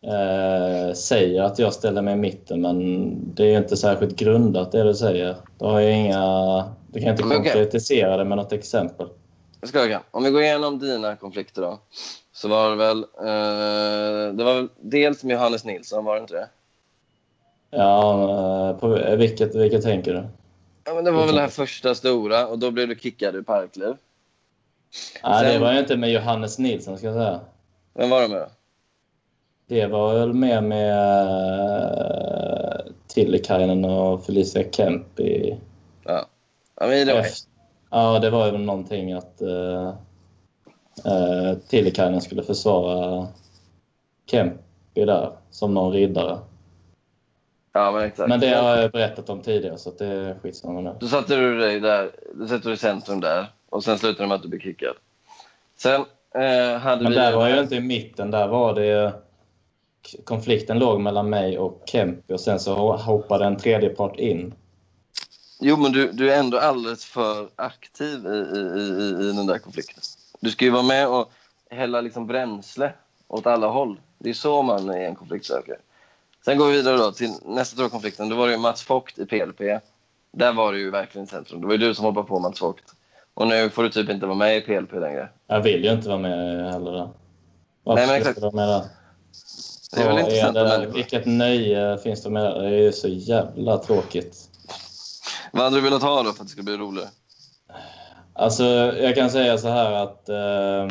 eh, 0.02 0.94
säger 0.94 1.42
att 1.42 1.58
jag 1.58 1.72
ställer 1.72 2.02
mig 2.02 2.14
i 2.14 2.16
mitten, 2.16 2.60
men 2.60 3.16
det 3.34 3.54
är 3.54 3.58
inte 3.58 3.76
särskilt 3.76 4.16
grundat 4.16 4.72
det 4.72 4.82
du 4.82 4.94
säger. 4.94 5.36
Då 5.58 5.66
har 5.66 5.80
inga... 5.80 6.64
Du 6.92 7.00
kan 7.00 7.08
inte 7.08 7.24
okej. 7.24 7.36
konkretisera 7.36 8.16
det 8.16 8.24
med 8.24 8.38
något 8.38 8.52
exempel. 8.52 9.08
Jag 9.60 9.68
ska 9.68 9.86
jag. 9.86 10.00
Om 10.10 10.24
vi 10.24 10.30
går 10.30 10.42
igenom 10.42 10.78
dina 10.78 11.16
konflikter 11.16 11.62
då. 11.62 11.78
Så 12.32 12.48
var 12.48 12.70
det 12.70 12.76
väl... 12.76 12.98
Eh, 12.98 14.34
det 14.34 14.44
var 14.44 14.54
väl 14.54 14.68
dels 14.80 15.24
med 15.24 15.34
Johannes 15.34 15.64
Nilsson, 15.64 16.04
var 16.04 16.14
det 16.14 16.20
inte 16.20 16.34
det? 16.34 16.48
Ja, 17.70 18.70
eh, 18.70 18.76
på 18.76 19.16
vilket, 19.16 19.54
vilket 19.54 19.82
tänker 19.82 20.14
du? 20.14 20.24
Ja, 20.88 20.94
men 20.94 21.04
det 21.04 21.10
var 21.10 21.26
väl 21.26 21.34
det 21.34 21.40
här 21.40 21.48
första 21.48 21.94
stora 21.94 22.46
och 22.46 22.58
då 22.58 22.70
blev 22.70 22.88
du 22.88 22.96
kickad 22.96 23.36
ur 23.36 23.42
Parkliv. 23.42 23.96
Nej, 25.24 25.44
det 25.44 25.52
Sen- 25.52 25.60
var 25.62 25.72
ju 25.72 25.78
inte 25.78 25.96
med 25.96 26.10
Johannes 26.12 26.58
Nilsson, 26.58 26.98
ska 26.98 27.06
jag 27.06 27.16
säga. 27.16 27.40
Vem 27.94 28.10
var 28.10 28.22
det 28.22 28.28
med 28.28 28.38
då? 28.40 28.46
Det 29.66 29.86
var 29.86 30.14
väl 30.18 30.32
mer 30.32 30.60
med 30.60 31.26
uh, 31.26 32.92
Tillikainen 33.06 33.84
och 33.84 34.24
Felicia 34.26 34.70
Kemp 34.70 35.20
i... 35.20 35.58
Ja, 36.04 36.26
men 36.80 36.90
either 36.92 37.12
way. 37.14 37.22
efter- 37.22 37.50
Ja, 37.90 38.18
det 38.18 38.30
var 38.30 38.46
ju 38.46 38.58
någonting 38.58 39.12
att 39.12 39.42
uh, 39.42 39.92
uh, 41.06 41.54
Tillikainen 41.68 42.20
skulle 42.20 42.42
försvara 42.42 43.26
Kempi 44.30 45.04
där, 45.04 45.30
som 45.50 45.74
någon 45.74 45.92
riddare. 45.92 46.38
Ja, 47.78 47.92
men 47.92 48.02
exakt. 48.02 48.28
Men 48.28 48.40
det 48.40 48.54
har 48.54 48.76
jag 48.76 48.90
berättat 48.90 49.30
om 49.30 49.42
tidigare, 49.42 49.78
så 49.78 49.88
att 49.88 49.98
det 49.98 50.06
är 50.06 50.38
skitsamma 50.42 50.80
nu. 50.80 50.94
Då 51.00 51.08
satte 51.08 51.36
du 51.36 51.58
dig 51.58 51.80
där, 51.80 52.10
då 52.34 52.46
satte 52.48 52.68
du 52.68 52.74
i 52.74 52.76
centrum 52.76 53.20
där 53.20 53.46
och 53.68 53.84
sen 53.84 53.98
slutade 53.98 54.24
det 54.24 54.28
med 54.28 54.34
att 54.34 54.42
du 54.42 54.48
blev 54.48 54.60
kickad. 54.60 54.94
Sen 55.76 56.04
eh, 56.34 56.78
hade 56.78 57.02
Men 57.02 57.12
vi... 57.12 57.18
där 57.18 57.36
var 57.36 57.48
jag 57.48 57.58
inte 57.62 57.74
i 57.76 57.80
mitten, 57.80 58.30
där 58.30 58.48
var 58.48 58.74
det... 58.74 59.12
Konflikten 60.24 60.78
låg 60.78 61.00
mellan 61.00 61.30
mig 61.30 61.58
och 61.58 61.82
Kempi 61.86 62.34
och 62.34 62.40
sen 62.40 62.60
så 62.60 62.96
hoppade 62.96 63.44
en 63.44 63.56
tredje 63.56 63.88
part 63.88 64.16
in. 64.18 64.54
Jo, 65.60 65.76
men 65.76 65.92
du, 65.92 66.12
du 66.12 66.32
är 66.32 66.38
ändå 66.38 66.58
alldeles 66.58 67.04
för 67.04 67.48
aktiv 67.56 68.26
i, 68.26 68.58
i, 68.58 68.60
i, 68.80 69.28
i 69.28 69.32
den 69.32 69.46
där 69.46 69.58
konflikten. 69.58 70.02
Du 70.40 70.50
ska 70.50 70.64
ju 70.64 70.70
vara 70.70 70.82
med 70.82 71.08
och 71.08 71.30
hälla 71.70 72.00
liksom 72.00 72.26
bränsle 72.26 72.92
åt 73.28 73.46
alla 73.46 73.66
håll. 73.66 74.00
Det 74.18 74.30
är 74.30 74.34
så 74.34 74.62
man 74.62 74.90
är 74.90 75.06
en 75.06 75.14
konfliktsökare. 75.14 75.78
Sen 76.48 76.58
går 76.58 76.66
vi 76.66 76.72
vidare 76.76 76.96
då 76.96 77.12
till 77.12 77.32
nästa 77.44 77.74
stora 77.74 77.88
konflikten. 77.88 78.28
Då 78.28 78.36
var 78.36 78.46
det 78.46 78.52
ju 78.52 78.58
Mats 78.58 78.90
Vogt 78.90 79.18
i 79.18 79.26
PLP. 79.26 79.58
Där 80.32 80.52
var 80.52 80.72
du 80.72 80.78
ju 80.80 80.90
verkligen 80.90 81.24
i 81.24 81.28
centrum. 81.30 81.60
Det 81.60 81.66
var 81.66 81.74
ju 81.74 81.78
du 81.78 81.94
som 81.94 82.04
hoppade 82.04 82.26
på 82.26 82.38
Mats 82.38 82.62
Vogt. 82.62 82.84
Och 83.34 83.46
nu 83.46 83.70
får 83.70 83.82
du 83.82 83.90
typ 83.90 84.10
inte 84.10 84.26
vara 84.26 84.36
med 84.36 84.56
i 84.56 84.60
PLP 84.60 84.92
längre. 84.92 85.28
Jag 85.46 85.60
vill 85.60 85.84
ju 85.84 85.92
inte 85.92 86.08
vara 86.08 86.18
med 86.18 86.72
heller. 86.72 86.92
Nej, 86.92 87.08
Varför 87.84 88.06
men 88.06 88.08
ska 88.08 88.16
exakt. 88.16 88.40
vara 88.40 88.52
med 88.52 88.68
där? 88.68 88.82
Det 89.96 90.02
är 90.02 90.08
väl 90.08 90.18
intressant 90.18 90.54
det 90.54 90.60
där? 90.60 90.78
människor. 90.78 90.94
Vilket 90.94 91.26
nöje 91.26 91.98
finns 91.98 92.22
det 92.22 92.30
med 92.30 92.42
det? 92.44 92.60
Det 92.60 92.66
är 92.66 92.82
ju 92.82 92.92
så 92.92 93.08
jävla 93.08 93.78
tråkigt. 93.78 94.36
Vad 95.52 95.64
hade 95.64 95.76
du 95.76 95.80
velat 95.82 96.02
ha 96.02 96.22
då 96.22 96.32
för 96.32 96.40
att 96.42 96.46
det 96.46 96.48
skulle 96.48 96.64
bli 96.64 96.76
roligare? 96.76 97.08
Alltså, 98.32 98.64
jag 98.98 99.14
kan 99.14 99.30
säga 99.30 99.58
så 99.58 99.68
här 99.68 99.92
att 99.92 100.28
eh, 100.28 100.88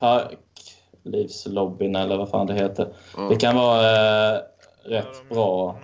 Parklivslobbyn, 0.00 1.96
eller 1.96 2.16
vad 2.16 2.28
fan 2.30 2.46
det 2.46 2.54
heter, 2.54 2.92
Mm. 3.16 3.28
det 3.28 3.36
kan 3.36 3.56
vara 3.56 3.80
eh, 3.80 4.34
Är 4.34 4.53
rätt 4.84 5.28
bra 5.28 5.76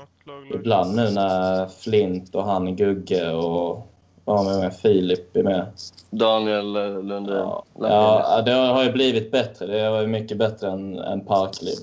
ibland 0.55 0.97
nu 0.97 1.11
när 1.11 1.67
Flint 1.67 2.35
och 2.35 2.45
han 2.45 2.77
Gugge 2.77 3.33
och 3.33 3.87
vad 4.25 4.45
var 4.45 4.61
med 4.61 4.77
Filip 4.77 5.37
är 5.37 5.43
med. 5.43 5.67
Daniel 6.11 6.73
Lundin? 7.07 7.35
Ja, 7.35 7.65
ja, 7.81 8.43
det 8.43 8.53
har 8.53 8.85
ju 8.85 8.93
blivit 8.93 9.33
bättre. 9.33 9.67
Det 9.67 9.91
var 9.91 10.01
ju 10.01 10.07
mycket 10.07 10.39
bättre 10.39 10.71
än, 10.71 10.99
än 10.99 11.25
Parkliv. 11.25 11.77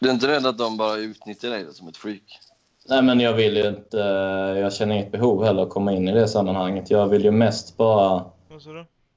Du 0.00 0.08
är 0.08 0.12
inte 0.12 0.28
rädd 0.28 0.46
att 0.46 0.58
de 0.58 0.76
bara 0.76 0.96
utnyttjar 0.96 1.50
dig 1.50 1.64
som 1.72 1.88
ett 1.88 1.96
freak? 1.96 2.38
Nej, 2.88 3.02
men 3.02 3.20
jag 3.20 3.32
vill 3.32 3.56
ju 3.56 3.68
inte... 3.68 3.98
Jag 4.60 4.72
känner 4.72 4.94
inget 4.94 5.12
behov 5.12 5.44
heller 5.44 5.62
att 5.62 5.70
komma 5.70 5.92
in 5.92 6.08
i 6.08 6.12
det 6.12 6.28
sammanhanget. 6.28 6.90
Jag 6.90 7.06
vill 7.06 7.24
ju 7.24 7.30
mest 7.30 7.76
bara 7.76 8.24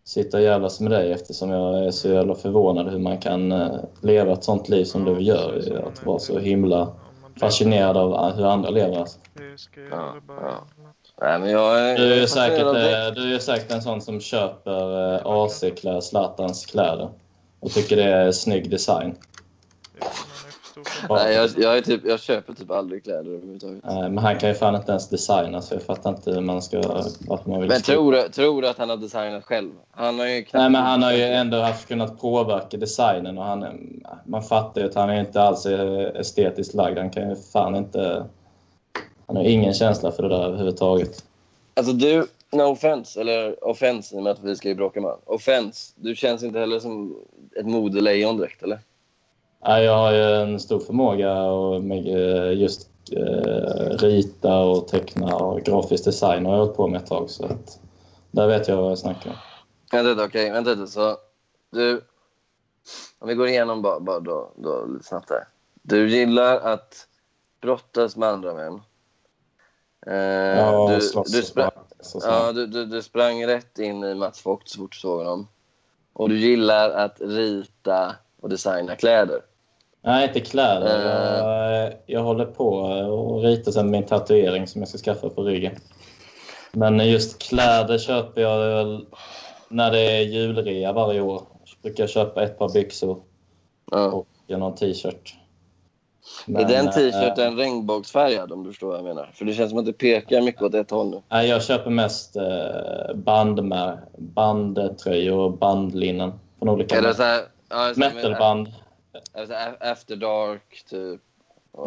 sitta 0.04 0.38
och 0.38 0.44
jävlas 0.44 0.80
med 0.80 0.92
dig 0.92 1.12
eftersom 1.12 1.50
jag 1.50 1.86
är 1.86 1.92
så 1.92 2.08
jävla 2.08 2.36
förvånad 2.36 2.90
hur 2.90 3.00
man 3.00 3.18
kan 3.18 3.52
eh, 3.52 3.76
leva 4.02 4.34
ett 4.34 4.44
sånt 4.44 4.70
liv 4.70 4.86
som 4.86 5.06
du 5.06 5.22
gör. 5.22 5.84
Att 5.88 6.06
vara 6.06 6.20
så 6.20 6.40
himla 6.40 6.94
fascinerad 7.40 7.98
av 7.98 8.36
hur 8.36 8.46
andra 8.46 8.70
lever. 8.70 9.00
Alltså. 9.00 9.20
Ja, 9.92 10.16
ja. 10.28 10.68
Nej, 11.22 11.40
men 11.40 11.50
jag 11.50 11.80
är, 11.80 11.98
Du 11.98 12.14
är 12.14 12.20
jag 12.20 12.30
säkert, 12.30 12.64
av 12.64 12.76
eh, 12.76 13.12
du 13.16 13.36
är 13.36 13.40
säkert 13.40 13.72
en 13.72 13.82
sån 13.82 14.02
som 14.02 14.22
köper 14.22 15.14
eh, 15.14 15.22
AC-kläder, 15.26 16.02
Zlatans 16.02 16.66
kläder 16.66 17.10
och 17.60 17.72
tycker 17.72 17.96
det 17.96 18.04
är 18.04 18.32
snygg 18.32 18.70
design. 18.70 19.16
Nej, 21.10 21.34
jag, 21.34 21.50
jag, 21.58 21.78
är 21.78 21.82
typ, 21.82 22.02
jag 22.06 22.20
köper 22.20 22.54
typ 22.54 22.72
aldrig 22.72 23.04
kläder 23.04 23.32
överhuvudtaget. 23.32 23.84
Eh, 23.86 24.00
Men 24.00 24.18
han 24.18 24.40
kan 24.40 24.50
ju 24.50 24.56
fan 24.56 24.76
inte 24.76 24.92
ens 24.92 25.10
designa 25.10 25.62
så 25.62 25.74
jag 25.74 25.84
fattar 25.84 26.10
inte 26.10 26.32
hur 26.32 26.42
man 26.42 26.62
ska, 26.62 26.82
varför 27.28 27.50
man 27.50 27.60
vill 27.60 27.70
Men 27.70 27.82
tror 27.82 28.12
du, 28.12 28.30
tror 28.30 28.62
du 28.62 28.68
att 28.68 28.78
han 28.78 28.90
har 28.90 28.98
designat 28.98 29.44
själv? 29.44 29.72
Han 29.92 30.20
har 30.20 30.26
ju. 30.26 30.46
Nej, 30.54 30.70
men 30.70 30.76
han 30.76 31.04
har 31.04 31.14
ju 31.14 31.24
ändå 31.24 31.58
haft 31.58 31.88
kunnat 31.88 32.20
påverka 32.20 32.78
designen 32.78 33.38
och 33.38 33.44
han, 33.44 33.66
man 34.26 34.44
fattar 34.44 34.82
ju 34.82 34.88
att 34.88 34.96
han 34.96 35.10
är 35.10 35.20
inte 35.20 35.42
alls 35.42 35.66
är 35.66 36.18
estetiskt 36.18 36.74
lagd. 36.74 36.98
Han 36.98 37.10
kan 37.10 37.30
ju 37.30 37.36
fan 37.36 37.76
inte... 37.76 38.26
Han 39.28 39.36
har 39.36 39.44
ingen 39.44 39.74
känsla 39.74 40.12
för 40.12 40.24
det 40.24 40.30
där 40.30 40.44
överhuvudtaget. 40.46 41.24
Alltså 41.74 41.94
du, 41.94 42.28
no 42.52 42.64
offense, 42.64 43.22
eller 43.22 43.68
offense 43.68 44.16
i 44.16 44.20
och 44.20 44.24
med 44.24 44.32
att 44.32 44.44
vi 44.44 44.56
ska 44.56 44.68
ju 44.68 44.76
bråka 44.76 45.02
med 45.02 45.06
varandra. 45.06 45.26
Offense, 45.26 45.94
du 45.96 46.16
känns 46.16 46.44
inte 46.44 46.60
heller 46.60 46.80
som 46.80 47.16
ett 47.60 47.66
modelejon 47.66 48.38
direkt, 48.38 48.64
eller? 48.64 48.80
Jag 49.66 49.98
har 49.98 50.12
ju 50.14 50.24
en 50.24 50.60
stor 50.60 50.80
förmåga 50.80 51.42
och 51.44 51.84
med 51.84 52.08
eh, 52.08 52.54
just 52.62 52.90
eh, 53.12 53.98
rita 53.98 54.58
och 54.60 54.88
teckna 54.88 55.36
och 55.36 55.62
grafisk 55.62 56.06
design 56.06 56.46
har 56.46 56.54
jag 56.54 56.60
hållit 56.60 56.78
på 56.78 56.88
med 56.88 57.02
ett 57.02 57.08
tag. 57.08 57.30
Så 57.30 57.46
att, 57.46 57.80
där 58.32 58.48
vet 58.48 58.68
jag 58.68 58.78
vad 58.78 58.92
jag 58.92 58.98
snackar 58.98 59.30
om. 59.30 59.36
Vänta 59.92 60.26
okej, 60.26 60.52
vänta 60.52 60.70
lite. 60.70 60.92
Så 60.92 61.18
du, 61.70 62.02
om 63.20 63.28
vi 63.28 63.36
går 63.36 63.48
igenom 63.48 63.82
bara, 63.82 64.00
bara 64.00 64.20
då, 64.20 64.52
då 64.56 64.86
lite 64.86 65.06
snabbt 65.06 65.30
här. 65.30 65.48
Du 65.82 66.10
gillar 66.10 66.60
att 66.60 67.08
brottas 67.62 68.16
med 68.16 68.30
andra 68.30 68.54
män. 68.54 68.82
Eh, 70.08 70.60
Ja, 70.60 70.88
du, 70.90 71.24
du, 71.26 71.44
sprang, 71.44 71.72
ja, 72.24 72.52
du, 72.52 72.68
du, 72.68 72.86
du 72.86 73.02
sprang 73.02 73.48
rätt 73.48 73.80
in 73.80 74.04
i 74.04 74.16
Mats 74.16 74.46
Vogt 74.46 74.70
så 74.70 74.78
fort 74.78 74.92
du 74.92 74.98
såg 75.00 75.18
honom. 75.18 75.48
Och 76.14 76.30
du 76.30 76.38
gillar 76.40 76.90
att 76.90 77.22
rita 77.22 78.16
och 78.42 78.50
designa 78.50 78.96
kläder. 78.96 79.42
Nej, 80.06 80.28
inte 80.28 80.40
kläder. 80.40 80.86
Eh. 80.86 81.80
Jag, 81.80 81.94
jag 82.06 82.24
håller 82.24 82.46
på 82.46 82.70
och 83.10 83.44
ritar 83.44 83.72
sen 83.72 83.92
min 83.92 84.04
tatuering 84.04 84.68
som 84.68 84.82
jag 84.82 84.90
ska 84.90 84.98
skaffa 84.98 85.30
på 85.30 85.44
ryggen. 85.44 85.76
Men 86.72 87.10
just 87.10 87.42
kläder 87.42 87.98
köper 87.98 88.42
jag 88.42 89.02
när 89.70 89.92
det 89.92 90.00
är 90.00 90.22
julrea 90.22 90.94
varje 90.94 91.22
år. 91.22 91.42
Jag 91.66 91.82
brukar 91.82 92.08
köpa 92.08 92.44
ett 92.44 92.60
par 92.60 92.70
byxor 92.70 93.22
Ja. 93.92 94.06
och 94.06 94.28
någon 94.48 94.76
t-shirt. 94.76 95.36
är 96.48 96.52
Men, 96.52 96.68
den 96.68 96.88
eh, 96.88 96.94
t-shirten 96.94 97.58
regnbågsfärgad 97.58 98.52
om 98.52 98.64
du 98.64 98.70
förstår 98.70 98.88
vad 98.88 98.98
jag 98.98 99.04
menar? 99.04 99.32
För 99.34 99.46
det 99.46 99.54
känns 99.54 99.70
som 99.70 99.80
att 99.80 99.86
det 99.86 99.94
pekar 99.94 100.42
mycket 100.42 100.62
åt 100.62 100.74
ett 100.74 100.92
håll 100.92 101.10
nu. 101.10 101.22
Nej, 101.30 101.50
jag 101.50 101.64
köper 101.64 101.90
mest 101.90 102.36
eh, 102.36 103.16
bandmär, 103.16 104.00
bandtröjor 104.18 105.40
och 105.40 105.58
bandlinnen 105.58 106.34
från 106.60 106.70
olika 106.70 106.98
Är 106.98 107.02
det 107.02 107.14
så 107.14 107.24
här, 107.24 107.42
ja, 107.70 107.92
så 107.94 108.00
metalband. 108.00 108.68
Är 109.34 109.42
det 109.42 109.48
så 109.48 109.54
här 109.54 109.92
After 109.92 110.16
Dark, 110.16 110.84
typ? 110.90 111.22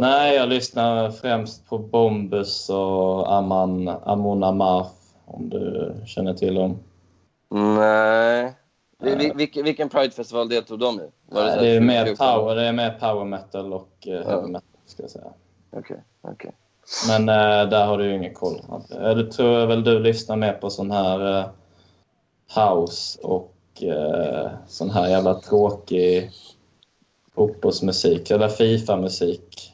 Nej, 0.00 0.34
jag 0.36 0.48
lyssnar 0.48 1.10
främst 1.10 1.66
på 1.68 1.78
Bombus 1.78 2.70
och 2.70 3.32
Aman, 3.32 3.88
Amon 3.88 4.44
Amarth, 4.44 4.90
om 5.24 5.48
du 5.48 5.94
känner 6.06 6.34
till 6.34 6.54
dem. 6.54 6.78
Nej. 7.50 8.54
Vi- 8.98 9.16
Nej. 9.16 9.26
vi- 9.26 9.32
vilken, 9.36 9.64
vilken 9.64 9.88
Pride-festival 9.88 10.48
deltog 10.48 10.78
de 10.78 11.00
i? 11.00 11.10
Var 11.26 11.42
Nej, 11.42 11.50
så 11.52 11.56
här 11.56 11.62
det, 11.62 11.68
är 11.76 11.80
mer 11.80 12.04
2014? 12.04 12.34
power, 12.40 12.54
det 12.54 12.66
är 12.66 12.72
mer 12.72 12.90
power 13.00 13.24
metal 13.24 13.72
och 13.72 13.88
eh, 14.06 14.12
Ja. 14.14 14.22
heavy 14.28 14.46
metal, 14.52 14.68
ska 14.86 15.02
jag 15.02 15.10
säga. 15.10 15.32
Okej, 15.76 16.02
okej. 16.22 16.52
Men 17.08 17.28
eh, 17.28 17.68
där 17.70 17.86
har 17.86 17.98
du 17.98 18.04
ju 18.04 18.14
ingen 18.14 18.34
koll. 18.34 18.60
Eh, 19.00 19.14
Det 19.14 19.32
tror 19.32 19.58
jag 19.58 19.66
väl 19.66 19.84
du 19.84 19.98
lyssnar 19.98 20.36
mer 20.36 20.52
på 20.52 20.70
sån 20.70 20.90
här 20.90 21.38
eh, 21.38 21.46
house 22.66 23.18
och 23.22 23.54
eh, 23.82 24.50
sån 24.66 24.90
här 24.90 25.08
jävla 25.08 25.34
tråkig 25.34 26.30
fotbollsmusik, 27.36 28.30
eller 28.30 28.48
Fifa-musik. 28.48 29.72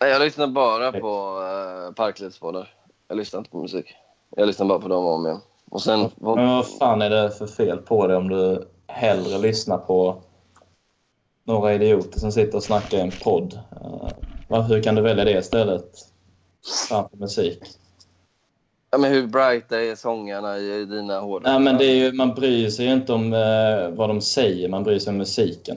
Jag 0.00 0.20
lyssnar 0.20 0.46
bara 0.46 0.92
på 0.92 1.38
uh, 1.40 1.94
Parklivspoddar. 1.94 2.74
Jag 3.08 3.16
lyssnar 3.16 3.38
inte 3.38 3.50
på 3.50 3.58
musik. 3.58 3.86
Jag 4.36 4.46
lyssnar 4.46 4.66
bara 4.66 4.78
på 4.78 4.88
dem 4.88 5.06
om 5.06 5.26
igen. 5.26 5.40
Och 5.70 5.82
sen... 5.82 6.00
Men 6.00 6.10
vad 6.16 6.68
fan 6.68 7.02
är 7.02 7.10
det 7.10 7.30
för 7.30 7.46
fel 7.46 7.78
på 7.78 8.06
det 8.06 8.16
om 8.16 8.28
du 8.28 8.68
hellre 8.86 9.38
lyssnar 9.38 9.78
på 9.78 10.22
några 11.44 11.74
idioter 11.74 12.20
som 12.20 12.32
sitter 12.32 12.56
och 12.56 12.64
snackar 12.64 12.98
i 12.98 13.00
en 13.00 13.10
podd? 13.10 13.58
Eh, 13.82 14.08
va- 14.48 14.62
hur 14.62 14.82
kan 14.82 14.94
du 14.94 15.02
välja 15.02 15.24
det 15.24 15.38
istället 15.38 15.90
framför 16.88 17.16
musik? 17.16 17.58
Ja, 18.90 18.98
men 18.98 19.12
hur 19.12 19.26
brighta 19.26 19.80
är 19.80 19.94
sångarna 19.94 20.58
i, 20.58 20.84
dina 20.84 21.20
hårdrock? 21.20 21.52
Nej, 21.52 21.60
men 21.60 21.78
det 21.78 21.84
är 21.84 21.94
ju, 21.94 22.12
man 22.12 22.34
bryr 22.34 22.70
sig 22.70 22.86
ju 22.86 22.92
inte 22.92 23.12
om 23.12 23.32
eh, 23.32 23.88
vad 23.90 24.08
de 24.08 24.20
säger, 24.20 24.68
man 24.68 24.84
bryr 24.84 24.98
sig 24.98 25.10
om 25.10 25.16
musiken. 25.16 25.76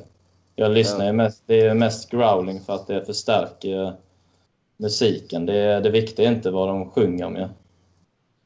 Jag 0.61 0.71
lyssnar 0.71 1.05
ju 1.05 1.11
mest, 1.11 1.43
det 1.45 1.61
är 1.61 1.73
mest 1.73 2.09
growling 2.09 2.61
för 2.61 2.73
att 2.75 2.87
det 2.87 3.05
förstärker 3.05 3.93
musiken. 4.77 5.45
Det, 5.45 5.79
det 5.79 5.89
viktiga 5.89 6.27
är 6.27 6.31
inte 6.33 6.51
vad 6.51 6.67
de 6.67 6.89
sjunger 6.91 7.25
om. 7.25 7.35
Ja. 7.35 7.49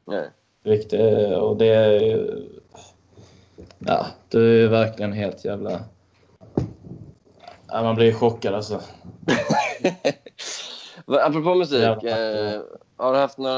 Nej. 0.05 0.29
Det 0.63 0.69
viktiga 0.69 1.09
är, 1.09 1.39
och 1.39 1.57
det 1.57 1.65
är 1.65 1.99
ju- 2.01 2.49
Ja, 3.79 4.05
det 4.29 4.37
är 4.37 4.41
ju 4.41 4.67
verkligen 4.67 5.13
helt 5.13 5.45
jävla... 5.45 5.79
Ja, 7.67 7.83
man 7.83 7.95
blir 7.95 8.13
chockad 8.13 8.53
alltså. 8.53 8.81
Apropå 11.07 11.55
musik, 11.55 12.03
eh, 12.03 12.61
har 12.97 13.13
du 13.13 13.19
haft 13.19 13.37
några... 13.37 13.55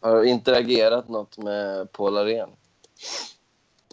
har 0.00 0.16
du 0.16 0.28
interagerat 0.28 1.08
något 1.08 1.38
med 1.38 1.92
Paul 1.92 2.16
Arén? 2.16 2.48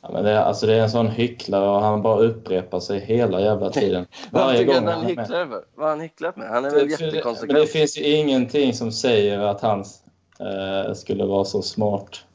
Ja, 0.04 0.10
men 0.14 0.24
det, 0.24 0.32
är- 0.32 0.42
alltså 0.44 0.66
det 0.68 0.74
är 0.76 0.82
en 0.82 0.90
sån 0.90 1.08
hycklare 1.08 1.70
och 1.70 1.82
han 1.82 2.02
bara 2.02 2.20
upprepar 2.20 2.80
sig 2.80 3.00
hela 3.00 3.42
jävla 3.42 3.70
tiden. 3.70 4.06
Varje 4.32 4.64
gång 4.64 4.76
han 4.76 4.88
han 4.88 4.94
är 4.98 5.00
med. 5.02 5.08
hycklar 5.10 5.46
för? 5.46 5.64
Vad 5.76 5.86
har 5.86 5.90
han 5.90 6.00
hycklat 6.02 6.38
med? 6.38 6.50
Han 6.50 6.66
är 6.66 6.70
väl 6.70 6.80
för 6.80 6.88
det, 6.88 6.96
det 6.98 7.06
jättekonsekvent? 7.06 7.70
finns 7.70 7.98
ju 7.98 8.16
ingenting 8.16 8.74
som 8.74 8.92
säger 8.92 9.40
att 9.40 9.62
han 9.62 9.80
eh, 10.40 10.94
skulle 10.94 11.26
vara 11.26 11.46
så 11.46 11.62
smart. 11.62 12.26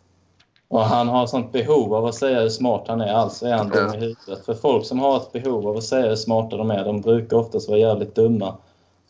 Och 0.69 0.81
han 0.81 1.09
har 1.09 1.27
sånt 1.27 1.53
behov 1.53 1.95
av 1.95 2.07
att 2.07 2.14
säga 2.14 2.41
hur 2.41 2.49
smart 2.49 2.85
han 2.89 3.01
är, 3.01 3.12
alltså 3.12 3.47
är 3.47 3.53
han 3.53 3.69
dum 3.69 3.95
i 3.95 3.97
huvudet. 3.97 4.45
För 4.47 4.55
folk 4.55 4.87
som 4.87 4.99
har 4.99 5.16
ett 5.16 5.33
behov 5.33 5.69
av 5.69 5.77
att 5.77 5.85
säga 5.85 6.09
hur 6.09 6.16
smarta 6.16 6.57
de 6.57 6.71
är, 6.71 6.85
de 6.85 7.01
brukar 7.01 7.37
oftast 7.37 7.69
vara 7.69 7.79
jävligt 7.79 8.14
dumma. 8.14 8.55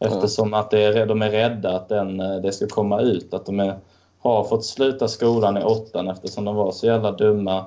Eftersom 0.01 0.55
att 0.55 0.71
det 0.71 0.83
är, 0.83 1.07
de 1.07 1.23
är 1.23 1.31
rädda 1.31 1.77
att 1.77 1.89
den, 1.89 2.21
eh, 2.21 2.37
det 2.37 2.53
ska 2.53 2.67
komma 2.67 3.01
ut. 3.01 3.35
Att 3.35 3.47
de 3.47 3.61
är, 3.61 3.79
har 4.21 4.45
fått 4.45 4.65
sluta 4.65 5.09
skolan 5.09 5.57
i 5.59 5.63
åttan 5.65 6.09
eftersom 6.09 6.45
de 6.45 6.57
var 6.57 6.73
så 6.73 6.87
jävla 6.87 7.13
dumma 7.13 7.65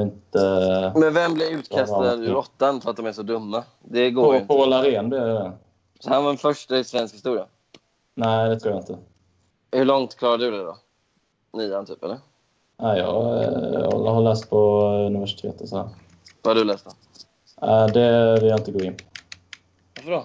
inte... 0.00 0.92
Men 0.96 1.14
vem 1.14 1.34
blir 1.34 1.50
utkastad 1.50 2.14
ur 2.14 2.36
åttan 2.36 2.80
för 2.80 2.90
att 2.90 2.96
de 2.96 3.06
är 3.06 3.12
så 3.12 3.22
dumma? 3.22 3.64
Det 3.80 4.10
går 4.10 4.24
ju 4.24 4.30
På, 4.30 4.36
inte. 4.36 4.46
Paul 4.46 4.72
Arén 4.72 5.08
blir 5.08 5.20
det 5.20 5.32
det. 5.32 5.52
Så 6.00 6.10
han 6.10 6.24
var 6.24 6.30
den 6.30 6.38
första 6.38 6.78
i 6.78 6.84
svensk 6.84 7.14
historia. 7.14 7.46
Nej, 8.14 8.48
det 8.48 8.60
tror 8.60 8.74
jag 8.74 8.82
inte. 8.82 8.98
Hur 9.72 9.84
långt 9.84 10.16
klarade 10.16 10.44
du 10.44 10.50
det 10.50 10.64
då? 10.64 10.76
Nian 11.52 11.86
typ, 11.86 12.04
eller? 12.04 12.18
Nej, 12.76 12.98
jag, 12.98 13.44
eh, 13.44 13.80
jag 13.80 14.14
har 14.14 14.22
läst 14.22 14.50
på 14.50 14.82
universitet 15.06 15.60
och 15.60 15.68
så 15.68 15.76
här. 15.76 15.88
Vad 16.42 16.56
har 16.56 16.64
du 16.64 16.64
läst 16.64 16.84
då? 16.84 16.90
Nej, 17.66 17.90
det 17.90 18.40
vill 18.40 18.48
jag 18.48 18.60
inte 18.60 18.72
gå 18.72 18.80
in 18.80 18.94
på. 18.94 19.04
Varför 19.96 20.10
då? 20.10 20.24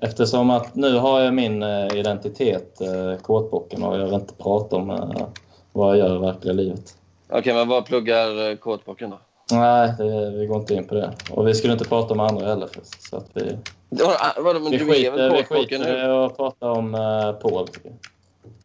Eftersom 0.00 0.50
att 0.50 0.74
nu 0.74 0.98
har 0.98 1.20
jag 1.20 1.34
min 1.34 1.62
eh, 1.62 1.86
identitet, 1.96 2.80
eh, 2.80 3.16
kåtbocken, 3.22 3.82
och 3.82 3.98
jag 3.98 4.04
vill 4.04 4.14
inte 4.14 4.34
prata 4.34 4.76
om 4.76 4.90
eh, 4.90 5.26
vad 5.72 5.90
jag 5.90 5.98
gör 5.98 6.16
i 6.16 6.18
verkliga 6.18 6.52
livet. 6.52 6.96
Okej, 7.36 7.54
men 7.54 7.68
vad 7.68 7.86
pluggar 7.86 8.50
eh, 8.50 8.56
kåtbocken 8.56 9.10
då? 9.10 9.18
Nej, 9.50 9.94
det, 9.98 10.30
vi 10.30 10.46
går 10.46 10.56
inte 10.56 10.74
in 10.74 10.84
på 10.86 10.94
det. 10.94 11.12
Och 11.30 11.48
vi 11.48 11.54
skulle 11.54 11.72
inte 11.72 11.84
prata 11.84 12.14
om 12.14 12.20
andra 12.20 12.46
heller. 12.46 12.68
Så 12.82 13.16
att 13.16 13.30
vi, 13.34 13.56
Vadå, 13.88 14.10
ah, 14.18 14.42
vadå, 14.42 14.60
men 14.60 14.70
vi 14.70 14.78
du 14.78 15.06
är 15.06 15.10
väl 15.10 15.44
skiter, 15.44 15.54
vi 15.56 15.66
skiter 15.66 15.98
i 15.98 16.26
att 16.26 16.36
prata 16.36 16.70
om 16.70 16.94
uh, 16.94 17.32
Paul. 17.32 17.68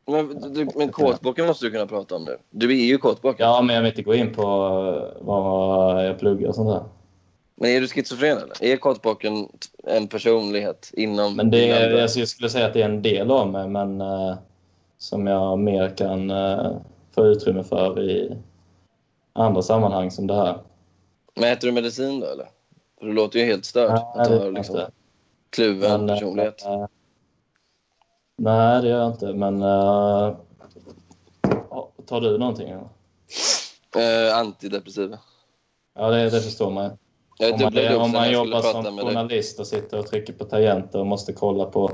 Men, 0.07 0.53
du, 0.53 0.67
men 0.75 0.89
kåtbocken 0.89 1.45
måste 1.45 1.65
du 1.65 1.71
kunna 1.71 1.85
prata 1.87 2.15
om 2.15 2.23
nu. 2.23 2.37
Du 2.49 2.79
är 2.79 2.85
ju 2.85 2.97
kåtbocken. 2.97 3.45
Ja, 3.45 3.61
men 3.61 3.75
jag 3.75 3.81
vill 3.81 3.91
inte 3.91 4.03
gå 4.03 4.13
in 4.13 4.33
på 4.35 4.41
eh, 4.41 5.25
vad 5.25 6.05
jag 6.05 6.19
pluggar 6.19 6.49
och 6.49 6.55
sånt 6.55 6.69
där. 6.69 6.83
Men 7.55 7.69
är 7.69 7.81
du 7.81 7.87
schizofren 7.87 8.37
eller? 8.37 8.63
Är 8.63 8.77
kåtbocken 8.77 9.47
en 9.83 10.07
personlighet 10.07 10.91
inom... 10.93 11.35
Men 11.35 11.51
det 11.51 11.69
är, 11.69 11.89
inom- 11.89 12.01
alltså, 12.01 12.19
jag 12.19 12.27
skulle 12.27 12.49
säga 12.49 12.65
att 12.65 12.73
det 12.73 12.81
är 12.81 12.85
en 12.85 13.01
del 13.01 13.31
av 13.31 13.47
mig, 13.51 13.67
men 13.67 14.01
eh, 14.01 14.35
som 14.97 15.27
jag 15.27 15.59
mer 15.59 15.89
kan 15.89 16.29
eh, 16.31 16.71
få 17.15 17.25
utrymme 17.25 17.63
för 17.63 18.01
i 18.03 18.37
andra 19.43 19.61
sammanhang 19.61 20.11
som 20.11 20.27
det 20.27 20.35
här. 20.35 20.61
Men 21.35 21.51
äter 21.51 21.67
du 21.67 21.73
medicin 21.73 22.19
då 22.19 22.27
eller? 22.27 22.49
För 22.99 23.05
du 23.05 23.13
låter 23.13 23.39
ju 23.39 23.45
helt 23.45 23.65
störd. 23.65 23.91
Nej, 23.91 24.03
att 24.15 24.29
du 24.29 24.39
har 24.39 24.51
liksom 24.51 24.79
kluven 25.49 25.91
Men, 26.05 26.09
eh, 26.09 26.15
personlighet. 26.15 26.65
eh, 26.65 26.85
nej, 28.37 28.81
det 28.81 28.89
gör 28.89 28.99
jag 28.99 29.11
inte. 29.11 29.33
Men 29.33 29.61
eh, 29.61 30.35
tar 32.05 32.21
du 32.21 32.37
någonting? 32.37 32.69
Eh, 32.69 34.37
antidepressiva. 34.37 35.19
Ja, 35.95 36.09
det, 36.09 36.29
det 36.29 36.41
förstår 36.41 36.71
man. 36.71 36.97
Jag 37.37 37.53
Om 37.53 37.59
man, 37.61 37.95
om 37.95 38.11
man 38.11 38.31
jobbar 38.31 38.61
som 38.61 38.97
journalist 38.97 39.59
och 39.59 39.67
sitter 39.67 39.99
och 39.99 40.07
trycker 40.07 40.33
på 40.33 40.45
tangenter 40.45 40.99
och 40.99 41.07
måste 41.07 41.33
kolla 41.33 41.65
på 41.65 41.91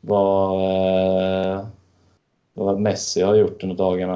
vad, 0.00 0.60
eh, 0.60 1.66
vad 2.56 2.80
Messi 2.80 3.22
har 3.22 3.34
gjort 3.34 3.62
under 3.62 3.76
dagarna. 3.76 4.14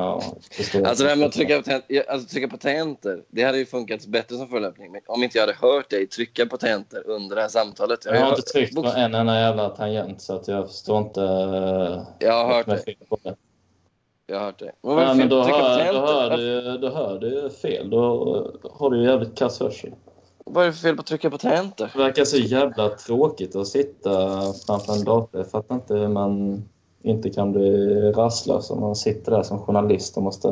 Alltså 0.85 1.05
det 1.05 1.09
här 1.09 1.17
med 1.17 1.27
att 1.27 1.33
trycka 1.33 1.57
på, 1.63 1.71
tent- 1.71 1.83
ja, 1.89 2.03
alltså, 2.09 2.29
trycka 2.29 2.49
på 2.49 2.57
tangenter, 2.57 3.23
det 3.29 3.43
hade 3.43 3.59
ju 3.59 3.67
funkat 3.67 4.07
bättre 4.07 4.37
som 4.37 4.49
förolämpning. 4.49 4.93
Men 4.93 5.01
om 5.07 5.23
inte 5.23 5.39
jag 5.39 5.43
hade 5.47 5.59
hört 5.59 5.91
dig 5.91 6.07
trycka 6.07 6.47
på 6.47 6.57
tangenter 6.57 7.07
under 7.07 7.37
det 7.37 7.43
här 7.43 7.49
samtalet. 7.49 8.05
Jag 8.05 8.13
har 8.13 8.25
ju 8.25 8.29
inte 8.29 8.43
tryckt 8.43 8.75
på 8.75 8.85
en 8.97 9.15
enda 9.15 9.41
jävla 9.41 9.69
tangent 9.69 10.21
så 10.23 10.37
att 10.37 10.49
jag 10.49 10.69
förstår 10.69 10.99
inte... 10.99 11.23
eh, 11.23 12.03
Jag 12.19 12.33
har 12.45 12.55
hört 12.55 12.67
dig. 12.67 12.97
Jag 14.27 14.39
har 14.39 14.45
hört 14.45 14.59
dig. 14.59 14.73
Men 14.83 14.97
Nej, 14.97 15.07
det 15.07 15.15
men 15.15 15.29
då 15.29 15.43
hör, 15.43 15.93
då, 15.93 15.99
hör 15.99 16.37
du, 16.37 16.79
då 16.79 16.89
hör 16.91 17.19
du 17.19 17.51
fel. 17.51 17.91
Då 17.91 18.01
har 18.73 18.91
du 18.91 18.99
ju 19.03 19.05
jävligt 19.11 19.39
kass 19.39 19.61
hörsel. 19.61 19.91
Vad 20.45 20.65
är 20.65 20.67
det 20.69 20.73
för 20.73 20.81
fel 20.83 20.97
på 20.97 21.01
att 21.01 21.07
trycka 21.07 21.31
på 21.31 21.39
tangenter? 21.39 21.91
Det 21.93 21.99
verkar 21.99 22.25
så 22.25 22.37
jävla 22.37 22.89
tråkigt 22.89 23.57
att 23.57 23.69
sitta 23.69 24.11
framför 24.67 24.93
en 24.93 25.05
dator. 25.05 25.41
Jag 25.41 25.51
fattar 25.51 25.75
inte 25.75 25.95
hur 25.95 26.09
man 26.09 26.63
inte 27.03 27.31
kan 27.31 27.53
bli 27.53 27.95
rastlös 28.13 28.71
om 28.71 28.81
man 28.81 28.97
sitter 28.97 29.33
där 29.33 29.43
som 29.43 29.59
journalist 29.59 30.17
och 30.17 30.23
måste 30.23 30.49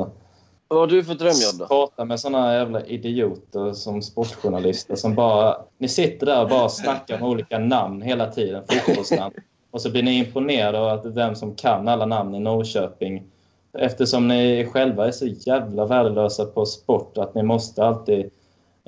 Vad 0.68 0.80
har 0.80 0.86
du 0.86 1.04
för 1.04 1.14
drömjobb 1.14 1.58
då? 1.58 1.66
prata 1.66 2.04
med 2.04 2.20
såna 2.20 2.54
jävla 2.54 2.84
idioter 2.84 3.72
som 3.72 4.02
sportjournalister 4.02 4.96
som 4.96 5.14
bara... 5.14 5.56
Ni 5.78 5.88
sitter 5.88 6.26
där 6.26 6.42
och 6.42 6.48
bara 6.48 6.68
snackar 6.68 7.22
om 7.22 7.28
olika 7.28 7.58
namn 7.58 8.02
hela 8.02 8.30
tiden, 8.30 8.62
fotbollsnamn. 8.68 9.34
Och 9.70 9.80
så 9.80 9.90
blir 9.90 10.02
ni 10.02 10.18
imponerade 10.18 10.80
av 10.80 10.88
att 10.88 11.06
vem 11.06 11.34
som 11.34 11.54
kan 11.54 11.88
alla 11.88 12.06
namn 12.06 12.34
i 12.34 12.40
Norrköping. 12.40 13.22
Eftersom 13.78 14.28
ni 14.28 14.68
själva 14.72 15.06
är 15.06 15.10
så 15.10 15.26
jävla 15.26 15.86
värdelösa 15.86 16.44
på 16.44 16.66
sport 16.66 17.18
att 17.18 17.34
ni 17.34 17.42
måste 17.42 17.84
alltid 17.84 18.30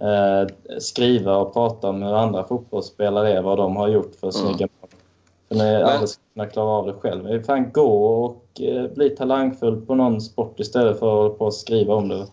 eh, 0.01 0.55
skriva 0.79 1.37
och 1.37 1.53
prata 1.53 1.89
om 1.89 2.03
hur 2.03 2.15
andra 2.15 2.45
fotbollsspelare 2.45 3.33
är, 3.33 3.43
vad 3.43 3.59
de 3.59 3.77
har 3.77 3.89
gjort 3.89 4.15
för 4.21 4.31
snygga 4.31 4.69
ska 6.07 6.21
kunna 6.35 6.47
klara 6.47 6.69
av 6.69 6.87
det 6.87 6.93
själv. 6.93 7.25
Men 7.25 7.45
fan 7.45 7.73
gå 7.73 8.15
och 8.25 8.61
eh, 8.61 8.91
bli 8.91 9.11
talangfull 9.11 9.87
på 9.87 9.95
någon 9.95 10.21
sport 10.21 10.61
istället 10.61 10.99
för 10.99 11.27
att 11.27 11.39
på 11.39 11.51
skriva 11.51 11.95
om 11.95 12.09
det. 12.09 12.27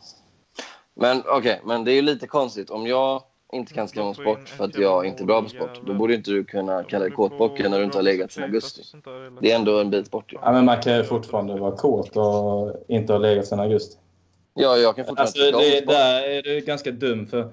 Men 0.93 1.23
okej, 1.25 1.61
men 1.65 1.83
det 1.83 1.91
är 1.91 1.95
ju 1.95 2.01
lite 2.01 2.27
konstigt. 2.27 2.69
Om 2.69 2.87
jag 2.87 3.21
inte 3.53 3.73
kan 3.73 3.87
skriva 3.87 4.07
om 4.07 4.13
sport 4.13 4.49
för 4.49 4.65
att 4.65 4.77
jag 4.77 5.05
inte 5.05 5.23
är 5.23 5.25
bra 5.25 5.41
på 5.41 5.49
sport, 5.49 5.81
då 5.85 5.93
borde 5.93 6.13
inte 6.13 6.31
du 6.31 6.43
kunna 6.43 6.83
kalla 6.83 7.05
dig 7.05 7.13
kåtbocken 7.13 7.71
när 7.71 7.77
du 7.79 7.85
inte 7.85 7.97
har 7.97 8.03
legat 8.03 8.31
sedan 8.31 8.43
augusti. 8.43 8.81
Det 9.41 9.51
är 9.51 9.55
ändå 9.55 9.79
en 9.79 9.89
bit 9.89 10.11
bort 10.11 10.33
ju. 10.33 10.37
Ja, 10.41 10.51
men 10.51 10.65
man 10.65 10.81
kan 10.81 10.97
ju 10.97 11.03
fortfarande 11.03 11.59
vara 11.59 11.75
kåt 11.75 12.17
och 12.17 12.75
inte 12.87 13.13
ha 13.13 13.17
legat 13.19 13.47
sedan 13.47 13.59
augusti. 13.59 13.97
Ja, 14.53 14.77
jag 14.77 14.95
kan 14.95 15.05
fortfarande 15.05 15.21
Alltså, 15.21 15.59
det, 15.59 15.85
där 15.85 16.23
är 16.23 16.41
du 16.41 16.59
ganska 16.59 16.91
dum 16.91 17.27
för 17.27 17.51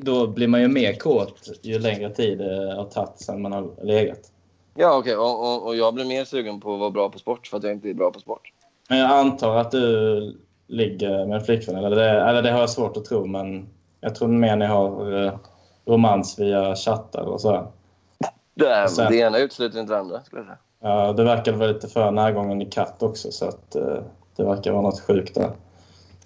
då 0.00 0.26
blir 0.26 0.48
man 0.48 0.60
ju 0.60 0.68
mer 0.68 0.94
kåt 0.94 1.50
ju 1.62 1.78
längre 1.78 2.10
tid 2.10 2.38
det 2.38 2.74
har 2.74 2.84
tagit 2.84 3.18
sedan 3.20 3.42
man 3.42 3.52
har 3.52 3.84
legat. 3.84 4.32
Ja, 4.74 4.98
okej. 4.98 5.16
Och, 5.16 5.40
och, 5.54 5.66
och 5.66 5.76
jag 5.76 5.94
blir 5.94 6.04
mer 6.04 6.24
sugen 6.24 6.60
på 6.60 6.74
att 6.74 6.80
vara 6.80 6.90
bra 6.90 7.08
på 7.10 7.18
sport 7.18 7.46
för 7.46 7.56
att 7.56 7.62
jag 7.62 7.72
inte 7.72 7.90
är 7.90 7.94
bra 7.94 8.10
på 8.10 8.20
sport. 8.20 8.52
Men 8.88 8.98
jag 8.98 9.10
antar 9.10 9.56
att 9.56 9.70
du 9.70 10.36
ligger 10.66 11.26
med 11.26 11.38
en 11.38 11.44
flickvän, 11.44 11.76
eller 11.76 11.96
det, 11.96 12.10
eller 12.10 12.42
det 12.42 12.50
har 12.50 12.60
jag 12.60 12.70
svårt 12.70 12.96
att 12.96 13.04
tro, 13.04 13.26
men 13.26 13.68
jag 14.00 14.14
tror 14.14 14.28
mer 14.28 14.56
ni 14.56 14.66
har 14.66 15.24
eh, 15.24 15.32
romans 15.84 16.38
via 16.38 16.74
chattar 16.76 17.22
och 17.22 17.40
så. 17.40 17.72
Det, 18.54 18.68
är, 18.68 18.86
Sen- 18.86 19.12
det 19.12 19.16
ena 19.16 19.38
utesluter 19.38 19.80
inte 19.80 19.92
det 19.92 19.98
andra, 19.98 20.22
skulle 20.22 20.40
jag 20.40 20.46
säga. 20.46 20.58
Ja, 20.80 21.12
det 21.12 21.24
verkar 21.24 21.52
vara 21.52 21.68
lite 21.68 21.88
för 21.88 22.10
närgången 22.10 22.62
i 22.62 22.66
katt 22.66 23.02
också, 23.02 23.32
så 23.32 23.48
att 23.48 23.74
eh, 23.74 23.98
det 24.36 24.44
verkar 24.44 24.72
vara 24.72 24.82
något 24.82 25.00
sjukt 25.00 25.34
där. 25.34 25.50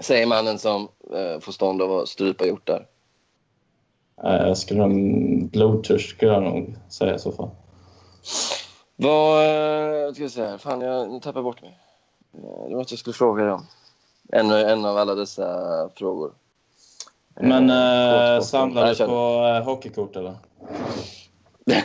Säger 0.00 0.26
mannen 0.26 0.58
som 0.58 0.88
eh, 1.14 1.40
får 1.40 1.52
stånd 1.52 1.82
av 1.82 1.92
att 1.92 2.08
strypa 2.08 2.46
hjortar. 2.46 2.86
Eh, 4.24 4.52
skulle 4.54 4.86
nog, 4.86 5.50
blodtörst 5.50 6.10
skulle 6.10 6.32
jag 6.32 6.42
nog 6.42 6.74
säga 6.88 7.14
i 7.14 7.18
så 7.18 7.32
fall. 7.32 7.50
Vad 8.96 9.44
eh, 10.06 10.12
ska 10.12 10.22
jag 10.22 10.30
säga? 10.30 10.58
Fan, 10.58 10.80
jag 10.80 11.10
nu 11.10 11.20
tappar 11.20 11.38
jag 11.38 11.44
bort 11.44 11.62
mig. 11.62 11.78
Eh, 12.34 12.40
Det 12.40 12.74
var 12.74 12.78
något 12.78 12.90
jag 12.90 12.98
skulle 13.00 13.14
fråga 13.14 13.44
dig 13.44 13.52
om. 13.52 13.66
En, 14.32 14.50
en 14.50 14.84
av 14.84 14.96
alla 14.98 15.14
dessa 15.14 15.88
frågor. 15.94 16.32
Men 17.40 17.70
Eh, 17.70 18.34
eh, 18.34 18.40
samlar 18.40 18.94
du 18.94 19.06
på 19.06 19.46
eh, 19.46 19.64
hockeykort 19.64 20.16
eller? 20.16 20.34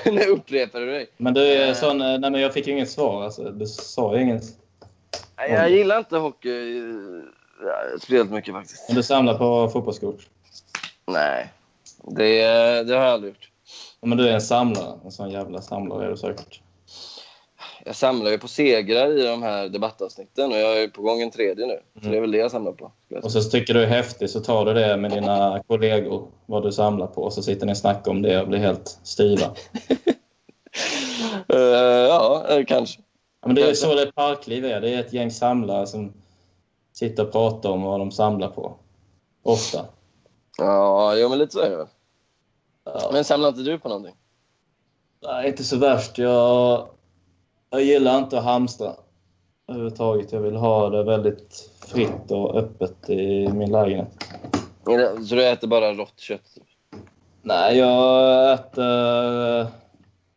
nu 0.11 0.25
upprepar 0.25 0.79
du 0.79 0.85
dig. 0.85 1.07
Men 1.17 1.33
du 1.33 1.41
är 1.47 1.73
sån, 1.73 1.97
nej 1.97 2.19
men 2.19 2.33
jag 2.35 2.53
fick 2.53 2.67
ju 2.67 2.73
inget 2.73 2.89
svar 2.91 3.23
alltså. 3.23 3.43
Du 3.43 3.65
sa 3.65 4.15
ju 4.15 4.21
inget. 4.21 4.43
Nej, 5.37 5.51
Jag 5.51 5.69
gillar 5.71 5.97
inte 5.97 6.17
hockey 6.17 6.81
speciellt 7.99 8.31
mycket 8.31 8.53
faktiskt. 8.53 8.83
Men 8.87 8.95
du 8.95 9.03
samlar 9.03 9.37
på 9.37 9.69
fotbollskort? 9.69 10.27
Nej, 11.05 11.53
det, 12.03 12.43
det 12.83 12.95
har 12.95 13.03
jag 13.03 13.13
aldrig 13.13 13.33
gjort. 13.33 13.50
Men 14.01 14.17
du 14.17 14.27
är 14.27 14.33
en 14.33 14.41
samlare. 14.41 14.99
En 15.05 15.11
sån 15.11 15.29
jävla 15.29 15.61
samlare 15.61 16.05
är 16.05 16.09
du 16.09 16.17
säkert. 16.17 16.61
jag 17.85 17.95
samlar 17.95 18.31
ju 18.31 18.37
på 18.37 18.47
segrar 18.47 19.17
i 19.19 19.23
de 19.23 19.43
här 19.43 19.69
debattavsnitten 19.69 20.51
och 20.51 20.57
jag 20.57 20.83
är 20.83 20.87
på 20.87 21.01
gång 21.01 21.21
en 21.21 21.31
tredje 21.31 21.65
nu. 21.65 21.79
Så 22.03 22.09
det 22.09 22.17
är 22.17 22.21
väl 22.21 22.31
det 22.31 22.37
jag 22.37 22.51
samlar 22.51 22.71
på. 22.71 22.91
jag 23.07 23.25
Och 23.25 23.31
så 23.31 23.41
tycker 23.41 23.73
du 23.73 23.83
är 23.83 23.87
häftigt 23.87 24.31
så 24.31 24.39
tar 24.39 24.65
du 24.65 24.73
det 24.73 24.97
med 24.97 25.11
dina 25.11 25.63
kollegor, 25.67 26.27
vad 26.45 26.63
du 26.63 26.71
samlar 26.71 27.07
på. 27.07 27.23
Och 27.23 27.33
så 27.33 27.43
sitter 27.43 27.65
ni 27.65 27.73
och 27.73 27.77
snackar 27.77 28.11
om 28.11 28.21
det 28.21 28.41
och 28.41 28.47
blir 28.47 28.59
helt 28.59 28.99
styva. 29.03 29.45
Eh, 31.53 31.59
ja, 31.59 32.45
eh, 32.49 32.65
kanske. 32.65 33.01
Ja, 33.41 33.47
men 33.47 33.55
det 33.55 33.69
är 33.69 33.73
så 33.73 33.95
det 33.95 34.11
parkliv 34.11 34.65
är. 34.65 34.81
Det 34.81 34.93
är 34.93 34.99
ett 34.99 35.13
gäng 35.13 35.31
samlare 35.31 35.87
som 35.87 36.13
sitter 36.93 37.25
och 37.25 37.31
pratar 37.31 37.69
om 37.69 37.81
vad 37.81 37.99
de 37.99 38.11
samlar 38.11 38.47
på. 38.47 38.75
Ofta. 39.43 39.85
Ja, 40.57 41.15
jo, 41.15 41.29
men 41.29 41.39
lite 41.39 41.53
så 41.53 41.59
är 41.59 41.69
det 41.69 41.75
väl. 41.75 41.87
Ja. 42.83 43.09
Men 43.13 43.23
samlar 43.23 43.49
inte 43.49 43.61
du 43.61 43.79
på 43.79 43.89
någonting? 43.89 44.15
Nej, 45.23 45.47
inte 45.47 45.63
så 45.63 45.77
värst. 45.77 46.17
Jag, 46.17 46.87
jag 47.69 47.83
gillar 47.83 48.17
inte 48.17 48.37
att 48.37 48.43
hamstra 48.43 48.93
överhuvudtaget. 49.67 50.31
Jag 50.31 50.39
vill 50.41 50.55
ha 50.55 50.89
det 50.89 51.03
väldigt 51.03 51.69
fritt 51.87 52.31
och 52.31 52.55
öppet 52.57 53.09
i 53.09 53.47
min 53.47 53.71
lägenhet. 53.71 54.23
Så 55.29 55.35
du 55.35 55.47
äter 55.47 55.67
bara 55.67 55.93
rått 55.93 56.19
kött? 56.19 56.57
Nej, 57.41 57.77
jag 57.77 58.53
äter 58.53 59.67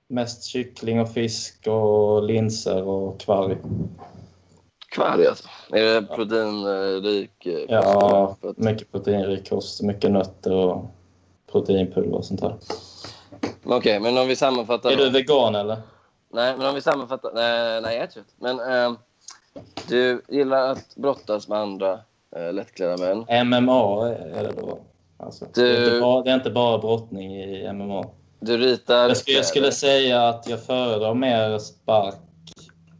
mest 0.08 0.44
kyckling 0.44 1.00
och 1.00 1.12
fisk 1.12 1.66
och 1.66 2.22
linser 2.22 2.82
och 2.88 3.20
kvarg. 3.20 3.56
Kvarg 4.88 5.26
alltså? 5.26 5.48
Är 5.72 5.82
det 6.00 6.02
proteinrik? 6.06 7.46
eh, 7.46 7.64
Ja, 7.68 8.36
mycket 8.56 8.92
proteinrik 8.92 9.48
kost, 9.50 9.82
mycket 9.82 10.10
nötter 10.10 10.52
och 10.52 10.84
proteinpulver 11.54 12.16
och 12.18 12.24
sånt. 12.24 12.40
Men 13.62 13.72
Okej, 13.78 14.00
men 14.00 14.18
om 14.18 14.28
vi 14.28 14.36
sammanfattar. 14.36 14.90
Är 14.90 14.96
då. 14.96 15.04
du 15.04 15.10
vegan 15.10 15.54
eller? 15.54 15.76
Nej, 16.32 16.54
men 16.58 16.66
om 16.66 16.74
vi 16.74 16.80
sammanfattar. 16.80 17.30
Nej, 17.34 17.80
nej 17.82 17.94
jag 17.96 18.04
äter 18.04 18.14
kött. 18.14 18.34
Men 18.38 18.60
ehm, 18.60 18.96
du 19.88 20.22
gillar 20.28 20.70
att 20.70 20.96
brottas 20.96 21.48
med 21.48 21.58
andra 21.58 22.00
eh, 22.36 22.52
lättklädda 22.52 22.96
män. 22.96 23.46
MMA 23.48 24.08
är 24.08 24.42
det 24.42 24.52
då. 24.60 24.78
Alltså, 25.16 25.46
det, 25.54 25.60
är 25.60 25.80
Du- 25.80 25.84
inte 25.86 26.00
bara, 26.00 26.22
det 26.22 26.30
är 26.30 26.34
inte 26.34 26.50
bara 26.50 26.78
brottning 26.78 27.36
i 27.36 27.72
MMA. 27.72 28.04
Du 28.40 28.56
ritar 28.56 29.08
Jag 29.08 29.16
skulle, 29.16 29.36
jag 29.36 29.46
skulle 29.46 29.72
säga 29.72 30.28
att 30.28 30.48
jag 30.48 30.62
föredrar 30.64 31.14
mer 31.14 31.58
spark 31.58 32.14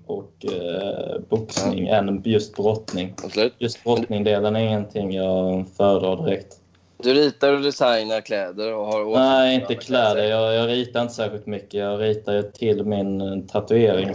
och 0.06 0.44
eh, 0.52 1.20
boxning 1.28 1.88
än 1.88 2.22
just 2.24 2.56
brottning. 2.56 3.14
Absolut. 3.24 3.54
Just 3.58 3.84
brottningdelen 3.84 4.56
är 4.56 4.60
ingenting 4.60 5.12
jag 5.12 5.64
föredrar 5.76 6.16
direkt. 6.24 6.56
Du 7.04 7.14
ritar 7.14 7.52
och 7.52 7.62
designar 7.62 8.20
kläder 8.20 8.74
och 8.74 8.86
har 8.86 9.04
Nej, 9.16 9.54
inte 9.54 9.74
kläder. 9.74 10.24
Jag, 10.24 10.54
jag 10.54 10.68
ritar 10.68 11.02
inte 11.02 11.14
särskilt 11.14 11.46
mycket. 11.46 11.74
Jag 11.74 12.00
ritar 12.00 12.42
till 12.42 12.84
min 12.84 13.20
eh, 13.20 13.38
tatuering. 13.48 14.08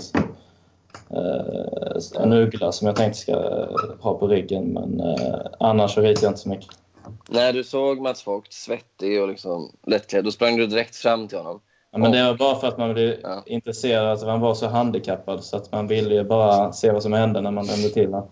Eh, 1.10 2.22
en 2.24 2.34
uggla 2.34 2.72
som 2.72 2.88
jag 2.88 2.96
tänkte 2.96 3.20
ska 3.20 3.32
eh, 3.32 3.68
ha 4.00 4.14
på 4.18 4.28
ryggen. 4.28 4.64
Men 4.74 5.00
eh, 5.00 5.40
annars 5.60 5.94
så 5.94 6.02
ritar 6.02 6.24
jag 6.24 6.30
inte 6.30 6.42
så 6.42 6.50
mycket. 6.50 6.68
När 7.30 7.54
du 7.54 7.64
såg 7.64 8.02
Mats 8.02 8.28
Vogt 8.28 8.54
svettig 8.54 9.22
och 9.22 9.28
liksom 9.30 9.72
lättklädd, 9.88 10.24
då 10.24 10.32
sprang 10.32 10.58
du 10.58 10.68
direkt 10.68 10.96
fram 10.96 11.28
till 11.28 11.38
honom. 11.38 11.62
Ja, 11.92 11.98
men 11.98 12.12
det 12.12 12.24
var 12.24 12.34
bara 12.34 12.56
för 12.56 12.68
att 12.68 12.78
man 12.78 12.94
blev 12.94 13.16
Ja. 13.24 13.44
intresserad. 13.46 14.06
Alltså, 14.06 14.28
han 14.28 14.40
var 14.40 14.54
så 14.54 14.68
handikappad 14.68 15.44
så 15.44 15.58
att 15.58 15.72
man 15.72 15.88
ville 15.88 16.16
ju 16.16 16.24
bara 16.24 16.72
se 16.74 16.92
vad 16.92 17.04
som 17.04 17.14
hände 17.14 17.42
när 17.42 17.52
man 17.52 17.66
dömde 17.66 17.90
till 17.90 18.06
honom. 18.06 18.30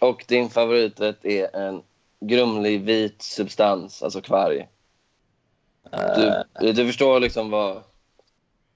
Och 0.00 0.24
din 0.28 0.48
favoriträtt 0.50 1.24
är 1.24 1.56
en 1.56 1.82
grumlig 2.20 2.80
vit 2.84 3.22
substans, 3.22 4.02
alltså 4.02 4.20
kvarg. 4.20 4.68
Du, 6.60 6.72
du 6.72 6.86
förstår 6.86 7.20
liksom 7.20 7.50
vad, 7.50 7.76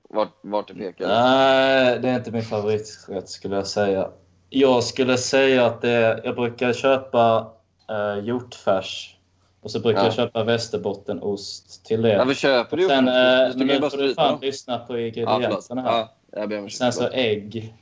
vart, 0.09 0.32
vart 0.42 0.68
det 0.68 0.74
pekar? 0.74 1.09
Nej, 1.09 1.99
det 2.01 2.09
är 2.09 2.14
inte 2.16 2.30
min 2.30 2.42
favoriträtt 2.42 3.28
skulle 3.28 3.57
jag 3.57 3.66
säga. 3.66 4.09
Jag 4.51 4.84
skulle 4.84 5.18
säga 5.18 5.66
att 5.66 5.80
det 5.82 5.90
är, 5.90 6.20
jag 6.24 6.34
brukar 6.34 6.72
köpa 6.72 7.53
eh, 7.90 8.24
hjortfärs 8.24 9.16
och 9.61 9.70
så 9.70 9.80
brukar 9.80 10.01
Ja. 10.01 10.05
jag 10.07 10.14
köpa 10.14 10.45
västerbottenost 10.45 11.84
till 11.86 12.03
det. 12.03 12.18
Varför 12.18 12.34
köper 12.34 12.76
du 12.76 12.88
Sen, 12.88 13.09
eh, 13.09 13.57
men 13.57 13.66
nu 13.66 13.90
får 13.90 13.97
du 13.99 14.14
fan 14.14 14.30
dem. 14.32 14.40
lyssna 14.42 14.78
på 14.78 14.99
Ja, 14.99 15.07
ingredienserna 15.07 15.82
förlåt. 15.82 16.47
här. 16.47 16.51
Ja, 16.51 16.57
jag. 16.57 16.72
Sen 16.72 16.92
så 16.92 17.09
ägg 17.09 17.74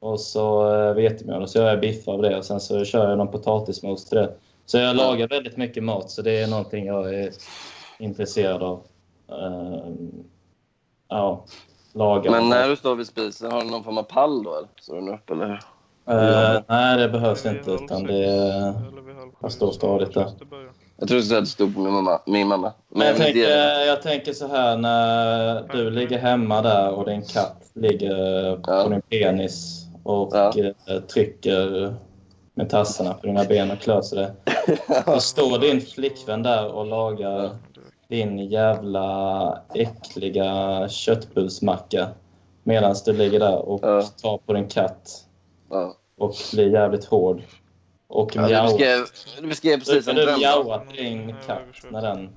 och 0.00 0.20
så 0.20 0.74
eh, 0.74 0.94
vetemjöl 0.94 1.42
och 1.42 1.50
så 1.50 1.58
gör 1.58 1.68
jag 1.68 1.80
biff 1.80 2.08
av 2.08 2.22
det 2.22 2.36
och 2.36 2.44
sen 2.44 2.60
så 2.60 2.84
kör 2.84 3.08
jag 3.08 3.18
någon 3.18 3.30
potatismos 3.30 4.04
till 4.04 4.18
det. 4.18 4.32
Så 4.70 4.78
jag 4.78 4.96
lagar 4.96 5.28
väldigt 5.28 5.56
mycket 5.56 5.82
mat 5.84 6.10
så 6.10 6.22
det 6.22 6.38
är 6.42 6.46
någonting 6.46 6.86
jag 6.86 7.14
är 7.14 7.30
intresserad 7.98 8.62
av. 8.62 8.82
Eh, 9.28 9.88
ja, 11.08 11.44
laga. 11.92 12.30
Men 12.30 12.48
när 12.48 12.68
du 12.68 12.76
står 12.76 12.94
vid 12.96 13.06
spisen, 13.06 13.52
har 13.52 13.60
du 13.64 13.70
någon 13.70 13.84
form 13.84 13.98
av 13.98 14.02
pall 14.02 14.42
då? 14.42 14.56
Eller? 14.56 14.68
Står 14.80 14.94
den 14.96 15.08
upp 15.08 15.30
eller? 15.30 15.50
Eh, 16.06 16.60
nej, 16.68 16.98
det 16.98 17.08
behövs 17.08 17.46
inte 17.46 17.70
utan 17.70 18.02
det 18.04 18.24
är... 18.26 18.74
jag 19.40 19.52
står 19.52 19.72
stadigt 19.72 20.14
där. 20.14 20.30
Jag 20.96 21.08
tror 21.08 21.20
du 21.20 21.36
att 21.36 21.42
det 21.44 21.46
stod 21.50 21.74
på 21.74 21.80
min 21.80 21.92
mamma. 21.92 22.20
Min 22.26 22.48
mamma. 22.48 22.72
Men 22.88 23.06
jag 23.06 23.16
tänker, 23.16 23.48
jag 23.86 24.02
tänker 24.02 24.32
så 24.32 24.46
här 24.46 24.76
när 24.76 25.62
du 25.72 25.90
ligger 25.90 26.18
hemma 26.18 26.62
där 26.62 26.90
och 26.90 27.04
din 27.06 27.22
katt 27.22 27.70
ligger 27.74 28.56
på 28.56 28.70
Ja. 28.72 28.88
din 28.88 29.02
penis 29.02 29.86
och 30.04 30.30
Ja. 30.32 30.52
eh, 30.86 31.00
trycker 31.00 31.94
med 32.60 32.70
tassarna 32.70 33.14
på 33.14 33.26
dina 33.26 33.44
ben 33.44 33.70
och 33.70 33.78
klör 33.78 34.02
sig 34.02 34.18
det. 34.18 34.34
Då 35.06 35.20
står 35.20 35.58
din 35.58 35.80
flickvän 35.80 36.42
där 36.42 36.72
och 36.72 36.86
lagar 36.86 37.56
din 38.08 38.38
jävla 38.38 39.62
äckliga 39.74 40.88
köttbullsmacka 40.88 42.08
medan 42.62 42.94
du 43.04 43.12
ligger 43.12 43.38
där 43.40 43.56
och 43.58 43.80
tar 44.22 44.38
på 44.38 44.52
din 44.52 44.68
katt 44.68 45.24
och 46.18 46.34
blir 46.52 46.72
jävligt 46.72 47.04
hård. 47.04 47.42
Och 48.08 48.36
Ja, 48.36 48.42
du, 48.42 48.48
beskrev, 48.48 48.98
du 49.40 49.46
beskrev 49.46 49.78
precis 49.78 50.06
du 50.06 50.12
dröm. 50.12 50.38
mjaua 50.38 50.78
på 50.78 50.92
din 50.92 51.34
katt 51.46 51.60
när 51.90 52.02
den 52.02 52.36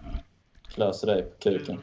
klöser 0.67 1.07
dig 1.07 1.21
på 1.23 1.39
kuken? 1.39 1.79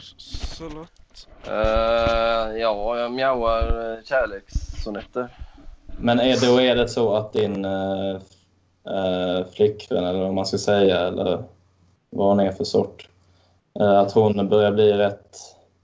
Eh, 1.47 2.61
ja, 2.61 2.99
jag 2.99 3.12
mjauar 3.12 3.93
eh, 3.93 4.05
kärlekssonetter. 4.05 5.28
Men 6.03 6.20
är, 6.20 6.46
då 6.46 6.61
är 6.61 6.76
det 6.76 6.88
så 6.88 7.14
att 7.14 7.32
din 7.32 7.64
äh, 7.64 9.46
flickvän, 9.53 10.05
eller 10.05 10.20
vad 10.20 10.34
man 10.34 10.46
ska 10.46 10.59
säga, 10.59 11.01
eller 11.01 11.42
vad 12.11 12.28
hon 12.28 12.40
är 12.40 12.53
för 12.53 12.64
sort, 12.64 13.09
eh, 13.80 13.98
att 13.98 14.12
hon 14.12 14.48
börjar 14.48 14.72
bli 14.72 14.92
rätt 14.92 15.36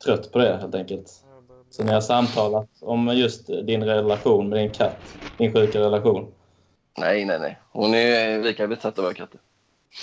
trött 0.05 0.33
på 0.33 0.39
det 0.39 0.57
helt 0.61 0.75
enkelt. 0.75 1.23
Så 1.71 1.85
ni 1.85 1.93
har 1.93 2.01
samtalat 2.01 2.69
om 2.81 3.09
just 3.09 3.47
din 3.47 3.85
relation 3.85 4.49
med 4.49 4.59
din 4.59 4.71
katt, 4.71 5.17
din 5.39 5.53
sjuka 5.53 5.81
relation. 5.81 6.27
Nej, 6.99 7.25
nej, 7.25 7.39
nej. 7.39 7.59
Hon 7.73 7.95
är 7.95 8.43
lika 8.43 8.67
besatt 8.67 8.99
av 8.99 9.13
katter. 9.13 9.41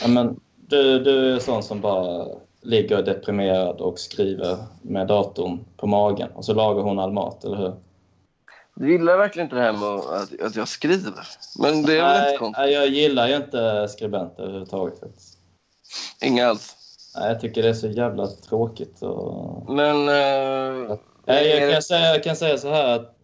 Ja, 0.01 0.07
men 0.07 0.39
du, 0.55 0.99
du 0.99 1.35
är 1.35 1.39
sån 1.39 1.63
som 1.63 1.81
bara 1.81 2.27
ligger 2.61 3.03
deprimerad 3.03 3.81
och 3.81 3.99
skriver 3.99 4.57
med 4.81 5.07
datorn 5.07 5.59
på 5.77 5.87
magen 5.87 6.29
och 6.35 6.45
så 6.45 6.53
lagar 6.53 6.83
hon 6.83 6.99
all 6.99 7.11
mat, 7.11 7.43
eller 7.43 7.57
hur? 7.57 7.73
Du 8.75 8.91
gillar 8.91 9.17
verkligen 9.17 9.45
inte 9.45 9.55
det 9.55 9.61
här 9.61 9.73
med 9.73 9.83
att, 9.89 10.41
att 10.41 10.55
jag 10.55 10.67
skriver. 10.67 11.27
Men 11.59 11.83
det 11.83 11.97
är 11.97 12.03
väl 12.03 12.15
inte 12.15 12.29
Nej, 12.29 12.37
konstigt? 12.37 12.57
nej, 12.57 12.73
jag 12.73 12.87
gillar 12.87 13.27
ju 13.27 13.35
inte 13.35 13.87
skribenter 13.89 14.43
överhuvudtaget. 14.43 14.99
faktiskt. 14.99 15.37
Inga 16.21 16.47
alls. 16.47 16.75
Nej, 17.15 17.27
jag 17.31 17.41
tycker 17.41 17.63
det 17.63 17.69
är 17.69 17.73
så 17.73 17.87
jävla 17.87 18.27
tråkigt. 18.27 19.01
Och... 19.01 19.73
Men... 19.73 20.05
Nej, 20.05 20.17
är 21.25 21.59
jag, 21.59 21.69
det- 21.69 21.73
kan 21.73 21.81
säga, 21.81 22.05
jag 22.13 22.23
kan 22.23 22.35
säga 22.35 22.57
så 22.57 22.69
här 22.69 22.87
att 22.95 23.17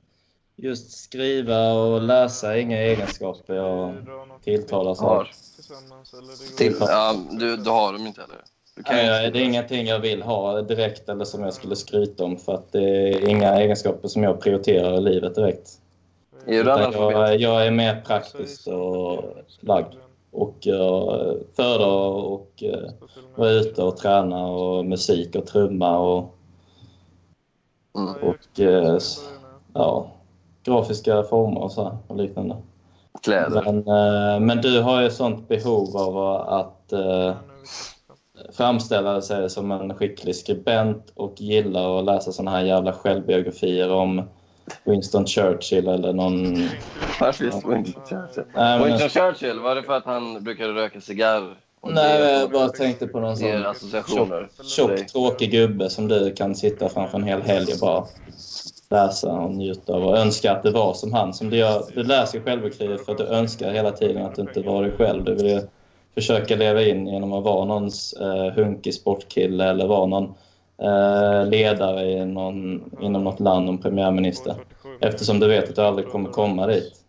just 0.56 0.92
skriva 0.92 1.72
och 1.74 2.02
läsa 2.02 2.54
är 2.56 2.58
inga 2.60 2.78
egenskaper 2.78 3.54
jag 3.54 3.96
tilltalas 4.44 5.02
av. 5.02 5.28
Till, 6.58 6.76
ja, 6.80 7.16
du, 7.32 7.58
du 7.58 7.70
har 7.70 7.94
dem 7.94 8.08
inte 8.08 8.22
heller. 8.22 8.38
Inte 8.80 9.30
det 9.30 9.40
är 9.40 9.44
ingenting 9.44 9.88
jag 9.88 10.00
vill 10.00 10.22
ha 10.22 10.62
direkt 10.62 11.10
eller 11.10 11.26
som 11.26 11.44
jag 11.44 11.54
skulle 11.54 11.76
skryta 11.76 12.24
om 12.24 12.38
för 12.38 12.54
att 12.54 12.72
det 12.72 13.10
är 13.10 13.30
inga 13.30 13.54
egenskaper 13.54 14.08
som 14.08 14.24
jag 14.24 14.42
prioriterar 14.42 14.98
i 14.98 15.02
livet 15.02 15.36
direkt. 15.36 15.70
Är 16.46 16.64
jag, 16.64 17.40
jag 17.40 17.68
är 17.68 17.72
mer 17.72 18.02
praktisk 18.02 18.68
och 18.68 19.24
lagd 19.60 19.94
och 20.32 20.56
jag 20.60 21.36
föredrar 21.56 22.26
och 22.26 22.64
eh, 22.64 22.90
vara 23.36 23.50
ute 23.50 23.84
och 23.84 23.98
träna 23.98 24.48
och 24.48 24.86
musik 24.86 25.36
och 25.36 25.46
trumma 25.46 25.98
och 26.00 26.36
Mm. 27.98 28.16
och, 28.22 28.60
eh, 28.60 28.98
ja, 29.74 30.12
grafiska 30.64 31.24
former 31.24 31.62
och, 31.62 31.72
så 31.72 31.98
och 32.08 32.18
liknande. 32.18 32.56
Kläder. 33.22 33.64
Men, 33.66 33.78
eh, 33.78 34.40
men 34.40 34.62
du 34.62 34.82
har 34.82 35.02
ju 35.02 35.10
sånt 35.10 35.48
behov 35.48 35.98
av 35.98 36.18
att 36.48 36.94
framställa 38.54 39.22
sig 39.22 39.50
som 39.50 39.72
en 39.72 39.96
skicklig 39.96 40.36
skribent 40.36 41.12
och 41.16 41.34
gillar 41.38 42.00
att 42.00 42.06
läsa 42.06 42.32
såna 42.32 42.52
här 42.52 42.64
jävla 42.64 42.94
självbiografier 42.94 43.92
om 43.92 44.22
Winston 44.84 45.28
Churchill 45.28 45.88
eller 45.88 46.14
någon... 46.14 46.70
Varför 47.20 47.46
just 47.46 47.66
Winston 47.66 48.04
Churchill? 48.10 48.44
Nej, 48.56 48.80
men, 48.80 48.88
Winston 48.88 49.10
Churchill, 49.10 49.60
var 49.60 49.76
det 49.76 49.84
för 49.84 49.94
att 49.94 50.06
han 50.06 50.44
brukade 50.44 50.74
röka 50.74 51.02
cigarr? 51.02 51.58
Nej, 51.88 52.40
jag 52.40 52.52
bara 52.52 52.70
tänkte 52.70 53.08
på 53.08 53.20
någon 53.20 53.38
sån 53.38 53.64
tjock, 54.08 54.30
tjock 54.64 55.08
tråkig 55.08 55.52
gubbe 55.52 55.90
som 55.90 56.08
du 56.08 56.34
kan 56.34 56.56
sitta 56.56 56.90
framför 56.90 57.18
en 57.18 57.24
hel 57.24 57.42
helg 57.42 57.74
och 57.74 57.80
bara 57.80 58.06
läsa 58.90 59.32
och 59.32 59.52
njuta 59.52 59.94
av 59.94 60.04
och 60.04 60.18
önska 60.18 60.52
att 60.52 60.64
det 60.64 60.72
var 60.72 60.94
som 60.94 61.14
han. 61.14 61.34
Som 61.34 61.50
du, 61.50 61.58
gör, 61.58 61.84
du 61.96 62.04
läser 62.04 62.40
självbekrivet 62.40 63.06
för 63.06 63.12
att 63.12 63.18
du 63.18 63.24
önskar 63.24 63.72
hela 63.72 63.92
tiden 63.92 64.26
att 64.26 64.36
du 64.36 64.42
inte 64.42 64.62
var 64.62 64.84
dig 64.84 64.92
själv. 64.98 65.24
Du 65.24 65.36
vill 65.36 65.62
försöka 66.22 66.56
leva 66.56 66.82
in 66.82 67.08
genom 67.08 67.34
att 67.34 67.44
vara 67.44 67.66
någons 67.66 68.14
eh, 68.14 68.54
hunkig 68.54 68.94
sportkille 68.94 69.70
eller 69.70 69.88
vara 69.88 70.06
någon 70.06 70.36
eh, 70.78 71.46
ledare 71.50 72.12
i 72.12 72.26
någon, 72.26 72.90
inom 73.02 73.24
något 73.24 73.40
land, 73.40 73.66
någon 73.66 73.78
premiärminister. 73.78 74.56
Eftersom 75.00 75.40
du 75.40 75.48
vet 75.48 75.70
att 75.70 75.76
du 75.76 75.82
aldrig 75.82 76.08
kommer 76.08 76.30
komma 76.30 76.68
dit. 76.68 77.06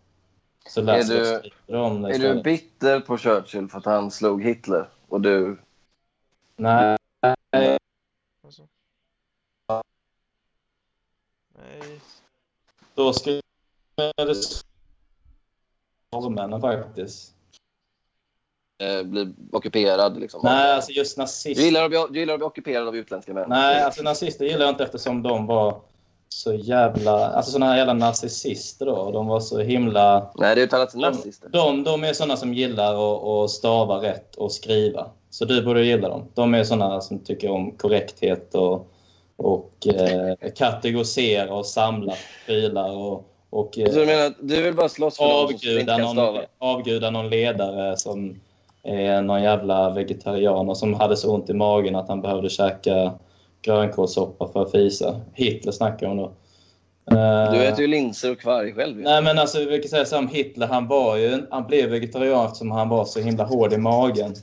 Så 0.69 0.81
läs 0.81 1.09
Är 1.09 1.41
du- 1.67 1.77
om 1.77 2.01
det 2.01 2.15
Är 2.15 2.19
du 2.19 2.41
bitter 2.41 2.99
på 2.99 3.17
Churchill 3.17 3.67
för 3.67 3.77
att 3.77 3.85
han 3.85 4.11
slog 4.11 4.43
Hitler? 4.43 4.87
Och 5.09 5.21
du... 5.21 5.57
Nej. 6.55 6.97
Nej. 7.51 7.77
då 12.95 13.13
skulle 13.13 13.41
det 13.95 14.35
norrmännen 16.11 16.61
faktiskt. 16.61 17.33
Eh, 18.81 19.03
blir 19.03 19.31
ockuperad. 19.51 20.19
Liksom, 20.19 20.41
Nej, 20.43 20.71
alltså 20.73 20.91
just 20.91 21.15
du, 21.15 21.21
nazister. 21.21 21.63
gillar 21.63 21.83
att 21.83 21.89
bli, 21.89 22.05
du 22.09 22.19
gillar 22.19 22.33
att 22.33 22.39
bli 22.39 22.47
ockuperad 22.47 22.87
av 22.87 22.95
utländska 22.95 23.33
män? 23.33 23.45
Nej, 23.49 23.81
alltså 23.83 24.03
nazister 24.03 24.45
gillar 24.45 24.61
jag 24.65 24.69
inte 24.69 24.83
eftersom 24.83 25.23
de 25.23 25.47
var 25.47 25.81
så 26.29 26.53
jävla... 26.53 27.27
Alltså 27.27 27.51
såna 27.51 27.65
här 27.65 27.77
jävla 27.77 27.93
narcissister 27.93 28.85
då. 28.85 29.11
De 29.11 29.27
var 29.27 29.39
så 29.39 29.59
himla... 29.59 30.31
Nej, 30.35 30.55
det 30.55 30.61
uttalas 30.61 30.95
nazister. 30.95 31.49
de, 31.49 31.83
de 31.83 32.03
är 32.03 32.13
såna 32.13 32.37
som 32.37 32.53
gillar 32.53 32.93
att, 32.93 33.23
att 33.23 33.49
stava 33.49 34.01
rätt 34.01 34.35
och 34.35 34.51
skriva. 34.51 35.07
Så 35.29 35.45
du 35.45 35.63
borde 35.63 35.85
gilla 35.85 36.09
dem. 36.09 36.27
De 36.33 36.53
är 36.53 36.63
såna 36.63 37.01
som 37.01 37.19
tycker 37.19 37.51
om 37.51 37.71
korrekthet 37.71 38.55
och, 38.55 38.91
och 39.35 39.87
eh, 39.87 40.51
kategorisera 40.55 41.53
och 41.53 41.65
samla 41.65 42.13
prylar 42.45 42.91
och, 42.91 43.27
och 43.49 43.69
Så 43.73 43.81
du 43.81 44.01
eh, 44.01 44.07
menar 44.07 44.25
att 44.25 44.35
du 44.39 44.61
vill 44.61 44.73
bara 44.73 44.89
slåss 44.89 45.17
för 45.17 45.23
någon 45.23 45.47
som 45.47 45.53
inte 45.53 45.67
avguda, 45.67 45.97
kan 45.97 46.01
någon, 46.01 46.15
stava? 46.15 46.41
avguda 46.57 47.09
någon 47.09 47.29
ledare 47.29 47.97
som 47.97 48.39
är 48.83 49.21
någon 49.21 49.43
jävla 49.43 49.89
vegetarian 49.89 50.69
och 50.69 50.77
som 50.77 50.93
hade 50.93 51.17
så 51.17 51.33
ont 51.33 51.49
i 51.49 51.53
magen 51.53 51.95
att 51.95 52.07
han 52.07 52.21
behövde 52.21 52.49
käka 52.49 53.11
grönkålssoppa 53.61 54.47
för 54.47 54.61
att 54.61 54.71
fisa. 54.71 55.15
Hitler 55.33 55.71
snackar 55.71 56.07
om 56.07 56.17
då. 56.17 56.31
Eh, 57.11 57.51
Du 57.51 57.65
äter 57.65 57.81
ju 57.81 57.87
linser 57.87 58.31
och 58.31 58.39
kvarg 58.39 58.73
själv. 58.73 58.97
Nej 58.97 59.21
men 59.23 59.39
alltså 59.39 59.59
vi 59.59 59.79
kan 59.79 59.89
säga 59.89 60.05
så 60.05 60.15
här 60.15 60.21
om 60.23 60.27
Hitler, 60.27 60.67
han 60.67 60.87
var 60.87 61.15
ju, 61.17 61.41
han 61.51 61.67
blev 61.67 61.89
vegetarian 61.89 62.45
eftersom 62.45 62.71
han 62.71 62.89
var 62.89 63.05
så 63.05 63.19
himla 63.19 63.43
hård 63.43 63.73
i 63.73 63.77
magen. 63.77 64.33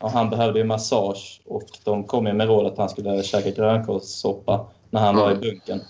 Och 0.00 0.10
han 0.10 0.30
behövde 0.30 0.58
ju 0.58 0.64
massage 0.64 1.40
och 1.46 1.62
de 1.84 2.04
kom 2.04 2.26
ju 2.26 2.32
med 2.32 2.46
råd 2.46 2.66
att 2.66 2.78
han 2.78 2.88
skulle 2.88 3.22
käka 3.22 3.50
grönkålssoppa 3.50 4.66
när 4.90 5.00
han 5.00 5.16
var 5.16 5.30
i 5.30 5.34
Mm. 5.34 5.40
bunkern. 5.40 5.80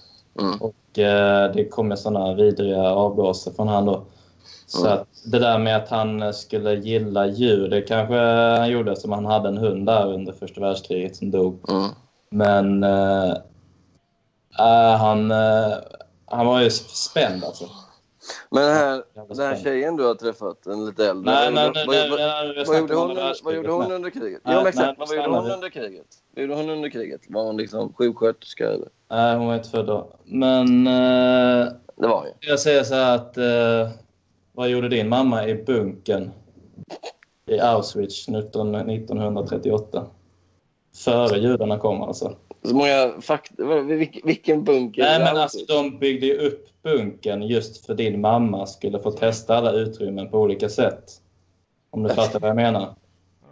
Mm. 0.41 0.61
Och 0.61 0.99
eh, 0.99 1.53
det 1.55 1.65
kom 1.65 1.91
ju 1.91 1.97
sådana 1.97 2.35
vidriga 2.35 2.91
avgaser 2.91 3.51
från 3.51 3.69
han 3.69 3.87
då. 3.87 4.03
Så 4.73 4.87
att 4.87 5.07
det 5.25 5.39
där 5.39 5.59
med 5.59 5.77
att 5.77 5.89
han 5.89 6.35
skulle 6.35 6.75
gilla 6.75 7.27
djur, 7.27 7.69
det 7.69 7.83
kanske 7.83 8.15
han 8.59 8.71
gjorde 8.71 8.97
som 8.97 9.13
han 9.13 9.25
hade 9.27 9.49
en 9.49 9.59
hund 9.59 9.87
där 9.87 10.13
under 10.13 10.33
första 10.33 10.61
världskriget 10.61 11.17
som 11.17 11.31
dog. 11.31 11.71
Mm. 11.71 11.89
Men 12.31 12.83
äh, 12.85 13.37
han, 14.99 15.31
eh, 15.31 15.73
han 16.27 16.47
var 16.47 16.61
ju 16.61 16.71
spänd 16.71 17.45
alltså. 17.45 17.65
Men 18.51 18.63
den 18.63 18.77
här, 18.77 19.03
den 19.29 19.39
här 19.47 19.57
tjejen 19.57 19.97
du 19.97 20.05
har 20.05 20.15
träffat, 20.15 20.67
en 20.67 20.87
lite 20.87 21.07
äldre. 21.11 21.33
Nej, 21.35 21.53
nej, 21.53 21.71
nej, 21.75 21.85
vad- 21.87 21.97
nej, 21.97 22.11
vad- 22.11 22.67
Vad 22.67 22.79
gjorde 22.79 22.95
hon, 22.95 23.17
vad 23.45 23.55
gjorde 23.55 23.73
hon 23.73 23.93
under 23.93 24.11
kriget? 24.11 24.41
Nej, 24.45 24.55
Ja, 24.55 24.61
men 24.61 24.67
exakt. 24.69 24.99
nej, 24.99 25.07
vad 25.09 25.17
gjorde 25.17 25.39
hon 25.39 25.51
under 25.51 25.69
kriget? 25.69 26.07
Vad 26.35 26.43
gjorde 26.43 26.55
hon 26.55 26.71
under 26.71 26.89
kriget? 26.89 27.21
Var 27.29 27.43
hon 27.43 27.57
liksom 27.57 27.93
sjuksköterska 27.93 28.65
eller? 28.71 28.89
Nej, 29.11 29.37
hon 29.37 29.47
var 29.47 29.55
inte 29.55 29.69
född 29.69 29.87
då. 29.87 30.17
Men 30.25 30.85
Det 30.85 32.07
var 32.09 32.17
hon 32.17 32.27
ju. 32.27 32.33
jag 32.51 32.61
säger 32.61 32.85
så 32.85 32.95
här 32.95 33.15
att... 33.15 33.39
Vad 34.53 34.69
gjorde 34.69 34.89
din 34.89 35.09
mamma 35.09 35.47
i 35.47 35.55
bunkern 35.55 36.31
i 37.47 37.61
Auschwitz 37.61 38.29
19, 38.29 38.75
1938? 38.75 40.07
Före 40.97 41.39
judarna 41.39 41.79
kom 41.79 42.03
alltså. 42.03 42.37
Så 42.63 42.75
många 42.75 43.13
fakta. 43.21 43.81
Vilken 44.25 44.65
bunker? 44.65 45.03
Nej, 45.03 45.19
men 45.19 45.37
alltså 45.37 45.59
de 45.69 45.99
byggde 45.99 46.27
ju 46.27 46.39
upp 46.39 46.83
bunkern 46.83 47.43
just 47.43 47.87
för 47.87 47.95
din 47.95 48.21
mamma 48.21 48.67
skulle 48.67 49.03
få 49.03 49.11
testa 49.11 49.57
alla 49.57 49.73
utrymmen 49.73 50.31
på 50.31 50.39
olika 50.39 50.69
sätt. 50.69 51.05
Om 51.91 52.03
du 52.03 52.15
fattar 52.15 52.41
vad 52.41 52.49
jag 52.49 52.57
menar. 52.57 52.95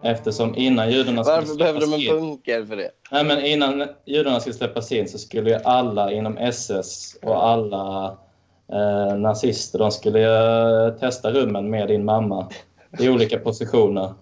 Eftersom 0.02 0.54
innan 0.54 0.90
judarna 0.90 1.24
skulle 1.24 1.36
Varför 1.36 1.54
behöver 1.54 1.80
de 1.80 1.92
en 1.92 2.20
bunker 2.20 2.64
för 2.64 2.76
det? 2.76 2.90
nej, 3.10 3.24
men 3.24 3.44
innan 3.44 3.88
judarna 4.04 4.40
skulle 4.40 4.54
släppas 4.54 4.92
in 4.92 5.08
så 5.08 5.18
skulle 5.18 5.50
ju 5.50 5.56
alla 5.64 6.12
inom 6.12 6.38
SS 6.38 7.18
och 7.22 7.46
alla 7.48 8.18
eh, 8.72 9.16
nazister, 9.16 9.78
de 9.78 9.90
skulle 9.90 10.18
ju 10.20 10.98
testa 10.98 11.30
rummen 11.30 11.70
med 11.70 11.88
din 11.88 12.04
mamma 12.04 12.48
i 12.98 13.08
olika 13.08 13.38
positioner 13.38 14.14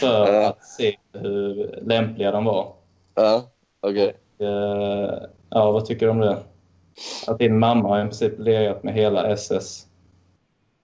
för 0.00 0.32
Ja. 0.34 0.48
att 0.48 0.64
se 0.64 0.96
hur 1.12 1.78
lämpliga 1.82 2.30
de 2.30 2.44
var. 2.44 2.72
Ja, 3.14 3.44
okej. 3.80 4.14
Eh, 4.40 5.14
ja, 5.50 5.70
vad 5.72 5.86
tycker 5.86 6.06
du 6.06 6.10
om 6.10 6.18
det? 6.20 6.36
Att 7.26 7.38
din 7.38 7.58
mamma 7.58 7.88
har 7.88 7.98
i 8.00 8.02
princip 8.02 8.38
legat 8.38 8.82
med 8.82 8.94
hela 8.94 9.26
SS. 9.26 9.84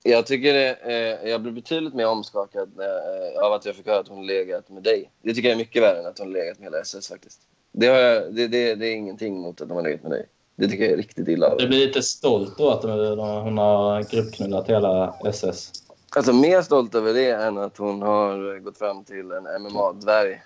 Jag 0.03 0.27
tycker 0.27 0.53
det, 0.53 0.77
eh, 0.83 1.31
jag 1.31 1.41
blir 1.43 1.53
betydligt 1.53 1.95
mer 1.95 2.07
omskakad 2.07 2.71
eh, 2.81 3.45
av 3.47 3.53
att 3.53 3.65
jag 3.67 3.75
fick 3.77 3.87
höra 3.87 3.99
att 4.01 4.09
hon 4.09 4.27
legat 4.27 4.69
med 4.71 4.83
dig. 4.83 5.11
Det 5.23 5.35
tycker 5.35 5.49
jag 5.49 5.55
är 5.55 5.59
mycket 5.59 5.83
värre 5.83 5.99
än 5.99 6.07
att 6.07 6.19
hon 6.19 6.33
legat 6.33 6.59
med 6.59 6.67
hela 6.67 6.81
SS 6.81 7.09
faktiskt. 7.09 7.41
Det, 7.73 7.87
har 7.87 7.97
jag, 7.97 8.35
det, 8.35 8.49
det, 8.49 8.75
det 8.75 8.87
är 8.87 8.95
ingenting 8.95 9.41
mot 9.41 9.61
att 9.61 9.69
de 9.69 9.75
har 9.75 9.83
legat 9.83 10.03
med 10.03 10.11
dig. 10.13 10.27
Det 10.57 10.69
tycker 10.69 10.85
jag 10.85 10.93
är 10.93 10.97
riktigt 10.97 11.29
illa. 11.29 11.57
Du 11.57 11.69
blir 11.69 11.87
lite 11.87 12.03
stolt 12.03 12.59
då 12.59 12.71
att 12.71 12.83
hon 12.83 13.59
har 13.59 14.03
gruppknullat 14.11 14.69
hela 14.69 15.15
SS. 15.25 15.73
Alltså 16.17 16.33
mer 16.33 16.63
stolt 16.63 16.95
över 16.95 17.15
det 17.15 17.31
än 17.31 17.59
att 17.59 17.77
hon 17.79 18.03
har 18.03 18.59
gått 18.59 18.79
fram 18.79 19.05
till 19.05 19.33
en 19.33 19.63
MMA-dvärg 19.63 20.43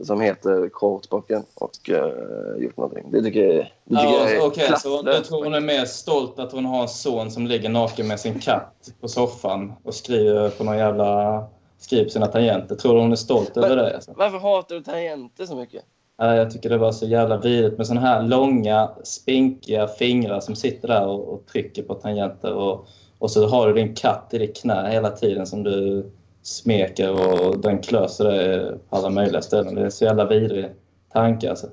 som 0.00 0.20
heter 0.20 0.68
Kortbocken 0.68 1.44
och 1.54 1.90
eh, 1.90 2.62
gjort 2.62 2.76
någonting. 2.76 3.04
Det 3.10 3.22
tycker 3.22 3.40
jag, 3.40 3.56
det 3.84 3.96
tycker 3.96 4.12
jag 4.12 4.30
är 4.30 4.36
Ja, 4.36 4.46
Okej, 4.46 4.66
så 4.66 4.88
jag 4.88 5.00
klasslöst. 5.00 5.28
tror 5.28 5.44
hon 5.44 5.54
är 5.54 5.60
mer 5.60 5.84
stolt 5.84 6.38
att 6.38 6.52
hon 6.52 6.64
har 6.64 6.82
en 6.82 6.88
son 6.88 7.30
som 7.30 7.46
ligger 7.46 7.68
naken 7.68 8.08
med 8.08 8.20
sin 8.20 8.38
katt 8.38 8.92
på 9.00 9.08
soffan 9.08 9.72
och 9.82 9.94
skriver 9.94 10.50
på 10.50 10.64
någon 10.64 10.78
jävla... 10.78 11.44
Skriver 11.78 12.10
sina 12.10 12.26
tangenter. 12.26 12.74
Tror 12.74 12.94
du 12.94 13.00
hon 13.00 13.12
är 13.12 13.16
stolt 13.16 13.56
över 13.56 13.76
det? 13.76 13.94
Alltså? 13.94 14.12
Varför 14.16 14.38
hatar 14.38 14.74
du 14.74 14.82
tangenter 14.82 15.46
så 15.46 15.56
mycket? 15.56 15.84
Jag 16.18 16.50
tycker 16.50 16.68
det 16.68 16.78
var 16.78 16.92
så 16.92 17.06
jävla 17.06 17.36
vidrigt 17.36 17.78
med 17.78 17.86
såna 17.86 18.00
här 18.00 18.22
långa, 18.22 18.90
spinkiga 19.04 19.88
fingrar 19.88 20.40
som 20.40 20.56
sitter 20.56 20.88
där 20.88 21.06
och, 21.06 21.28
och 21.28 21.46
trycker 21.46 21.82
på 21.82 21.94
tangenter. 21.94 22.52
Och, 22.52 22.86
och 23.18 23.30
så 23.30 23.46
har 23.46 23.68
du 23.68 23.74
din 23.74 23.94
katt 23.94 24.28
i 24.30 24.38
ditt 24.38 24.56
knä 24.56 24.90
hela 24.90 25.10
tiden 25.10 25.46
som 25.46 25.62
du 25.62 26.10
smeker 26.42 27.10
och 27.10 27.58
den 27.58 27.78
klöser 27.78 28.24
dig 28.24 28.72
på 28.88 28.96
alla 28.96 29.10
möjliga 29.10 29.42
ställen. 29.42 29.74
Det 29.74 29.82
är 29.82 29.90
så 29.90 30.04
jävla 30.04 30.26
vidrig 30.26 30.70
tanke 31.12 31.50
alltså. 31.50 31.66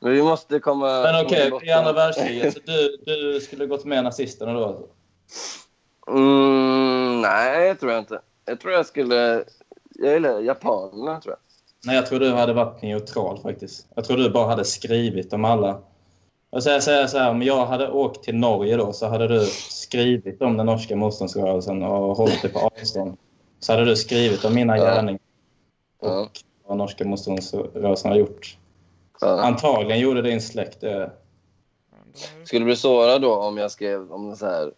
Men 0.00 0.12
vi 0.12 0.22
måste 0.22 0.58
komma... 0.58 1.02
Men 1.02 1.24
okej, 1.26 1.50
botten. 1.50 1.68
i 1.68 1.72
andra 1.72 1.92
världskriget, 1.92 2.54
så 2.54 2.60
du, 2.64 2.96
du 3.04 3.40
skulle 3.40 3.66
gått 3.66 3.84
med 3.84 4.04
nazisterna 4.04 4.52
då? 4.52 4.88
Mm, 6.08 7.20
nej, 7.20 7.68
det 7.68 7.74
tror 7.74 7.92
jag 7.92 8.00
inte. 8.00 8.20
Jag 8.44 8.60
tror 8.60 8.72
jag 8.72 8.86
skulle... 8.86 9.44
Jag 9.90 10.12
gillar 10.12 10.40
japanerna, 10.40 11.20
tror 11.20 11.32
jag. 11.32 11.43
Nej, 11.86 11.96
jag 11.96 12.06
tror 12.06 12.20
du 12.20 12.30
hade 12.32 12.52
varit 12.52 12.82
neutral 12.82 13.38
faktiskt. 13.42 13.86
Jag 13.94 14.04
tror 14.04 14.16
du 14.16 14.30
bara 14.30 14.46
hade 14.46 14.64
skrivit 14.64 15.32
om 15.32 15.44
alla. 15.44 15.80
Jag 16.50 16.62
säger 16.62 16.80
här, 17.00 17.06
så 17.06 17.18
här, 17.18 17.30
om 17.30 17.42
jag 17.42 17.66
hade 17.66 17.90
åkt 17.90 18.22
till 18.24 18.34
Norge 18.34 18.76
då 18.76 18.92
så 18.92 19.06
hade 19.06 19.28
du 19.28 19.46
skrivit 19.70 20.42
om 20.42 20.56
den 20.56 20.66
norska 20.66 20.96
motståndsrörelsen 20.96 21.82
och 21.82 22.16
hållit 22.16 22.42
dig 22.42 22.52
på 22.52 22.58
avstånd. 22.58 23.16
Så 23.60 23.72
hade 23.72 23.84
du 23.84 23.96
skrivit 23.96 24.44
om 24.44 24.54
mina 24.54 24.78
Ja. 24.78 24.84
gärningar 24.84 25.20
Ja. 26.02 26.20
och 26.20 26.30
vad 26.66 26.78
norska 26.78 27.04
motståndsrörelsen 27.04 28.10
har 28.10 28.18
gjort. 28.18 28.58
Ja. 29.20 29.40
Antagligen 29.40 30.00
gjorde 30.00 30.22
din 30.22 30.42
släkt 30.42 30.80
det. 30.80 31.10
Skulle 32.44 32.60
du 32.60 32.64
bli 32.64 32.76
sårad 32.76 33.22
då 33.22 33.36
om 33.36 33.58
jag 33.58 33.70
skrev 33.70 34.12
om 34.12 34.36
så 34.36 34.46
här... 34.46 34.72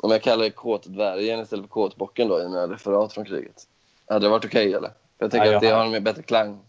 Om 0.00 0.10
jag 0.10 0.22
kallar 0.22 0.44
det 0.44 0.50
kåtdvärgen 0.50 1.40
istället 1.40 1.64
för 1.64 1.68
kåtbocken 1.68 2.28
då 2.28 2.40
i 2.40 2.48
mina 2.48 2.66
referat 2.66 3.12
från 3.12 3.24
kriget? 3.24 3.62
Hade 4.08 4.26
det 4.26 4.30
varit 4.30 4.44
okej 4.44 4.74
eller? 4.74 4.90
Jag 5.18 5.30
tänker 5.30 5.50
Ja, 5.50 5.56
att 5.56 5.60
det 5.62 5.68
jag- 5.68 5.76
har 5.76 5.96
en 5.96 6.04
bättre 6.04 6.22
klang. 6.22 6.60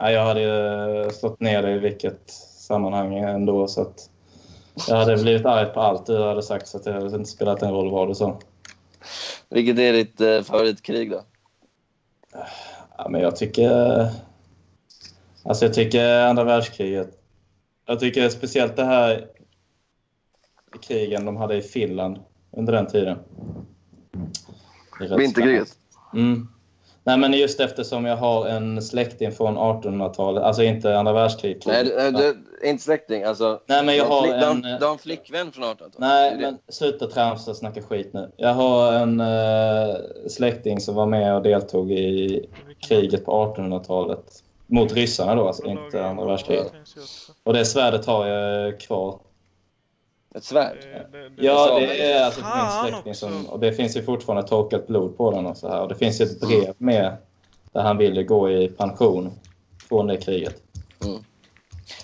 Nej, 0.00 0.14
jag 0.14 0.24
hade 0.24 0.40
ju 0.40 1.10
slått 1.10 1.40
ner 1.40 1.62
dig 1.62 1.74
i 1.74 1.78
vilket 1.78 2.30
sammanhang 2.58 3.18
ändå. 3.18 3.68
Så 3.68 3.80
att 3.82 4.10
jag 4.88 4.96
hade 4.96 5.16
blivit 5.16 5.46
arg 5.46 5.72
på 5.72 5.80
allt 5.80 6.06
du 6.06 6.22
hade 6.22 6.42
sagt 6.42 6.68
så 6.68 6.76
att 6.76 6.84
det 6.84 6.92
hade 6.92 7.06
inte 7.16 7.30
spelat 7.30 7.62
en 7.62 7.70
roll 7.70 7.90
vad 7.90 8.08
du 8.08 8.14
sa. 8.14 8.38
Vilket 9.48 9.78
är 9.78 9.92
ditt 9.92 10.20
eh, 10.20 10.42
favoritkrig 10.42 11.10
då? 11.10 11.22
Ja, 12.98 13.08
men 13.08 13.20
jag 13.20 13.36
tycker... 13.36 14.08
Alltså 15.44 15.64
jag 15.64 15.74
tycker 15.74 16.20
andra 16.20 16.44
världskriget. 16.44 17.10
Jag 17.86 18.00
tycker 18.00 18.28
speciellt 18.28 18.76
det 18.76 18.84
här 18.84 19.26
krigen 20.82 21.24
de 21.24 21.36
hade 21.36 21.56
i 21.56 21.62
Finland 21.62 22.18
under 22.50 22.72
den 22.72 22.86
tiden. 22.86 23.18
Det 24.98 25.16
Vinterkriget? 25.16 25.68
Mm. 26.14 26.48
Nej, 27.08 27.16
men 27.18 27.32
just 27.32 27.60
eftersom 27.60 28.04
jag 28.04 28.16
har 28.16 28.46
en 28.46 28.82
släkting 28.82 29.32
från 29.32 29.58
1800-talet, 29.58 30.42
alltså 30.42 30.62
inte 30.62 30.98
andra 30.98 31.12
världskriget. 31.12 31.66
Nej, 31.66 31.84
du, 31.84 32.10
du, 32.10 32.68
inte 32.68 32.82
släkting. 32.84 33.22
Alltså, 33.22 33.60
Nej, 33.66 33.84
men 33.84 33.96
jag 33.96 34.04
har 34.04 34.22
flick, 34.22 34.32
en- 34.42 34.78
du 34.78 34.84
har 34.84 34.92
en 34.92 34.98
flickvän 34.98 35.52
från 35.52 35.64
1800-talet. 35.64 35.94
Nej, 35.98 36.30
Det 36.30 36.36
det. 36.36 36.42
men 36.42 36.58
sluta 36.68 37.06
tramsa 37.06 37.50
och 37.50 37.56
snacka 37.56 37.82
skit 37.82 38.10
nu. 38.12 38.30
Jag 38.36 38.54
har 38.54 38.92
en 38.92 39.20
eh, 39.20 39.96
släkting 40.28 40.80
som 40.80 40.94
var 40.94 41.06
med 41.06 41.34
och 41.36 41.42
deltog 41.42 41.92
i 41.92 42.44
kriget 42.88 43.24
på 43.24 43.54
1800-talet. 43.56 44.24
Mot 44.66 44.92
ryssarna 44.92 45.34
då, 45.34 45.46
alltså 45.46 45.66
inte 45.66 46.04
andra 46.04 46.24
världskriget. 46.24 46.72
Och 47.44 47.54
det 47.54 47.64
svärdet 47.64 48.06
har 48.06 48.26
jag 48.26 48.80
kvar. 48.80 49.18
Ett 50.34 50.44
svärd. 50.44 50.76
Ja, 51.36 51.78
det 51.80 52.12
är 52.12 52.24
alltså 52.24 52.40
Fan 52.40 52.82
min 52.84 52.90
släkting 52.92 53.14
som... 53.14 53.46
Och 53.46 53.60
det 53.60 53.72
finns 53.72 53.96
ju 53.96 54.02
fortfarande 54.02 54.48
torkat 54.48 54.86
blod 54.86 55.16
på 55.16 55.30
den 55.30 55.46
och 55.46 55.56
så 55.56 55.68
här. 55.68 55.80
Och 55.82 55.88
det 55.88 55.94
finns 55.94 56.20
ju 56.20 56.24
ett 56.24 56.40
brev 56.40 56.74
med 56.78 57.16
där 57.72 57.80
han 57.82 57.96
ville 57.98 58.22
gå 58.22 58.50
i 58.50 58.68
pension 58.68 59.30
från 59.88 60.06
det 60.06 60.16
kriget. 60.16 60.62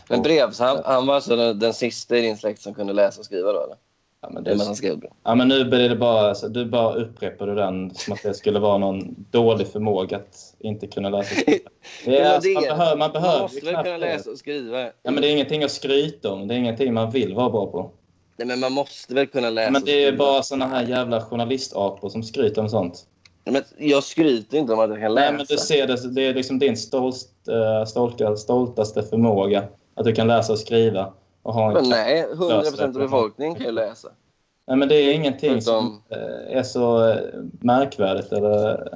Men 0.08 0.22
brev, 0.22 0.50
så 0.50 0.64
han, 0.64 0.80
han 0.84 1.06
var 1.06 1.14
alltså 1.14 1.36
den, 1.36 1.58
den 1.58 1.74
sista 1.74 2.16
i 2.16 2.20
din 2.20 2.36
släkt 2.36 2.62
som 2.62 2.74
kunde 2.74 2.92
läsa 2.92 3.20
och 3.20 3.24
skriva 3.24 3.52
då? 3.52 3.60
Eller? 3.64 3.76
Ja, 4.20 4.30
men, 4.30 4.44
Det 4.44 4.50
det, 4.50 4.56
men 4.56 4.66
han 4.66 4.76
skrev 4.76 4.98
brev. 4.98 5.10
ja, 5.24 5.34
men 5.34 5.48
nu 5.48 5.64
blir 5.64 5.88
det 5.88 5.96
bara... 5.96 6.28
Alltså, 6.28 6.48
du 6.48 6.64
bara 6.64 6.94
upprepar 6.94 7.46
du 7.46 7.54
den 7.54 7.94
som 7.94 8.12
att 8.14 8.22
det 8.22 8.34
skulle 8.34 8.58
vara 8.58 8.78
någon 8.78 9.14
dålig 9.30 9.66
förmåga 9.68 10.16
att 10.16 10.54
inte 10.58 10.86
kunna 10.86 11.08
läsa 11.08 11.34
och 11.34 11.40
skriva. 11.40 11.70
Det 12.04 12.10
Det 12.10 12.18
är, 12.18 12.24
var 12.28 12.34
alltså, 12.34 12.50
man 12.50 12.62
det. 12.62 12.68
behöver, 12.68 12.96
man 12.96 13.12
behöver 13.12 13.32
Man 13.32 13.42
måste 13.42 13.64
väl 13.64 13.74
kunna 13.74 13.82
det. 13.90 13.98
läsa 13.98 14.30
och 14.30 14.38
skriva? 14.38 14.82
Ja, 14.82 14.90
men 15.10 15.14
det 15.14 15.28
är 15.28 15.32
ingenting 15.32 15.64
att 15.64 15.70
skryta 15.70 16.32
om. 16.32 16.48
Det 16.48 16.54
är 16.54 16.58
ingenting 16.58 16.94
man 16.94 17.10
vill 17.10 17.34
vara 17.34 17.50
bra 17.50 17.66
på. 17.66 17.90
Nej, 18.36 18.46
men 18.46 18.60
man 18.60 18.72
måste 18.72 19.14
väl 19.14 19.26
kunna 19.26 19.50
läsa 19.50 19.70
Men 19.70 19.84
det 19.84 20.04
är 20.04 20.12
bara 20.12 20.42
såna 20.42 20.66
här 20.66 20.86
jävla 20.86 21.20
journalistapor 21.20 22.08
som 22.08 22.22
skryter 22.22 22.60
om 22.62 22.68
sånt. 22.68 23.06
Men 23.44 23.62
jag 23.78 24.02
skryter 24.04 24.58
inte 24.58 24.72
om 24.72 24.80
att 24.80 24.90
jag 24.90 25.00
kan 25.00 25.14
läsa. 25.14 25.30
Nej, 25.30 25.36
men 25.38 25.46
du 25.48 25.56
ser 25.56 25.86
det, 25.86 26.14
det 26.14 26.22
är 26.26 26.34
liksom 26.34 26.58
din 26.58 26.76
stolt, 26.76 27.28
eh, 27.48 27.84
stolta, 27.86 28.36
stoltaste 28.36 29.02
förmåga. 29.02 29.64
Att 29.94 30.04
du 30.04 30.12
kan 30.14 30.26
läsa 30.26 30.52
och 30.52 30.58
skriva. 30.58 31.12
Och 31.42 31.54
ha 31.54 31.66
en 31.68 31.72
Men 31.74 31.88
nej, 31.88 32.20
100 32.32 32.56
Löser 32.56 32.70
procent 32.70 32.80
av 32.82 32.92
det. 32.92 32.98
befolkningen 32.98 33.54
kan 33.54 33.66
ju 33.66 33.72
läsa. 33.72 34.08
Nej, 34.66 34.76
men 34.76 34.88
det 34.88 34.94
är 34.94 35.12
ingenting 35.14 35.50
Förutom- 35.62 36.00
som 36.10 36.18
eh, 36.18 36.58
är 36.58 36.62
så 36.62 37.08
eh, 37.10 37.16
märkvärdigt. 37.60 38.32
Eller, 38.32 38.88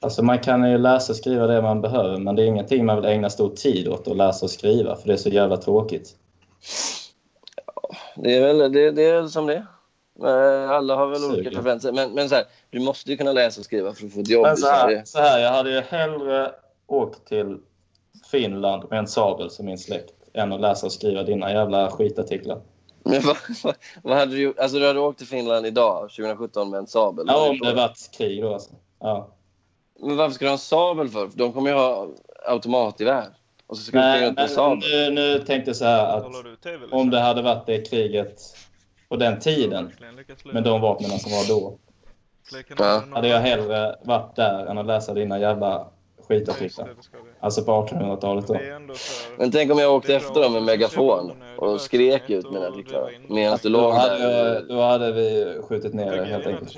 alltså 0.00 0.22
man 0.22 0.38
kan 0.38 0.70
ju 0.70 0.78
läsa 0.78 1.12
och 1.12 1.16
skriva 1.16 1.46
det 1.46 1.62
man 1.62 1.80
behöver, 1.80 2.18
men 2.18 2.36
det 2.36 2.42
är 2.42 2.46
ingenting 2.46 2.86
man 2.86 2.96
vill 2.96 3.04
ägna 3.04 3.30
stor 3.30 3.50
tid 3.50 3.88
åt 3.88 4.08
att 4.08 4.16
läsa 4.16 4.44
och 4.46 4.50
skriva, 4.50 4.96
för 4.96 5.06
det 5.08 5.12
är 5.12 5.16
så 5.18 5.28
jävla 5.28 5.56
tråkigt. 5.56 6.16
Det 8.16 8.36
är 8.36 8.40
väl 8.54 8.72
det, 8.72 8.90
det 8.90 9.02
är 9.04 9.26
som 9.26 9.46
det. 9.46 9.66
Eh, 10.22 10.70
Alla 10.70 10.96
har 10.96 11.06
väl 11.06 11.24
olika 11.24 11.36
Suger. 11.36 11.50
preferenser. 11.50 11.92
Men, 11.92 12.12
men 12.12 12.28
så 12.28 12.34
här, 12.34 12.44
du 12.70 12.80
måste 12.80 13.10
ju 13.10 13.16
kunna 13.16 13.32
läsa 13.32 13.60
och 13.60 13.64
skriva 13.64 13.92
för 13.92 14.06
att 14.06 14.12
få 14.12 14.20
ett 14.20 14.28
jobb 14.28 14.42
Men 14.42 14.56
så 14.56 14.66
här, 14.66 15.02
så 15.04 15.18
här, 15.18 15.38
jag 15.38 15.50
hade 15.50 15.70
ju 15.70 15.80
hellre 15.80 16.52
åkt 16.86 17.28
till 17.28 17.58
Finland 18.30 18.84
med 18.90 18.98
en 18.98 19.06
sabel 19.06 19.50
som 19.50 19.66
min 19.66 19.78
släkt 19.78 20.14
än 20.32 20.52
att 20.52 20.60
läsa 20.60 20.86
och 20.86 20.92
skriva 20.92 21.22
dina 21.22 21.52
jävla 21.52 21.90
skitartiklar. 21.90 22.60
Men 23.04 23.22
vad, 23.22 23.36
vad, 23.64 23.74
vad 24.02 24.16
hade 24.16 24.32
du 24.32 24.42
gjort? 24.42 24.58
Alltså 24.58 24.78
du 24.78 24.86
hade 24.86 25.00
åkt 25.00 25.18
till 25.18 25.26
Finland 25.26 25.66
idag, 25.66 26.00
2017, 26.00 26.70
med 26.70 26.78
en 26.78 26.86
sabel? 26.86 27.24
Ja, 27.28 27.50
om 27.50 27.58
det 27.58 27.74
varit 27.74 28.10
krig 28.12 28.42
då 28.42 28.52
alltså. 28.54 28.70
Ja. 29.00 29.28
Men 30.00 30.16
varför 30.16 30.34
ska 30.34 30.44
du 30.44 30.48
ha 30.48 30.52
en 30.52 30.58
sabel 30.58 31.08
för? 31.08 31.28
För 31.28 31.38
De 31.38 31.52
kommer 31.52 31.70
ju 31.70 31.76
ha 31.76 32.08
automatgevär. 32.46 33.26
Och 33.66 33.76
så 33.76 33.82
springa 33.82 34.04
Nej, 34.04 34.34
men 34.56 34.78
nu, 34.78 35.10
nu 35.10 35.38
tänkte 35.38 35.68
jag 35.68 35.76
så 35.76 35.84
här 35.84 36.16
att 36.16 36.32
TV 36.62 36.78
liksom? 36.78 36.98
om 36.98 37.10
det 37.10 37.20
hade 37.20 37.42
varit 37.42 37.66
det 37.66 37.90
kriget 37.90 38.40
på 39.08 39.16
den 39.16 39.40
tiden 39.40 39.92
med 40.44 40.62
de 40.62 40.80
vapnen 40.80 41.18
som 41.18 41.32
var 41.32 41.48
då 41.48 41.78
hade 43.14 43.28
jag 43.28 43.40
hellre 43.40 43.96
varit 44.02 44.36
där 44.36 44.66
än 44.66 44.78
att 44.78 44.86
läsa 44.86 45.14
dina 45.14 45.38
jävla 45.38 45.88
skitartiklar. 46.28 46.88
Alltså 47.40 47.62
på 47.64 47.72
1800-talet 47.72 48.46
då. 48.46 48.56
Men 49.38 49.50
tänk 49.50 49.72
om 49.72 49.78
jag 49.78 49.94
åkte 49.94 50.14
efter 50.16 50.40
dem 50.42 50.52
med 50.52 50.62
megafon 50.62 51.32
och 51.58 51.80
skrek 51.80 52.30
ut 52.30 52.50
mina 52.50 52.66
artiklar. 52.68 53.10
Medan 53.28 53.58
du 53.62 53.68
Då 53.68 53.80
låg 53.80 53.92
hade, 53.94 54.18
där. 54.18 54.64
då 54.68 54.80
hade 54.80 55.12
vi 55.12 55.58
skjutit 55.68 55.94
ner 55.94 56.16
det 56.16 56.24
helt 56.24 56.46
enkelt. 56.46 56.76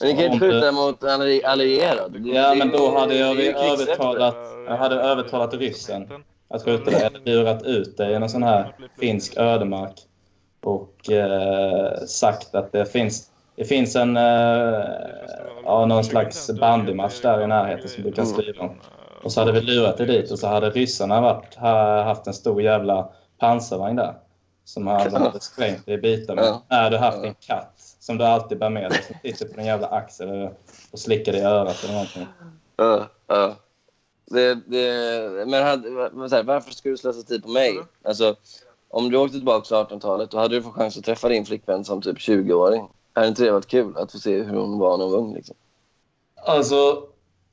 Men 0.00 0.08
ni 0.08 0.12
kan 0.14 0.20
ju 0.20 0.26
inte 0.26 0.38
skjuta 0.38 0.72
mot 0.72 1.04
alli- 1.04 1.44
allierade. 1.44 2.18
Det- 2.18 2.28
Ja, 2.28 2.54
men 2.54 2.70
då 2.70 2.98
hade 2.98 3.14
jag 3.16 3.40
övertalat, 3.40 4.36
jag 4.66 4.76
hade 4.76 4.94
övertalat 4.94 5.54
ryssen 5.54 6.08
att 6.48 6.62
skjuta 6.64 6.90
det 6.90 6.96
eller 6.96 7.20
lurat 7.24 7.62
ut 7.62 7.96
det 7.96 8.10
i 8.10 8.14
en 8.14 8.28
sån 8.28 8.42
här 8.42 8.74
finsk 9.00 9.36
ödemark 9.36 9.94
och 10.64 11.10
eh, 11.10 11.92
sagt 12.06 12.54
att 12.54 12.72
det 12.72 12.86
finns, 12.86 13.30
det 13.56 13.64
finns 13.64 13.96
en, 13.96 14.16
eh, 14.16 14.84
ja, 15.64 15.86
någon 15.86 16.04
slags 16.04 16.50
bandymatch 16.50 17.20
där 17.20 17.42
i 17.42 17.46
närheten 17.46 17.88
som 17.88 18.02
du 18.02 18.12
kan 18.12 18.26
skriva 18.26 18.62
om. 18.62 18.70
Och 19.22 19.32
så 19.32 19.40
hade 19.40 19.52
vi 19.52 19.60
lurat 19.60 19.96
det 19.96 20.06
dit 20.06 20.30
och 20.30 20.38
så 20.38 20.46
hade 20.46 20.70
ryssarna 20.70 21.20
varit, 21.20 21.54
ha, 21.54 22.02
haft 22.02 22.26
en 22.26 22.34
stor 22.34 22.62
jävla 22.62 23.08
pansarvagn 23.38 23.96
där. 23.96 24.14
Som 24.64 24.86
hade 24.86 25.18
hade 25.18 25.40
sprängt 25.40 25.86
det 25.86 25.92
i 25.92 25.98
bitar 25.98 26.34
med. 26.34 26.58
Nej, 26.68 26.90
du 26.90 26.96
haft 26.96 27.24
en 27.24 27.34
katt 27.34 27.72
som 28.00 28.18
du 28.18 28.24
alltid 28.24 28.58
bär 28.58 28.70
med 28.70 28.90
dig 28.90 29.02
som 29.02 29.16
sitter 29.22 29.46
på 29.46 29.56
din 29.56 29.66
jävla 29.66 29.86
axel 29.86 30.48
och 30.90 30.98
slickar 30.98 31.32
dig 31.32 31.40
i 31.40 31.44
örat 31.44 31.84
eller 31.84 31.92
någonting. 31.92 32.26
Ja, 32.76 33.06
ja. 33.26 33.54
Det, 34.30 34.54
det, 34.54 35.46
men 35.46 35.62
hade, 35.62 35.88
här, 36.36 36.42
varför 36.42 36.70
skulle 36.70 36.92
du 36.92 36.98
slösa 36.98 37.22
tid 37.22 37.42
på 37.42 37.48
mig? 37.48 37.78
Alltså, 38.04 38.36
om 38.88 39.10
du 39.10 39.16
åkte 39.16 39.36
tillbaka 39.36 39.64
till 39.64 39.76
1800-talet 39.76 40.30
då 40.30 40.38
hade 40.38 40.54
du 40.54 40.62
fått 40.62 40.74
chans 40.74 40.98
att 40.98 41.04
träffa 41.04 41.28
din 41.28 41.46
flickvän 41.46 41.84
som 41.84 42.02
typ 42.02 42.18
20-åring. 42.18 42.88
Hade 43.14 43.28
inte 43.28 43.44
det 43.44 43.52
varit 43.52 43.66
kul 43.66 43.96
att 43.96 44.12
få 44.12 44.18
se 44.18 44.42
hur 44.42 44.56
hon 44.56 44.78
var 44.78 44.98
när 44.98 45.04
hon 45.04 45.12
var 45.12 45.18
ung? 45.18 45.34
Liksom? 45.34 45.56
Alltså, 46.46 47.02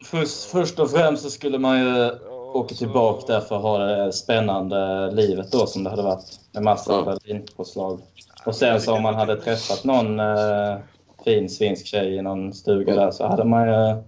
först, 0.06 0.44
först 0.44 0.80
och 0.80 0.92
främst 0.92 1.24
så 1.24 1.30
skulle 1.30 1.60
man 1.60 1.80
ju 1.80 2.12
åka 2.54 2.76
tillbaka 2.76 3.34
där 3.34 3.42
för 3.42 3.56
att 3.56 3.62
ha 3.62 3.78
det 3.78 4.14
spännande 4.14 5.12
livet 5.12 5.52
då 5.52 5.66
som 5.68 5.84
det 5.84 5.90
hade 5.90 6.02
varit. 6.04 6.40
Med 6.52 6.64
massa 6.64 6.94
Ja. 6.94 7.02
Berlinpåslag. 7.02 8.00
Och 8.46 8.56
sen 8.56 8.82
så 8.82 8.94
om 8.94 9.04
man 9.04 9.16
hade 9.16 9.36
träffat 9.42 9.84
någon 9.84 10.20
eh, 10.20 10.78
fin 11.26 11.50
svensk 11.50 11.86
tjej 11.86 12.16
i 12.16 12.22
någon 12.22 12.54
stuga 12.54 12.96
där 12.96 13.12
så 13.12 13.28
hade 13.28 13.44
man 13.44 13.68
ju... 13.68 14.04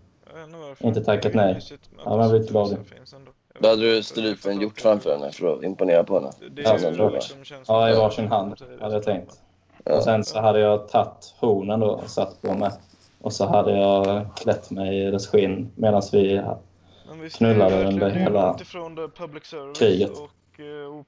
Inte 0.79 1.03
tackat 1.03 1.33
nej. 1.33 1.61
Ja, 2.05 2.17
man 2.17 2.29
blir 2.29 2.39
glad. 2.39 2.77
Då 3.59 3.69
hade 3.69 3.81
du 3.81 4.03
ställt 4.03 4.45
en 4.45 4.61
hjort 4.61 4.81
framför 4.81 5.13
henne 5.17 5.31
för 5.31 5.57
att 5.57 5.63
imponera 5.63 6.03
på 6.03 6.13
henne. 6.19 6.31
Ja, 6.55 6.79
så 6.79 6.93
tror 6.93 7.13
jag. 7.13 7.23
Ja, 7.67 7.89
i 7.89 7.95
varsin 7.95 8.27
hand 8.27 8.55
hade 8.81 8.93
jag 8.93 9.03
tänkt. 9.03 9.39
Och 9.83 10.03
sen 10.03 10.23
så 10.23 10.39
hade 10.39 10.59
jag 10.59 10.87
tagit 10.87 11.35
hornen 11.39 11.79
då 11.79 11.87
och 11.87 12.09
satt 12.09 12.41
på 12.41 12.53
mig. 12.53 12.71
Och 13.21 13.33
så 13.33 13.45
hade 13.45 13.77
jag 13.77 14.25
klätt 14.35 14.71
mig 14.71 15.07
i 15.07 15.11
dess 15.11 15.27
skinn 15.27 15.71
medan 15.75 16.01
vi 16.11 16.41
knullade 17.33 17.87
under 17.87 18.09
hela 18.09 18.57
kriget. 19.75 20.11
och 20.11 20.59
uh. 20.59 21.03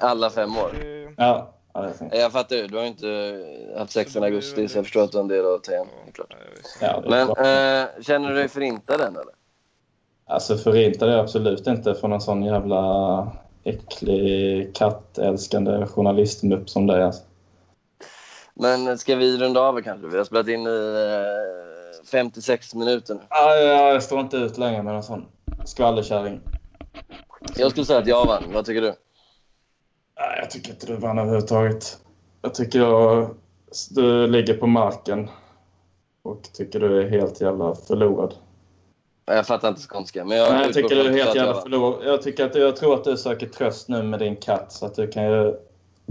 Alla 0.00 0.30
fem 0.30 0.56
år. 0.56 0.70
Ja, 1.16 1.52
ja, 1.72 1.90
Jag 2.12 2.32
fattar 2.32 2.56
ju. 2.56 2.66
Du 2.66 2.76
har 2.76 2.82
ju 2.82 2.88
inte 2.88 3.44
haft 3.78 3.92
sex 3.92 4.12
sedan 4.12 4.22
augusti 4.22 4.68
så 4.68 4.78
jag 4.78 4.84
förstår 4.84 5.04
att 5.04 5.12
du 5.12 5.18
är 5.18 5.22
en 5.22 5.28
del 5.28 5.46
av 5.46 5.58
TM. 5.58 5.74
är. 5.74 6.16
Ja. 6.80 6.86
Ja, 6.86 7.00
det 7.00 7.06
är 7.06 7.10
Men 7.10 7.28
eh, 7.28 8.02
känner 8.02 8.28
du 8.28 8.34
dig 8.34 8.48
förintad 8.48 9.00
än 9.00 9.16
eller? 9.16 9.34
Alltså 10.26 10.56
förintade 10.56 11.12
jag 11.12 11.20
absolut 11.20 11.66
inte 11.66 11.94
från 11.94 12.12
en 12.12 12.20
sån 12.20 12.42
jävla 12.42 13.32
äcklig 13.64 14.74
kattälskande 14.74 15.86
journalistmupp 15.86 16.70
som 16.70 16.86
dig. 16.86 17.02
Alltså. 17.02 17.22
Men 18.60 18.98
ska 18.98 19.16
vi 19.16 19.38
runda 19.38 19.60
av 19.60 19.82
kanske? 19.82 20.08
Vi 20.08 20.16
har 20.16 20.24
spelat 20.24 20.48
in 20.48 20.66
i 20.66 21.06
eh, 22.00 22.04
56 22.10 22.74
minuter 22.74 23.14
nu. 23.14 23.20
Ja, 23.30 23.56
jag, 23.56 24.02
står 24.02 24.20
inte 24.20 24.36
ut 24.36 24.58
längre 24.58 24.82
med 24.82 24.94
en 24.94 25.02
sån 25.02 25.26
skvallerkärring. 25.64 26.40
Jag 27.56 27.70
skulle 27.70 27.86
säga 27.86 27.98
att 27.98 28.06
jag 28.06 28.26
vann. 28.26 28.44
Vad 28.52 28.64
tycker 28.64 28.80
du? 28.80 28.86
Nej, 30.18 30.38
jag 30.40 30.50
tycker 30.50 30.70
inte 30.70 30.86
du 30.86 30.96
vann 30.96 31.18
överhuvudtaget. 31.18 31.98
Jag 32.42 32.54
tycker 32.54 32.78
jag, 32.78 33.34
du 33.90 34.26
ligger 34.26 34.54
på 34.54 34.66
marken 34.66 35.30
och 36.22 36.42
tycker 36.52 36.80
du 36.80 37.02
är 37.02 37.08
helt 37.08 37.40
jävla 37.40 37.74
förlorad. 37.74 38.34
Jag 39.24 39.46
fattar 39.46 39.68
inte 39.68 39.80
skånska, 39.80 40.24
men 40.24 40.38
jag 40.38 40.52
Nej, 40.52 40.62
jag 40.62 40.74
tycker 40.74 40.96
du 40.96 41.00
är 41.00 41.24
helt 41.24 41.34
jävla 41.34 41.60
förlorad. 41.60 42.06
Jag, 42.06 42.22
tycker 42.22 42.46
att, 42.46 42.54
jag 42.54 42.76
tror 42.76 42.94
att 42.94 43.04
du 43.04 43.16
söker 43.16 43.46
tröst 43.46 43.88
nu 43.88 44.02
med 44.02 44.18
din 44.18 44.36
katt 44.36 44.72
så 44.72 44.86
att 44.86 44.94
du 44.94 45.08
kan 45.08 45.24
ju... 45.24 45.56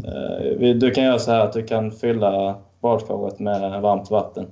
Eh, 0.06 0.76
du 0.76 0.92
kan 0.92 1.04
göra 1.04 1.20
så 1.20 1.32
här 1.32 1.40
att 1.40 1.54
du 1.54 1.64
kan 1.64 1.92
fylla 1.92 2.56
badkaret 2.80 3.40
med 3.40 3.82
varmt 3.82 4.12
vatten. 4.12 4.48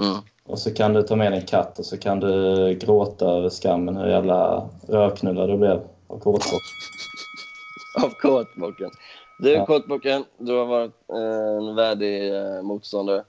Mm. 0.00 0.16
Och 0.46 0.58
så 0.58 0.74
kan 0.74 0.92
du 0.92 1.02
ta 1.02 1.16
med 1.16 1.32
din 1.32 1.46
katt 1.46 1.78
och 1.78 1.84
så 1.84 1.98
kan 1.98 2.20
du 2.20 2.74
gråta 2.80 3.26
över 3.26 3.50
skammen 3.50 3.96
hur 3.96 4.08
jävla 4.08 4.68
röknullad 4.88 5.48
du 5.48 5.56
blev 5.56 5.80
av 6.06 6.18
kåtbock. 6.18 6.62
Av 8.02 8.10
kåtbocken. 8.10 8.90
Du, 9.36 9.50
Ja. 9.52 9.66
kåtbocken, 9.66 10.24
du 10.38 10.52
har 10.52 10.66
varit 10.66 10.92
eh, 11.12 11.68
en 11.68 11.74
värdig 11.74 12.36
eh, 12.36 12.62
motståndare, 12.62 13.24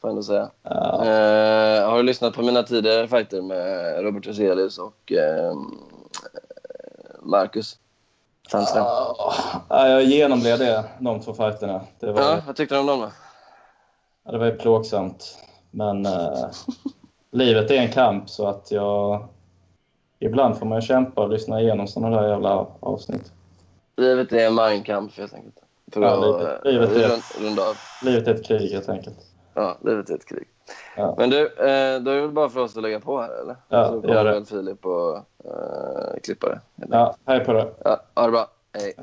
får 0.00 0.08
jag 0.08 0.10
ändå 0.10 0.22
säga. 0.22 0.50
Ja. 0.62 1.04
Eh, 1.04 1.90
har 1.90 1.96
du 1.96 2.02
lyssnat 2.02 2.34
på 2.34 2.42
mina 2.42 2.62
tidigare 2.62 3.08
fighter 3.08 3.42
med 3.42 4.02
Robert 4.04 4.26
Roselius 4.26 4.78
och 4.78 5.12
eh, 5.12 5.54
Marcus 7.22 7.78
Sandström? 8.52 8.84
Ja, 9.68 9.88
jag 9.88 10.02
genomled 10.02 10.58
det, 10.58 10.84
de 10.98 11.20
två 11.20 11.34
fighterna. 11.34 11.80
Det 12.00 12.12
var, 12.12 12.22
Ja, 12.22 12.38
vad 12.46 12.56
tyckte 12.56 12.74
du 12.74 12.78
om 12.80 12.86
dem 12.86 13.00
då? 13.00 13.10
ja, 14.24 14.32
det 14.32 14.38
var 14.38 14.46
ju 14.46 14.52
plågsamt. 14.58 15.38
Men 15.70 16.06
eh, 16.06 16.46
livet 17.32 17.70
är 17.70 17.74
en 17.74 17.92
kamp 17.92 18.30
så 18.30 18.46
att 18.46 18.70
jag... 18.70 19.28
Ibland 20.18 20.58
får 20.58 20.66
man 20.66 20.80
ju 20.80 20.86
kämpa 20.86 21.20
och 21.22 21.28
lyssna 21.30 21.60
igenom 21.60 21.86
sådana 21.88 22.20
där 22.20 22.28
jävla 22.28 22.66
avsnitt. 22.80 23.32
Livet 23.96 24.32
är 24.32 24.46
en 24.46 24.54
mindkamp 24.54 25.16
helt 25.18 25.34
enkelt. 25.34 25.56
Ja, 25.94 26.12
att 26.12 26.20
livet- 26.40 26.64
eh, 26.66 26.72
livet 26.72 26.90
är- 26.96 27.08
rund-. 27.08 27.76
Livet 28.02 28.28
är 28.28 28.34
ett 28.34 28.44
krig 28.46 28.72
helt 28.72 28.88
enkelt. 28.88 29.18
Ja, 29.54 29.76
livet 29.80 30.10
är 30.10 30.14
ett 30.14 30.26
krig. 30.26 30.48
Ja. 30.96 31.14
Men 31.18 31.30
du, 31.30 31.46
eh, 31.46 32.00
då 32.00 32.10
är 32.10 32.14
det 32.14 32.20
väl 32.20 32.30
bara 32.30 32.48
för 32.48 32.60
oss 32.60 32.76
att 32.76 32.82
lägga 32.82 33.00
på 33.00 33.20
här 33.20 33.40
eller? 33.42 33.56
Ja, 33.68 33.88
Så 33.88 34.00
kommer 34.00 34.24
väl 34.24 34.44
Filip 34.44 34.86
och 34.86 35.16
eh, 35.16 36.20
klippa 36.22 36.48
det. 36.48 36.60
Ja, 36.90 37.16
hej 37.26 37.44
på 37.44 37.52
det. 37.52 37.68
Ja, 37.84 38.00
ha 38.14 38.24
det 38.26 38.32
bra. 38.32 38.46
Hej. 38.72 38.94